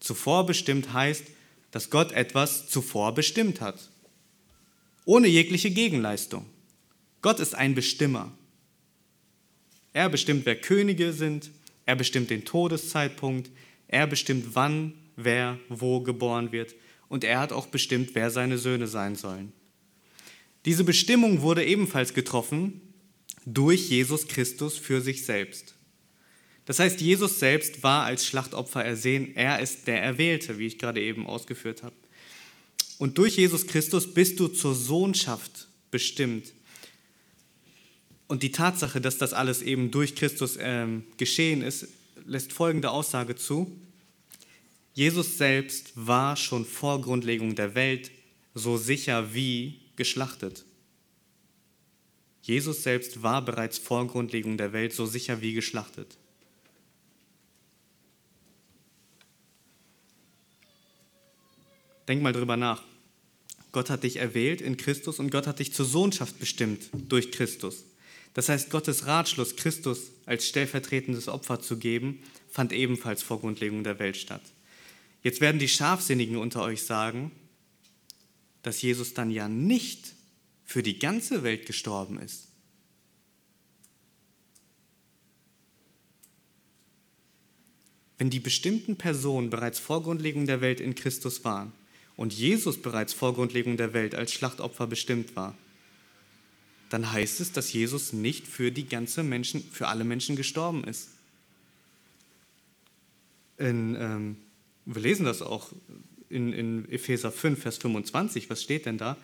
Zuvor 0.00 0.46
bestimmt 0.46 0.92
heißt, 0.92 1.24
dass 1.70 1.90
Gott 1.90 2.12
etwas 2.12 2.68
zuvor 2.68 3.14
bestimmt 3.14 3.60
hat. 3.60 3.90
Ohne 5.04 5.28
jegliche 5.28 5.70
Gegenleistung. 5.70 6.46
Gott 7.22 7.40
ist 7.40 7.54
ein 7.54 7.74
Bestimmer. 7.74 8.32
Er 9.92 10.08
bestimmt, 10.08 10.46
wer 10.46 10.56
Könige 10.56 11.12
sind. 11.12 11.50
Er 11.86 11.96
bestimmt 11.96 12.30
den 12.30 12.44
Todeszeitpunkt. 12.44 13.50
Er 13.88 14.06
bestimmt, 14.06 14.54
wann, 14.54 14.94
wer, 15.16 15.58
wo 15.68 16.00
geboren 16.00 16.52
wird. 16.52 16.74
Und 17.08 17.24
er 17.24 17.40
hat 17.40 17.52
auch 17.52 17.66
bestimmt, 17.66 18.14
wer 18.14 18.30
seine 18.30 18.58
Söhne 18.58 18.86
sein 18.86 19.16
sollen. 19.16 19.52
Diese 20.64 20.84
Bestimmung 20.84 21.42
wurde 21.42 21.64
ebenfalls 21.64 22.14
getroffen 22.14 22.80
durch 23.44 23.88
Jesus 23.88 24.28
Christus 24.28 24.78
für 24.78 25.00
sich 25.00 25.24
selbst. 25.24 25.74
Das 26.64 26.78
heißt, 26.78 27.00
Jesus 27.00 27.40
selbst 27.40 27.82
war 27.82 28.04
als 28.04 28.24
Schlachtopfer 28.24 28.84
ersehen. 28.84 29.34
Er 29.34 29.60
ist 29.60 29.86
der 29.86 30.02
Erwählte, 30.02 30.58
wie 30.58 30.66
ich 30.66 30.78
gerade 30.78 31.00
eben 31.00 31.26
ausgeführt 31.26 31.82
habe. 31.82 31.96
Und 32.98 33.18
durch 33.18 33.36
Jesus 33.36 33.66
Christus 33.66 34.14
bist 34.14 34.38
du 34.38 34.46
zur 34.48 34.74
Sohnschaft 34.74 35.66
bestimmt. 35.90 36.52
Und 38.28 38.44
die 38.44 38.52
Tatsache, 38.52 39.00
dass 39.00 39.18
das 39.18 39.32
alles 39.32 39.60
eben 39.60 39.90
durch 39.90 40.14
Christus 40.14 40.56
ähm, 40.60 41.04
geschehen 41.16 41.62
ist, 41.62 41.88
lässt 42.24 42.52
folgende 42.52 42.90
Aussage 42.90 43.34
zu. 43.34 43.76
Jesus 44.94 45.36
selbst 45.36 45.92
war 45.94 46.36
schon 46.36 46.64
vor 46.64 47.00
Grundlegung 47.00 47.56
der 47.56 47.74
Welt 47.74 48.10
so 48.54 48.76
sicher 48.76 49.34
wie 49.34 49.80
geschlachtet. 49.96 50.64
Jesus 52.42 52.82
selbst 52.82 53.22
war 53.22 53.44
bereits 53.44 53.78
vor 53.78 54.06
Grundlegung 54.06 54.56
der 54.56 54.72
Welt 54.72 54.92
so 54.92 55.06
sicher 55.06 55.40
wie 55.40 55.54
geschlachtet. 55.54 56.18
Denk 62.08 62.22
mal 62.22 62.32
drüber 62.32 62.56
nach. 62.56 62.82
Gott 63.70 63.88
hat 63.88 64.02
dich 64.02 64.16
erwählt 64.16 64.60
in 64.60 64.76
Christus 64.76 65.18
und 65.18 65.30
Gott 65.30 65.46
hat 65.46 65.60
dich 65.60 65.72
zur 65.72 65.86
Sohnschaft 65.86 66.38
bestimmt 66.38 66.90
durch 67.08 67.30
Christus. 67.30 67.84
Das 68.34 68.48
heißt, 68.48 68.70
Gottes 68.70 69.06
Ratschluss, 69.06 69.56
Christus 69.56 70.10
als 70.26 70.46
stellvertretendes 70.46 71.28
Opfer 71.28 71.60
zu 71.60 71.78
geben, 71.78 72.22
fand 72.50 72.72
ebenfalls 72.72 73.22
vor 73.22 73.40
Grundlegung 73.40 73.84
der 73.84 73.98
Welt 73.98 74.16
statt. 74.16 74.42
Jetzt 75.22 75.40
werden 75.40 75.58
die 75.58 75.68
Scharfsinnigen 75.68 76.36
unter 76.36 76.62
euch 76.62 76.82
sagen, 76.82 77.30
dass 78.62 78.82
Jesus 78.82 79.14
dann 79.14 79.30
ja 79.30 79.48
nicht 79.48 80.14
für 80.72 80.82
die 80.82 80.98
ganze 80.98 81.42
Welt 81.42 81.66
gestorben 81.66 82.18
ist. 82.18 82.48
Wenn 88.16 88.30
die 88.30 88.40
bestimmten 88.40 88.96
Personen 88.96 89.50
bereits 89.50 89.78
vor 89.78 90.02
Grundlegung 90.02 90.46
der 90.46 90.62
Welt 90.62 90.80
in 90.80 90.94
Christus 90.94 91.44
waren 91.44 91.74
und 92.16 92.32
Jesus 92.32 92.80
bereits 92.80 93.12
vor 93.12 93.34
Grundlegung 93.34 93.76
der 93.76 93.92
Welt 93.92 94.14
als 94.14 94.32
Schlachtopfer 94.32 94.86
bestimmt 94.86 95.36
war, 95.36 95.54
dann 96.88 97.12
heißt 97.12 97.42
es, 97.42 97.52
dass 97.52 97.74
Jesus 97.74 98.14
nicht 98.14 98.46
für 98.46 98.72
die 98.72 98.86
ganze 98.86 99.22
Menschen, 99.22 99.62
für 99.62 99.88
alle 99.88 100.04
Menschen 100.04 100.36
gestorben 100.36 100.84
ist. 100.84 101.10
In, 103.58 103.94
ähm, 103.94 104.36
wir 104.86 105.02
lesen 105.02 105.26
das 105.26 105.42
auch 105.42 105.70
in, 106.30 106.54
in 106.54 106.90
Epheser 106.90 107.30
5, 107.30 107.60
Vers 107.60 107.76
25. 107.76 108.48
Was 108.48 108.62
steht 108.62 108.86
denn 108.86 108.96
da? 108.96 109.18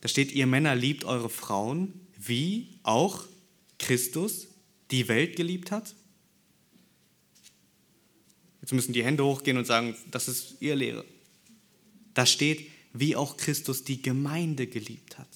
Da 0.00 0.08
steht, 0.08 0.32
ihr 0.32 0.46
Männer 0.46 0.74
liebt 0.74 1.04
eure 1.04 1.28
Frauen, 1.28 2.00
wie 2.16 2.68
auch 2.82 3.24
Christus 3.78 4.48
die 4.90 5.08
Welt 5.08 5.36
geliebt 5.36 5.70
hat. 5.70 5.94
Jetzt 8.60 8.72
müssen 8.72 8.92
die 8.92 9.04
Hände 9.04 9.24
hochgehen 9.24 9.56
und 9.56 9.66
sagen, 9.66 9.96
das 10.10 10.28
ist 10.28 10.56
ihr 10.60 10.76
Lehre. 10.76 11.04
Da 12.14 12.26
steht, 12.26 12.70
wie 12.92 13.16
auch 13.16 13.36
Christus 13.36 13.84
die 13.84 14.02
Gemeinde 14.02 14.66
geliebt 14.66 15.18
hat. 15.18 15.28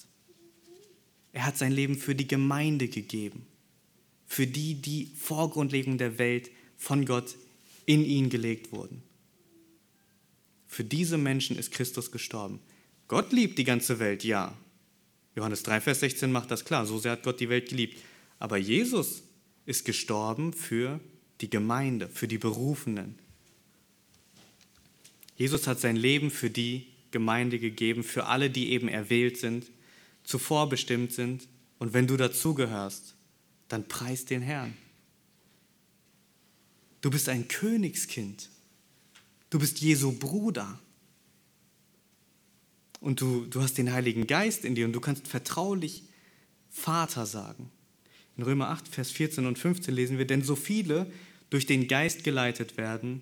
Er 1.31 1.45
hat 1.45 1.57
sein 1.57 1.71
Leben 1.71 1.97
für 1.97 2.13
die 2.13 2.27
Gemeinde 2.27 2.87
gegeben, 2.87 3.45
für 4.27 4.45
die, 4.45 4.75
die 4.75 5.11
vor 5.15 5.49
Grundlegung 5.49 5.97
der 5.97 6.17
Welt 6.19 6.51
von 6.77 7.05
Gott 7.05 7.35
in 7.85 8.05
ihn 8.05 8.29
gelegt 8.29 8.71
wurden. 8.71 9.01
Für 10.67 10.83
diese 10.83 11.17
Menschen 11.17 11.57
ist 11.57 11.71
Christus 11.71 12.11
gestorben. 12.11 12.59
Gott 13.13 13.31
liebt 13.31 13.59
die 13.59 13.63
ganze 13.63 13.99
Welt, 13.99 14.23
ja. 14.23 14.57
Johannes 15.35 15.61
3, 15.61 15.81
Vers 15.81 15.99
16 15.99 16.31
macht 16.31 16.49
das 16.49 16.65
klar. 16.65 16.87
So 16.87 16.97
sehr 16.97 17.11
hat 17.11 17.21
Gott 17.21 17.39
die 17.39 17.47
Welt 17.47 17.69
geliebt. 17.69 18.01
Aber 18.39 18.57
Jesus 18.57 19.21
ist 19.67 19.85
gestorben 19.85 20.51
für 20.51 20.99
die 21.39 21.47
Gemeinde, 21.47 22.09
für 22.09 22.27
die 22.27 22.39
Berufenen. 22.39 23.19
Jesus 25.37 25.67
hat 25.67 25.79
sein 25.79 25.95
Leben 25.95 26.31
für 26.31 26.49
die 26.49 26.87
Gemeinde 27.11 27.59
gegeben, 27.59 28.03
für 28.03 28.25
alle, 28.25 28.49
die 28.49 28.71
eben 28.71 28.87
erwählt 28.87 29.37
sind, 29.37 29.67
zuvor 30.23 30.67
bestimmt 30.67 31.11
sind. 31.11 31.47
Und 31.77 31.93
wenn 31.93 32.07
du 32.07 32.17
dazugehörst, 32.17 33.13
dann 33.67 33.87
preis 33.87 34.25
den 34.25 34.41
Herrn. 34.41 34.75
Du 37.01 37.11
bist 37.11 37.29
ein 37.29 37.47
Königskind. 37.47 38.49
Du 39.51 39.59
bist 39.59 39.81
Jesu 39.81 40.13
Bruder. 40.13 40.79
Und 43.03 43.19
du, 43.19 43.45
du 43.47 43.61
hast 43.61 43.77
den 43.77 43.91
Heiligen 43.91 44.27
Geist 44.27 44.63
in 44.63 44.75
dir 44.75 44.85
und 44.85 44.93
du 44.93 45.01
kannst 45.01 45.27
vertraulich 45.27 46.03
Vater 46.69 47.25
sagen. 47.25 47.69
In 48.37 48.43
Römer 48.43 48.69
8, 48.69 48.87
Vers 48.87 49.11
14 49.11 49.45
und 49.45 49.59
15 49.59 49.93
lesen 49.93 50.17
wir, 50.17 50.25
denn 50.25 50.41
so 50.41 50.55
viele 50.55 51.11
durch 51.49 51.65
den 51.65 51.89
Geist 51.89 52.23
geleitet 52.23 52.77
werden, 52.77 53.21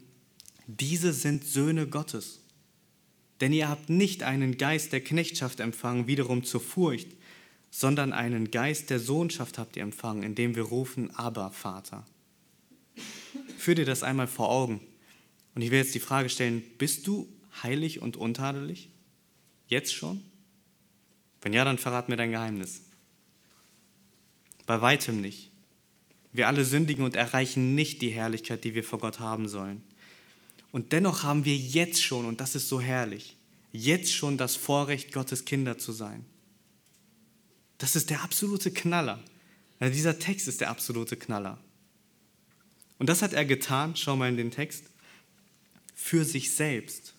diese 0.68 1.14
sind 1.14 1.44
Söhne 1.44 1.88
Gottes. 1.88 2.42
Denn 3.42 3.54
ihr 3.54 3.70
habt 3.70 3.90
nicht 3.90 4.22
einen 4.22 4.60
Geist 4.60 4.94
der 4.94 5.04
Knechtschaft 5.04 5.60
empfangen, 5.60 6.06
wiederum 6.06 6.44
zur 6.44 6.62
Furcht, 6.62 7.08
sondern 7.72 8.14
einen 8.14 8.52
Geist 8.52 8.92
der 8.92 9.00
Sohnschaft 9.00 9.58
habt 9.58 9.78
ihr 9.78 9.82
empfangen, 9.82 10.22
indem 10.22 10.56
wir 10.56 10.64
rufen, 10.64 11.10
aber 11.16 11.50
Vater. 11.50 12.06
Führ 13.58 13.74
dir 13.74 13.86
das 13.86 14.04
einmal 14.04 14.28
vor 14.28 14.52
Augen. 14.52 14.80
Und 15.56 15.64
ich 15.64 15.72
will 15.72 15.80
jetzt 15.80 15.96
die 15.96 16.00
Frage 16.00 16.30
stellen, 16.30 16.62
bist 16.78 17.08
du 17.08 17.28
heilig 17.64 18.00
und 18.00 18.16
untadelig? 18.16 18.92
Jetzt 19.72 19.94
schon? 19.94 20.22
Wenn 21.42 21.54
ja, 21.54 21.64
dann 21.64 21.78
verrat 21.78 22.10
mir 22.10 22.18
dein 22.18 22.32
Geheimnis. 22.32 22.82
Bei 24.66 24.82
weitem 24.82 25.22
nicht. 25.22 25.50
Wir 26.34 26.50
alle 26.50 26.66
sündigen 26.66 27.06
und 27.06 27.16
erreichen 27.16 27.74
nicht 27.74 28.02
die 28.02 28.10
Herrlichkeit, 28.10 28.66
die 28.66 28.76
wir 28.76 28.84
vor 28.84 29.00
Gott 29.00 29.22
haben 29.22 29.48
sollen. 29.48 29.82
Und 30.74 30.92
dennoch 30.92 31.24
haben 31.24 31.46
wir 31.46 31.56
jetzt 31.56 32.04
schon, 32.04 32.26
und 32.26 32.42
das 32.42 32.54
ist 32.54 32.68
so 32.68 32.82
herrlich, 32.82 33.38
jetzt 33.72 34.12
schon 34.12 34.38
das 34.38 34.58
Vorrecht, 34.58 35.14
Gottes 35.14 35.46
Kinder 35.46 35.78
zu 35.78 35.94
sein. 35.94 36.26
Das 37.78 37.96
ist 37.96 38.10
der 38.10 38.24
absolute 38.24 38.72
Knaller. 38.72 39.24
Dieser 39.80 40.20
Text 40.20 40.50
ist 40.50 40.60
der 40.60 40.70
absolute 40.70 41.16
Knaller. 41.16 41.58
Und 43.00 43.08
das 43.08 43.22
hat 43.22 43.32
er 43.32 43.46
getan, 43.46 43.96
schau 43.96 44.18
mal 44.18 44.28
in 44.28 44.38
den 44.38 44.52
Text, 44.52 44.84
für 45.96 46.26
sich 46.26 46.54
selbst. 46.54 47.14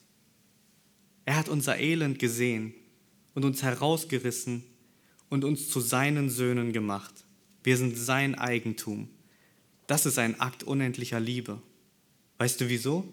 Er 1.24 1.36
hat 1.36 1.48
unser 1.48 1.78
Elend 1.78 2.18
gesehen 2.18 2.74
und 3.34 3.44
uns 3.44 3.62
herausgerissen 3.62 4.64
und 5.28 5.44
uns 5.44 5.68
zu 5.68 5.80
seinen 5.80 6.30
Söhnen 6.30 6.72
gemacht. 6.72 7.24
Wir 7.62 7.76
sind 7.76 7.96
sein 7.96 8.34
Eigentum. 8.34 9.08
Das 9.86 10.06
ist 10.06 10.18
ein 10.18 10.40
Akt 10.40 10.64
unendlicher 10.64 11.20
Liebe. 11.20 11.62
Weißt 12.38 12.60
du 12.60 12.68
wieso? 12.68 13.06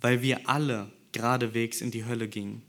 Weil 0.00 0.22
wir 0.22 0.48
alle 0.48 0.92
geradewegs 1.12 1.80
in 1.80 1.90
die 1.90 2.04
Hölle 2.04 2.28
gingen. 2.28 2.62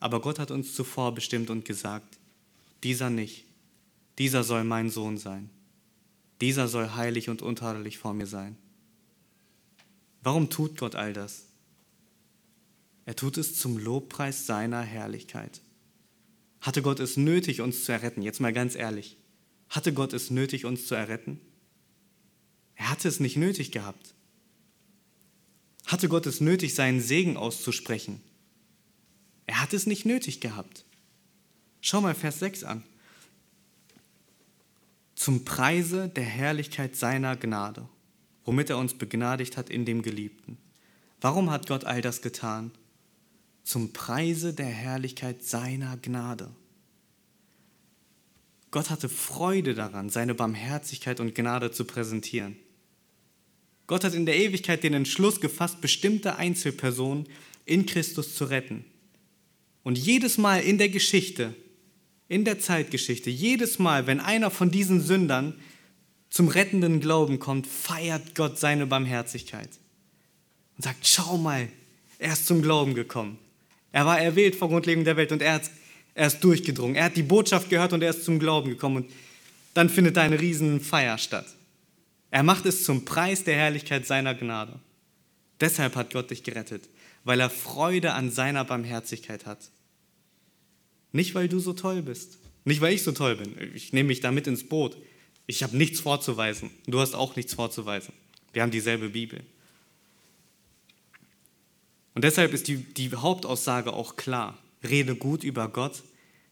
Aber 0.00 0.20
Gott 0.22 0.38
hat 0.38 0.50
uns 0.50 0.74
zuvor 0.74 1.14
bestimmt 1.14 1.50
und 1.50 1.66
gesagt, 1.66 2.18
dieser 2.82 3.10
nicht, 3.10 3.44
dieser 4.18 4.42
soll 4.42 4.64
mein 4.64 4.88
Sohn 4.88 5.18
sein, 5.18 5.50
dieser 6.40 6.68
soll 6.68 6.94
heilig 6.94 7.28
und 7.28 7.42
untadelig 7.42 7.98
vor 7.98 8.14
mir 8.14 8.26
sein. 8.26 8.56
Warum 10.22 10.48
tut 10.48 10.78
Gott 10.78 10.94
all 10.94 11.12
das? 11.12 11.49
Er 13.10 13.16
tut 13.16 13.38
es 13.38 13.58
zum 13.58 13.76
Lobpreis 13.76 14.46
seiner 14.46 14.82
Herrlichkeit. 14.82 15.62
Hatte 16.60 16.80
Gott 16.80 17.00
es 17.00 17.16
nötig, 17.16 17.60
uns 17.60 17.84
zu 17.84 17.90
erretten? 17.90 18.22
Jetzt 18.22 18.38
mal 18.38 18.52
ganz 18.52 18.76
ehrlich. 18.76 19.16
Hatte 19.68 19.92
Gott 19.92 20.12
es 20.12 20.30
nötig, 20.30 20.64
uns 20.64 20.86
zu 20.86 20.94
erretten? 20.94 21.40
Er 22.76 22.88
hatte 22.88 23.08
es 23.08 23.18
nicht 23.18 23.36
nötig 23.36 23.72
gehabt. 23.72 24.14
Hatte 25.86 26.08
Gott 26.08 26.24
es 26.26 26.40
nötig, 26.40 26.76
seinen 26.76 27.00
Segen 27.00 27.36
auszusprechen? 27.36 28.20
Er 29.44 29.60
hat 29.60 29.72
es 29.72 29.86
nicht 29.86 30.06
nötig 30.06 30.40
gehabt. 30.40 30.84
Schau 31.80 32.00
mal 32.00 32.14
Vers 32.14 32.38
6 32.38 32.62
an. 32.62 32.84
Zum 35.16 35.44
Preise 35.44 36.08
der 36.08 36.26
Herrlichkeit 36.26 36.94
seiner 36.94 37.34
Gnade, 37.34 37.88
womit 38.44 38.70
er 38.70 38.78
uns 38.78 38.94
begnadigt 38.94 39.56
hat 39.56 39.68
in 39.68 39.84
dem 39.84 40.02
Geliebten. 40.02 40.58
Warum 41.20 41.50
hat 41.50 41.66
Gott 41.66 41.84
all 41.84 42.02
das 42.02 42.22
getan? 42.22 42.70
Zum 43.70 43.92
Preise 43.92 44.52
der 44.52 44.66
Herrlichkeit 44.66 45.44
seiner 45.44 45.96
Gnade. 45.96 46.50
Gott 48.72 48.90
hatte 48.90 49.08
Freude 49.08 49.74
daran, 49.74 50.10
seine 50.10 50.34
Barmherzigkeit 50.34 51.20
und 51.20 51.36
Gnade 51.36 51.70
zu 51.70 51.84
präsentieren. 51.84 52.56
Gott 53.86 54.02
hat 54.02 54.14
in 54.14 54.26
der 54.26 54.36
Ewigkeit 54.36 54.82
den 54.82 54.94
Entschluss 54.94 55.40
gefasst, 55.40 55.80
bestimmte 55.80 56.34
Einzelpersonen 56.34 57.28
in 57.64 57.86
Christus 57.86 58.34
zu 58.34 58.46
retten. 58.46 58.84
Und 59.84 59.96
jedes 59.96 60.36
Mal 60.36 60.64
in 60.64 60.76
der 60.76 60.88
Geschichte, 60.88 61.54
in 62.26 62.44
der 62.44 62.58
Zeitgeschichte, 62.58 63.30
jedes 63.30 63.78
Mal, 63.78 64.08
wenn 64.08 64.18
einer 64.18 64.50
von 64.50 64.72
diesen 64.72 65.00
Sündern 65.00 65.54
zum 66.28 66.48
rettenden 66.48 66.98
Glauben 66.98 67.38
kommt, 67.38 67.68
feiert 67.68 68.34
Gott 68.34 68.58
seine 68.58 68.88
Barmherzigkeit 68.88 69.70
und 70.76 70.82
sagt, 70.82 71.06
schau 71.06 71.36
mal, 71.36 71.68
er 72.18 72.32
ist 72.32 72.48
zum 72.48 72.62
Glauben 72.62 72.96
gekommen. 72.96 73.38
Er 73.92 74.06
war 74.06 74.20
erwählt 74.20 74.56
vor 74.56 74.68
Grundlegung 74.68 75.04
der 75.04 75.16
Welt 75.16 75.32
und 75.32 75.42
er, 75.42 75.60
er 76.14 76.26
ist 76.26 76.40
durchgedrungen. 76.40 76.96
Er 76.96 77.04
hat 77.04 77.16
die 77.16 77.22
Botschaft 77.22 77.70
gehört 77.70 77.92
und 77.92 78.02
er 78.02 78.10
ist 78.10 78.24
zum 78.24 78.38
Glauben 78.38 78.70
gekommen. 78.70 78.96
Und 78.96 79.10
dann 79.74 79.88
findet 79.88 80.16
da 80.16 80.22
eine 80.22 80.40
Riesenfeier 80.40 81.18
statt. 81.18 81.46
Er 82.30 82.42
macht 82.42 82.66
es 82.66 82.84
zum 82.84 83.04
Preis 83.04 83.44
der 83.44 83.56
Herrlichkeit 83.56 84.06
seiner 84.06 84.34
Gnade. 84.34 84.78
Deshalb 85.60 85.96
hat 85.96 86.12
Gott 86.12 86.30
dich 86.30 86.42
gerettet, 86.42 86.88
weil 87.24 87.40
er 87.40 87.50
Freude 87.50 88.12
an 88.12 88.30
seiner 88.30 88.64
Barmherzigkeit 88.64 89.46
hat. 89.46 89.70
Nicht, 91.12 91.34
weil 91.34 91.48
du 91.48 91.58
so 91.58 91.72
toll 91.72 92.02
bist. 92.02 92.38
Nicht, 92.64 92.80
weil 92.80 92.94
ich 92.94 93.02
so 93.02 93.12
toll 93.12 93.36
bin. 93.36 93.54
Ich 93.74 93.92
nehme 93.92 94.08
mich 94.08 94.20
da 94.20 94.30
mit 94.30 94.46
ins 94.46 94.68
Boot. 94.68 94.96
Ich 95.46 95.62
habe 95.62 95.76
nichts 95.76 96.00
vorzuweisen. 96.00 96.70
Du 96.86 97.00
hast 97.00 97.14
auch 97.14 97.34
nichts 97.36 97.54
vorzuweisen. 97.54 98.14
Wir 98.52 98.62
haben 98.62 98.70
dieselbe 98.70 99.10
Bibel. 99.10 99.42
Und 102.20 102.24
deshalb 102.24 102.52
ist 102.52 102.68
die, 102.68 102.76
die 102.76 103.14
Hauptaussage 103.14 103.94
auch 103.94 104.16
klar. 104.16 104.58
Rede 104.86 105.16
gut 105.16 105.42
über 105.42 105.68
Gott, 105.68 106.02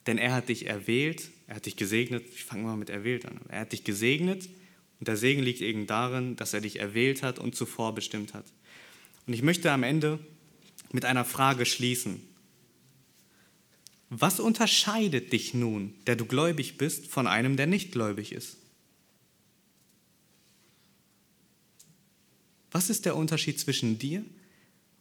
denn 0.06 0.16
er 0.16 0.32
hat 0.32 0.48
dich 0.48 0.64
erwählt, 0.64 1.28
er 1.46 1.56
hat 1.56 1.66
dich 1.66 1.76
gesegnet. 1.76 2.24
Ich 2.34 2.44
fange 2.44 2.62
mal 2.62 2.78
mit 2.78 2.88
erwählt 2.88 3.26
an. 3.26 3.38
Er 3.50 3.60
hat 3.60 3.72
dich 3.72 3.84
gesegnet 3.84 4.48
und 4.98 5.08
der 5.08 5.18
Segen 5.18 5.42
liegt 5.42 5.60
eben 5.60 5.86
darin, 5.86 6.36
dass 6.36 6.54
er 6.54 6.62
dich 6.62 6.78
erwählt 6.78 7.22
hat 7.22 7.38
und 7.38 7.54
zuvor 7.54 7.94
bestimmt 7.94 8.32
hat. 8.32 8.46
Und 9.26 9.34
ich 9.34 9.42
möchte 9.42 9.70
am 9.70 9.82
Ende 9.82 10.18
mit 10.90 11.04
einer 11.04 11.26
Frage 11.26 11.66
schließen. 11.66 12.26
Was 14.08 14.40
unterscheidet 14.40 15.34
dich 15.34 15.52
nun, 15.52 15.92
der 16.06 16.16
du 16.16 16.24
gläubig 16.24 16.78
bist, 16.78 17.08
von 17.08 17.26
einem, 17.26 17.58
der 17.58 17.66
nicht 17.66 17.92
gläubig 17.92 18.32
ist? 18.32 18.56
Was 22.70 22.88
ist 22.88 23.04
der 23.04 23.16
Unterschied 23.16 23.60
zwischen 23.60 23.98
dir 23.98 24.24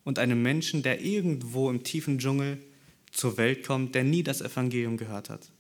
und 0.08 0.20
einem 0.20 0.42
Menschen, 0.42 0.84
der 0.84 1.02
irgendwo 1.02 1.70
im 1.70 1.84
tiefen 1.84 2.18
Dschungel 2.18 2.64
zur 3.12 3.36
Welt 3.36 3.66
kommt, 3.66 3.94
der 3.94 4.06
nie 4.06 4.24
das 4.24 4.40
Evangelium 4.40 4.96
gehört 4.96 5.30
hat? 5.30 5.52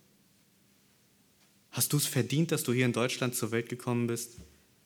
Hast 1.71 1.91
du 1.91 1.97
es 1.97 2.05
verdient, 2.05 2.53
dass 2.53 2.63
du 2.63 2.71
hier 2.71 2.85
in 2.85 2.93
Deutschland 2.93 3.35
zur 3.35 3.51
Welt 3.51 3.67
gekommen 3.67 4.07
bist? 4.07 4.37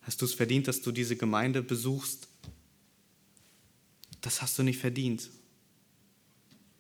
Hast 0.02 0.20
du 0.20 0.26
es 0.26 0.34
verdient, 0.34 0.68
dass 0.68 0.82
du 0.82 0.92
diese 0.92 1.16
Gemeinde 1.16 1.62
besuchst? 1.62 2.28
Das 4.22 4.42
hast 4.42 4.58
du 4.58 4.64
nicht 4.64 4.80
verdient. 4.80 5.30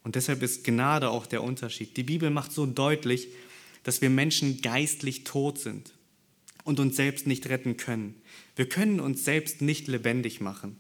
Und 0.02 0.16
deshalb 0.16 0.42
ist 0.42 0.64
Gnade 0.64 1.12
auch 1.12 1.28
der 1.28 1.44
Unterschied. 1.44 1.96
Die 1.98 2.04
Bibel 2.04 2.32
macht 2.32 2.52
so 2.52 2.66
deutlich, 2.66 3.28
dass 3.84 4.02
wir 4.02 4.10
Menschen 4.10 4.60
geistlich 4.60 5.24
tot 5.24 5.60
sind 5.60 5.94
und 6.64 6.80
uns 6.80 6.96
selbst 6.96 7.28
nicht 7.28 7.48
retten 7.48 7.78
können. 7.78 8.20
Wir 8.56 8.68
können 8.68 9.00
uns 9.00 9.24
selbst 9.24 9.62
nicht 9.62 9.88
lebendig 9.88 10.42
machen. 10.42 10.78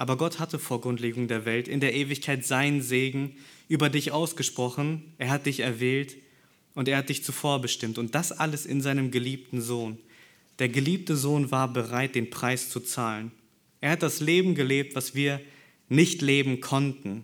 Aber 0.00 0.16
Gott 0.16 0.38
hatte 0.38 0.58
vor 0.58 0.80
Grundlegung 0.80 1.28
der 1.28 1.44
Welt 1.44 1.68
in 1.68 1.78
der 1.78 1.94
Ewigkeit 1.94 2.46
seinen 2.46 2.80
Segen 2.80 3.36
über 3.68 3.90
dich 3.90 4.12
ausgesprochen. 4.12 5.12
Er 5.18 5.28
hat 5.28 5.44
dich 5.44 5.60
erwählt 5.60 6.16
und 6.72 6.88
er 6.88 6.96
hat 6.96 7.10
dich 7.10 7.22
zuvor 7.22 7.60
bestimmt. 7.60 7.98
Und 7.98 8.14
das 8.14 8.32
alles 8.32 8.64
in 8.64 8.80
seinem 8.80 9.10
geliebten 9.10 9.60
Sohn. 9.60 9.98
Der 10.58 10.70
geliebte 10.70 11.16
Sohn 11.16 11.50
war 11.50 11.70
bereit, 11.70 12.14
den 12.14 12.30
Preis 12.30 12.70
zu 12.70 12.80
zahlen. 12.80 13.30
Er 13.82 13.90
hat 13.90 14.02
das 14.02 14.20
Leben 14.20 14.54
gelebt, 14.54 14.94
was 14.94 15.14
wir 15.14 15.38
nicht 15.90 16.22
leben 16.22 16.62
konnten, 16.62 17.22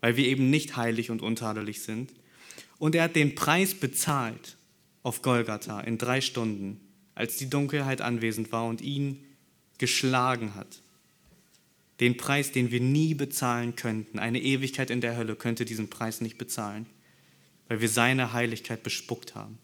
weil 0.00 0.16
wir 0.16 0.28
eben 0.28 0.50
nicht 0.50 0.76
heilig 0.76 1.10
und 1.10 1.20
untadelig 1.20 1.82
sind. 1.82 2.12
Und 2.78 2.94
er 2.94 3.02
hat 3.02 3.16
den 3.16 3.34
Preis 3.34 3.74
bezahlt 3.74 4.56
auf 5.02 5.20
Golgatha 5.20 5.80
in 5.80 5.98
drei 5.98 6.20
Stunden, 6.20 6.78
als 7.16 7.38
die 7.38 7.50
Dunkelheit 7.50 8.02
anwesend 8.02 8.52
war 8.52 8.66
und 8.66 8.82
ihn 8.82 9.24
geschlagen 9.78 10.54
hat. 10.54 10.80
Den 12.00 12.16
Preis, 12.16 12.52
den 12.52 12.70
wir 12.70 12.80
nie 12.80 13.14
bezahlen 13.14 13.74
könnten. 13.76 14.18
Eine 14.18 14.40
Ewigkeit 14.40 14.90
in 14.90 15.00
der 15.00 15.16
Hölle 15.16 15.36
könnte 15.36 15.64
diesen 15.64 15.90
Preis 15.90 16.20
nicht 16.20 16.38
bezahlen, 16.38 16.86
weil 17.66 17.80
wir 17.80 17.88
seine 17.88 18.32
Heiligkeit 18.32 18.82
bespuckt 18.82 19.34
haben. 19.34 19.58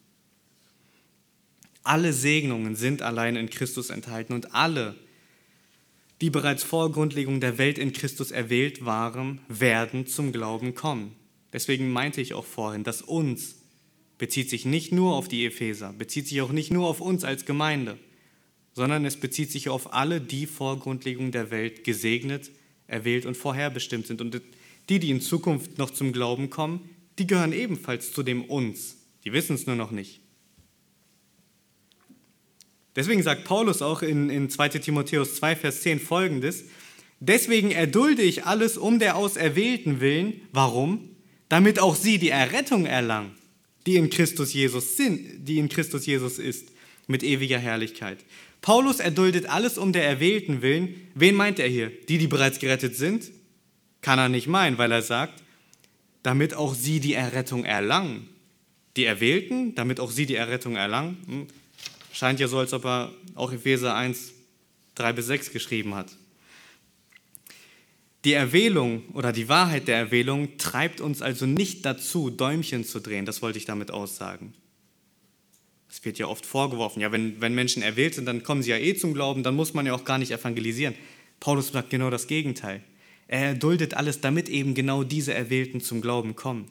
Alle 1.84 2.12
Segnungen 2.12 2.76
sind 2.76 3.02
allein 3.02 3.36
in 3.36 3.50
Christus 3.50 3.90
enthalten 3.90 4.32
und 4.32 4.54
alle, 4.54 4.96
die 6.20 6.30
bereits 6.30 6.64
vor 6.64 6.90
Grundlegung 6.90 7.40
der 7.40 7.58
Welt 7.58 7.78
in 7.78 7.92
Christus 7.92 8.30
erwählt 8.30 8.84
waren, 8.84 9.40
werden 9.48 10.06
zum 10.06 10.32
Glauben 10.32 10.74
kommen. 10.74 11.14
Deswegen 11.52 11.92
meinte 11.92 12.20
ich 12.20 12.34
auch 12.34 12.46
vorhin, 12.46 12.84
dass 12.84 13.02
uns 13.02 13.56
bezieht 14.18 14.48
sich 14.48 14.64
nicht 14.64 14.92
nur 14.92 15.14
auf 15.14 15.28
die 15.28 15.44
Epheser, 15.44 15.92
bezieht 15.92 16.28
sich 16.28 16.40
auch 16.40 16.52
nicht 16.52 16.72
nur 16.72 16.88
auf 16.88 17.00
uns 17.00 17.24
als 17.24 17.44
Gemeinde, 17.44 17.98
sondern 18.74 19.04
es 19.04 19.16
bezieht 19.16 19.50
sich 19.50 19.68
auf 19.68 19.94
alle, 19.94 20.20
die 20.20 20.46
vor 20.46 20.78
Grundlegung 20.78 21.32
der 21.32 21.50
Welt 21.50 21.84
gesegnet, 21.84 22.50
erwählt 22.86 23.24
und 23.24 23.36
vorherbestimmt 23.36 24.06
sind. 24.06 24.20
Und 24.20 24.40
die, 24.88 24.98
die 24.98 25.10
in 25.10 25.20
Zukunft 25.20 25.78
noch 25.78 25.90
zum 25.90 26.12
Glauben 26.12 26.50
kommen, 26.50 26.90
die 27.18 27.26
gehören 27.26 27.52
ebenfalls 27.52 28.12
zu 28.12 28.22
dem 28.22 28.44
uns. 28.44 28.96
Die 29.24 29.32
wissen 29.32 29.54
es 29.54 29.66
nur 29.66 29.76
noch 29.76 29.90
nicht. 29.90 30.20
Deswegen 32.96 33.22
sagt 33.22 33.44
Paulus 33.44 33.82
auch 33.82 34.02
in, 34.02 34.28
in 34.30 34.50
2 34.50 34.68
Timotheus 34.70 35.36
2, 35.36 35.56
Vers 35.56 35.82
10 35.82 36.00
folgendes, 36.00 36.64
Deswegen 37.26 37.70
erdulde 37.70 38.22
ich 38.22 38.44
alles 38.44 38.76
um 38.76 38.98
der 38.98 39.16
Auserwählten 39.16 40.00
willen. 40.00 40.42
Warum? 40.52 41.16
Damit 41.48 41.78
auch 41.78 41.96
sie 41.96 42.18
die 42.18 42.28
Errettung 42.28 42.84
erlangen, 42.84 43.32
die 43.86 43.96
in 43.96 44.10
Christus 44.10 44.52
Jesus 44.52 44.96
sind, 44.96 45.48
die 45.48 45.58
in 45.58 45.70
Christus 45.70 46.04
Jesus 46.04 46.38
ist, 46.38 46.68
mit 47.06 47.22
ewiger 47.22 47.58
Herrlichkeit. 47.58 48.18
Paulus 48.64 48.98
erduldet 48.98 49.44
alles 49.44 49.76
um 49.76 49.92
der 49.92 50.08
Erwählten 50.08 50.62
willen. 50.62 51.10
Wen 51.14 51.34
meint 51.34 51.58
er 51.58 51.68
hier? 51.68 51.90
Die, 52.08 52.16
die 52.16 52.28
bereits 52.28 52.58
gerettet 52.58 52.96
sind? 52.96 53.30
Kann 54.00 54.18
er 54.18 54.30
nicht 54.30 54.46
meinen, 54.46 54.78
weil 54.78 54.90
er 54.90 55.02
sagt, 55.02 55.42
damit 56.22 56.54
auch 56.54 56.74
sie 56.74 56.98
die 56.98 57.12
Errettung 57.12 57.66
erlangen. 57.66 58.26
Die 58.96 59.04
Erwählten, 59.04 59.74
damit 59.74 60.00
auch 60.00 60.10
sie 60.10 60.24
die 60.24 60.36
Errettung 60.36 60.76
erlangen. 60.76 61.18
Hm. 61.26 61.46
Scheint 62.10 62.40
ja 62.40 62.48
so, 62.48 62.58
als 62.58 62.72
ob 62.72 62.86
er 62.86 63.12
auch 63.34 63.52
Epheser 63.52 63.94
1, 63.94 64.32
3 64.94 65.12
bis 65.12 65.26
6 65.26 65.52
geschrieben 65.52 65.94
hat. 65.94 66.16
Die 68.24 68.32
Erwählung 68.32 69.02
oder 69.12 69.32
die 69.32 69.50
Wahrheit 69.50 69.88
der 69.88 69.98
Erwählung 69.98 70.56
treibt 70.56 71.02
uns 71.02 71.20
also 71.20 71.44
nicht 71.44 71.84
dazu, 71.84 72.30
Däumchen 72.30 72.82
zu 72.86 72.98
drehen. 72.98 73.26
Das 73.26 73.42
wollte 73.42 73.58
ich 73.58 73.66
damit 73.66 73.90
aussagen. 73.90 74.54
Es 75.94 76.04
wird 76.04 76.18
ja 76.18 76.26
oft 76.26 76.44
vorgeworfen, 76.44 77.00
ja, 77.00 77.12
wenn, 77.12 77.40
wenn 77.40 77.54
Menschen 77.54 77.80
erwählt 77.80 78.16
sind, 78.16 78.24
dann 78.26 78.42
kommen 78.42 78.64
sie 78.64 78.70
ja 78.70 78.78
eh 78.78 78.96
zum 78.96 79.14
Glauben, 79.14 79.44
dann 79.44 79.54
muss 79.54 79.74
man 79.74 79.86
ja 79.86 79.94
auch 79.94 80.04
gar 80.04 80.18
nicht 80.18 80.32
evangelisieren. 80.32 80.96
Paulus 81.38 81.68
sagt 81.68 81.90
genau 81.90 82.10
das 82.10 82.26
Gegenteil. 82.26 82.82
Er 83.28 83.54
duldet 83.54 83.94
alles, 83.94 84.20
damit 84.20 84.48
eben 84.48 84.74
genau 84.74 85.04
diese 85.04 85.34
Erwählten 85.34 85.80
zum 85.80 86.00
Glauben 86.00 86.34
kommen. 86.34 86.66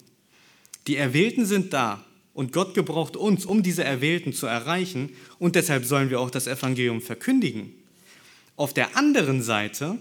Die 0.88 0.98
Erwählten 0.98 1.46
sind 1.46 1.72
da 1.72 2.04
und 2.34 2.52
Gott 2.52 2.74
gebraucht 2.74 3.16
uns, 3.16 3.46
um 3.46 3.64
diese 3.64 3.86
Erwählten 3.86 4.34
zu 4.34 4.46
erreichen 4.46 5.12
und 5.40 5.56
deshalb 5.56 5.86
sollen 5.86 6.10
wir 6.10 6.20
auch 6.20 6.30
das 6.30 6.46
Evangelium 6.46 7.00
verkündigen. 7.00 7.72
Auf 8.58 8.74
der 8.74 8.98
anderen 8.98 9.42
Seite 9.42 9.98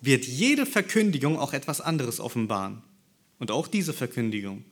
wird 0.00 0.24
jede 0.24 0.66
Verkündigung 0.66 1.36
auch 1.36 1.52
etwas 1.52 1.80
anderes 1.80 2.20
offenbaren. 2.20 2.80
Und 3.40 3.50
auch 3.50 3.66
diese 3.66 3.92
Verkündigung. 3.92 4.64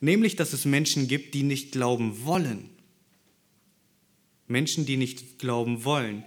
Nämlich, 0.00 0.34
dass 0.34 0.52
es 0.52 0.64
Menschen 0.64 1.06
gibt, 1.06 1.32
die 1.32 1.44
nicht 1.44 1.70
glauben 1.70 2.24
wollen. 2.24 2.71
Menschen, 4.46 4.86
die 4.86 4.96
nicht 4.96 5.38
glauben 5.38 5.84
wollen. 5.84 6.24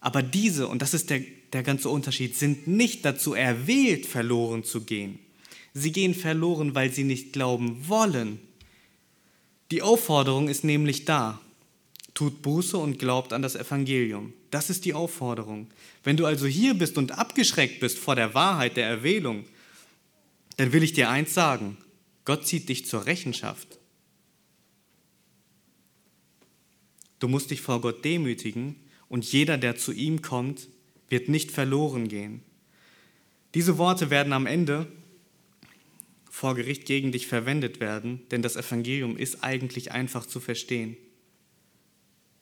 Aber 0.00 0.22
diese, 0.22 0.68
und 0.68 0.82
das 0.82 0.94
ist 0.94 1.10
der, 1.10 1.22
der 1.52 1.62
ganze 1.62 1.88
Unterschied, 1.88 2.36
sind 2.36 2.66
nicht 2.66 3.04
dazu 3.04 3.34
erwählt, 3.34 4.06
verloren 4.06 4.64
zu 4.64 4.82
gehen. 4.82 5.18
Sie 5.74 5.92
gehen 5.92 6.14
verloren, 6.14 6.74
weil 6.74 6.92
sie 6.92 7.04
nicht 7.04 7.32
glauben 7.32 7.88
wollen. 7.88 8.40
Die 9.70 9.82
Aufforderung 9.82 10.48
ist 10.48 10.64
nämlich 10.64 11.04
da. 11.04 11.40
Tut 12.14 12.42
Buße 12.42 12.76
und 12.76 12.98
glaubt 12.98 13.32
an 13.32 13.42
das 13.42 13.54
Evangelium. 13.54 14.32
Das 14.50 14.70
ist 14.70 14.84
die 14.84 14.94
Aufforderung. 14.94 15.68
Wenn 16.02 16.16
du 16.16 16.26
also 16.26 16.46
hier 16.46 16.74
bist 16.74 16.98
und 16.98 17.12
abgeschreckt 17.12 17.80
bist 17.80 17.98
vor 17.98 18.16
der 18.16 18.34
Wahrheit 18.34 18.76
der 18.76 18.86
Erwählung, 18.86 19.44
dann 20.56 20.72
will 20.72 20.82
ich 20.82 20.94
dir 20.94 21.10
eins 21.10 21.34
sagen. 21.34 21.76
Gott 22.24 22.46
zieht 22.46 22.68
dich 22.68 22.86
zur 22.86 23.06
Rechenschaft. 23.06 23.77
Du 27.18 27.28
musst 27.28 27.50
dich 27.50 27.60
vor 27.60 27.80
Gott 27.80 28.04
demütigen 28.04 28.76
und 29.08 29.24
jeder, 29.30 29.58
der 29.58 29.76
zu 29.76 29.92
ihm 29.92 30.22
kommt, 30.22 30.68
wird 31.08 31.28
nicht 31.28 31.50
verloren 31.50 32.08
gehen. 32.08 32.42
Diese 33.54 33.78
Worte 33.78 34.10
werden 34.10 34.32
am 34.32 34.46
Ende 34.46 34.86
vor 36.30 36.54
Gericht 36.54 36.84
gegen 36.84 37.10
dich 37.10 37.26
verwendet 37.26 37.80
werden, 37.80 38.20
denn 38.30 38.42
das 38.42 38.56
Evangelium 38.56 39.16
ist 39.16 39.42
eigentlich 39.42 39.92
einfach 39.92 40.26
zu 40.26 40.38
verstehen. 40.38 40.96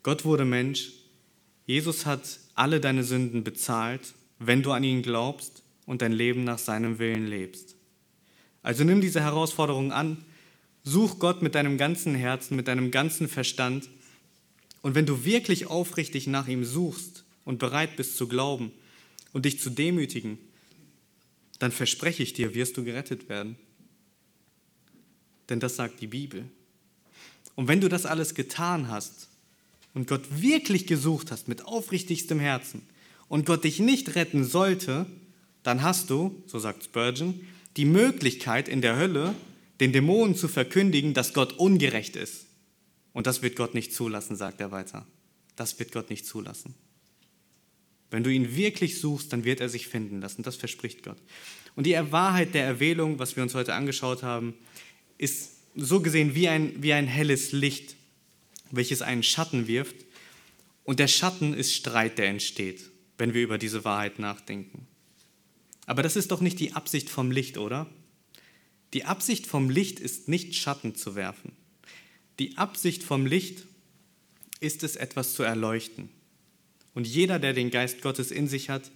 Gott 0.03 0.25
wurde 0.25 0.45
Mensch, 0.45 0.93
Jesus 1.65 2.07
hat 2.07 2.39
alle 2.55 2.81
deine 2.81 3.05
Sünden 3.05 3.43
bezahlt, 3.43 4.15
wenn 4.39 4.63
du 4.63 4.73
an 4.73 4.85
ihn 4.85 5.03
glaubst 5.03 5.63
und 5.87 6.03
dein 6.03 6.13
Leben 6.13 6.45
nach 6.45 6.59
seinem 6.59 6.99
Willen 6.99 7.27
lebst. 7.27 7.77
Also 8.63 8.85
nimm 8.85 9.01
diese 9.01 9.21
Herausforderung 9.21 9.93
an, 9.93 10.25
such 10.83 11.19
Gott 11.19 11.43
mit 11.43 11.55
deinem 11.55 11.79
ganzen 11.79 12.15
Herzen, 12.15 12.57
mit 12.57 12.69
deinem 12.69 12.91
ganzen 12.91 13.29
Verstand 13.29 13.89
und 14.87 14.95
wenn 14.95 15.05
du 15.05 15.25
wirklich 15.25 15.67
aufrichtig 15.67 16.29
nach 16.29 16.47
ihm 16.47 16.65
suchst 16.65 17.25
und 17.45 17.59
bereit 17.59 17.97
bist 17.97 18.17
zu 18.17 18.29
glauben 18.29 18.71
und 19.33 19.45
dich 19.45 19.59
zu 19.59 19.69
demütigen, 19.69 20.39
dann 21.59 21.73
verspreche 21.73 22.23
ich 22.23 22.35
dir, 22.35 22.55
wirst 22.55 22.77
du 22.77 22.85
gerettet 22.85 23.29
werden. 23.29 23.57
Denn 25.49 25.59
das 25.59 25.75
sagt 25.75 26.01
die 26.01 26.07
Bibel. 26.07 26.45
Und 27.57 27.67
wenn 27.67 27.81
du 27.81 27.89
das 27.89 28.07
alles 28.07 28.37
getan 28.37 28.87
hast 28.87 29.27
und 29.93 30.07
Gott 30.07 30.41
wirklich 30.41 30.87
gesucht 30.87 31.33
hast 31.33 31.49
mit 31.49 31.65
aufrichtigstem 31.65 32.39
Herzen 32.39 32.83
und 33.27 33.45
Gott 33.45 33.65
dich 33.65 33.81
nicht 33.81 34.15
retten 34.15 34.45
sollte, 34.45 35.07
dann 35.65 35.83
hast 35.83 36.11
du, 36.11 36.45
so 36.47 36.61
sagt 36.61 36.85
Spurgeon, 36.85 37.41
die 37.77 37.87
Möglichkeit 37.87 38.69
in 38.69 38.83
der 38.83 38.97
Hölle 38.97 39.35
den 39.81 39.93
Dämonen 39.93 40.37
zu 40.37 40.47
verkündigen, 40.47 41.13
dass 41.13 41.35
Gott 41.35 41.55
ungerecht 41.55 42.15
ist 42.15 42.46
und 43.17 43.27
das 43.27 43.41
wird 43.41 43.57
Gott 43.57 43.73
nicht 43.73 43.95
zulassen, 43.95 44.37
sagt 44.37 44.61
er 44.61 44.73
weiter. 44.73 45.07
Das 45.57 45.79
wird 45.79 45.91
Gott 45.91 46.11
nicht 46.11 46.27
zulassen. 46.27 46.75
Wenn 48.11 48.23
du 48.23 48.31
ihn 48.31 48.57
wirklich 48.57 49.01
suchst, 49.01 49.33
dann 49.33 49.45
wird 49.45 49.63
er 49.63 49.71
sich 49.71 49.89
finden 49.89 50.21
lassen. 50.21 50.43
Das 50.43 50.57
verspricht 50.57 51.03
Gott. 51.03 51.17
Und 51.77 51.87
die 51.87 51.95
Wahrheit 51.95 52.53
der 52.53 52.67
Erwählung, 52.67 53.19
was 53.19 53.35
wir 53.35 53.43
uns 53.43 53.55
heute 53.55 53.73
angeschaut 53.73 54.23
haben, 54.23 54.53
ist 55.17 55.53
so 55.75 56.01
gesehen 56.01 56.35
wie 56.35 56.47
ein, 56.47 56.83
wie 56.83 56.93
ein 56.93 57.07
helles 57.07 57.53
Licht, 57.53 57.97
welches 58.71 59.01
einen 59.01 59.23
Schatten 59.23 59.67
wirft. 59.67 59.97
Und 60.85 60.99
der 60.99 61.09
Schatten 61.09 61.55
ist 61.55 61.75
Streit, 61.75 62.19
der 62.19 62.29
entsteht, 62.29 62.91
wenn 63.17 63.33
wir 63.33 63.43
über 63.43 63.57
diese 63.57 63.83
Wahrheit 63.83 64.19
nachdenken. 64.19 64.87
Aber 65.87 66.03
das 66.03 66.17
ist 66.17 66.33
doch 66.33 66.43
nicht 66.43 66.61
die 66.61 66.75
Absicht 66.75 67.09
vom 67.09 67.31
Licht, 67.31 67.57
oder? 67.57 67.87
Die 68.93 69.07
Absicht 69.07 69.47
vom 69.47 69.71
Licht 69.71 70.01
ist 70.01 70.29
nicht 70.29 70.55
Schatten 70.55 70.95
zu 70.95 71.15
werfen. 71.15 71.53
Die 72.39 72.59
Absicht 72.59 73.03
vom 73.03 73.27
Licht 73.27 73.65
ist 74.61 74.83
es, 74.83 74.97
etwas 74.97 75.35
zu 75.35 75.43
erleuchten. 75.43 76.09
Und 76.95 77.07
jeder, 77.07 77.39
der 77.39 77.53
den 77.53 77.71
Geist 77.71 78.03
Gottes 78.03 78.31
in 78.31 78.49
sich 78.49 78.71
hat 78.71 78.91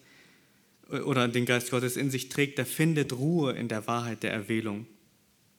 oder 0.89 1.29
den 1.29 1.47
Geist 1.47 1.71
Gottes 1.71 1.97
in 1.97 2.11
sich 2.11 2.29
trägt, 2.29 2.59
der 2.59 2.67
findet 2.67 3.13
Ruhe 3.13 3.53
in 3.53 3.69
der 3.69 3.87
Wahrheit 3.87 4.23
der 4.23 4.33
Erwählung. 4.33 4.87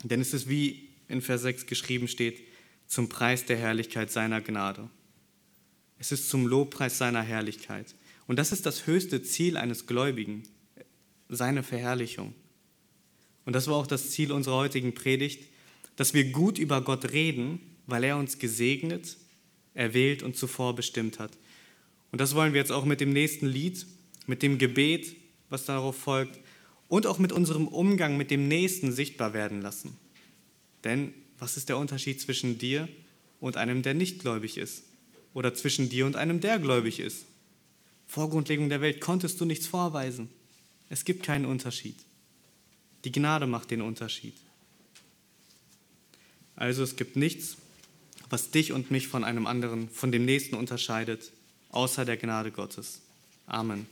Denn 0.04 0.22
es 0.22 0.34
ist 0.34 0.50
wie 0.50 0.90
in 1.08 1.22
Vers 1.22 1.44
6 1.44 1.66
geschrieben 1.68 2.08
steht, 2.08 2.42
zum 2.88 3.10
Preis 3.10 3.46
der 3.46 3.58
Herrlichkeit 3.58 4.12
seiner 4.12 4.42
Gnade. 4.42 4.90
Es 5.98 6.12
ist 6.12 6.30
zum 6.30 6.48
Lobpreis 6.48 6.98
seiner 6.98 7.22
Herrlichkeit. 7.22 7.94
Und 8.28 8.38
das 8.38 8.52
ist 8.52 8.66
das 8.66 8.88
höchste 8.88 9.24
Ziel 9.24 9.56
eines 9.58 9.88
Gläubigen, 9.88 10.44
seine 11.30 11.64
Verherrlichung. 11.64 12.34
Und 13.46 13.54
das 13.54 13.68
war 13.68 13.76
auch 13.76 13.88
das 13.88 14.10
Ziel 14.10 14.32
unserer 14.32 14.56
heutigen 14.56 14.94
Predigt, 14.94 15.48
dass 15.96 16.14
wir 16.14 16.32
gut 16.32 16.58
über 16.58 16.82
Gott 16.82 17.12
reden 17.12 17.60
weil 17.88 18.04
er 18.04 18.18
uns 18.18 18.40
gesegnet, 18.40 19.18
erwählt 19.74 20.24
und 20.24 20.36
zuvor 20.36 20.76
bestimmt 20.76 21.20
hat. 21.20 21.32
Und 22.12 22.20
das 22.20 22.36
wollen 22.36 22.54
wir 22.54 22.60
jetzt 22.60 22.72
auch 22.72 22.86
mit 22.86 23.02
dem 23.02 23.14
nächsten 23.14 23.48
Lied, 23.48 23.86
mit 24.28 24.44
dem 24.44 24.58
Gebet 24.58 25.16
was 25.50 25.66
darauf 25.66 25.98
folgt, 25.98 26.40
und 26.88 27.06
auch 27.06 27.20
mit 27.20 27.32
unserem 27.32 27.68
Umgang 27.68 28.18
mit 28.18 28.32
dem 28.32 28.48
Nächsten 28.48 28.92
sichtbar 28.92 29.34
werden 29.34 29.62
lassen. 29.62 29.98
Denn 30.84 31.14
was 31.38 31.58
ist 31.58 31.70
der 31.70 31.78
Unterschied 31.78 32.20
zwischen 32.20 32.58
dir 32.58 32.88
und 33.40 33.58
einem, 33.58 33.82
der 33.82 33.94
nicht 33.94 34.20
gläubig 34.20 34.58
ist? 34.58 34.84
Oder 35.34 35.54
zwischen 35.54 35.90
dir 35.90 36.06
und 36.06 36.16
einem, 36.16 36.40
der 36.40 36.60
gläubig 36.60 37.00
ist? 37.00 37.26
Vor 38.08 38.30
Grundlegung 38.30 38.68
der 38.68 38.82
Welt 38.82 39.00
konntest 39.00 39.40
du 39.40 39.46
nichts 39.46 39.68
vorweisen. 39.68 40.30
Es 40.90 41.06
gibt 41.06 41.24
keinen 41.24 41.46
Unterschied. 41.46 41.96
Die 43.06 43.12
Gnade 43.12 43.48
macht 43.48 43.72
den 43.72 43.82
Unterschied. 43.82 44.36
Also 46.56 46.84
es 46.84 46.98
gibt 46.98 47.16
nichts, 47.16 47.58
was 48.32 48.52
dich 48.52 48.72
und 48.72 48.92
mich 48.92 49.08
von 49.08 49.24
einem 49.24 49.46
anderen, 49.46 49.90
von 49.90 50.12
dem 50.12 50.26
Nächsten 50.26 50.56
unterscheidet, 50.56 51.32
außer 51.70 52.06
der 52.06 52.18
Gnade 52.18 52.52
Gottes. 52.52 53.02
Amen. 53.46 53.86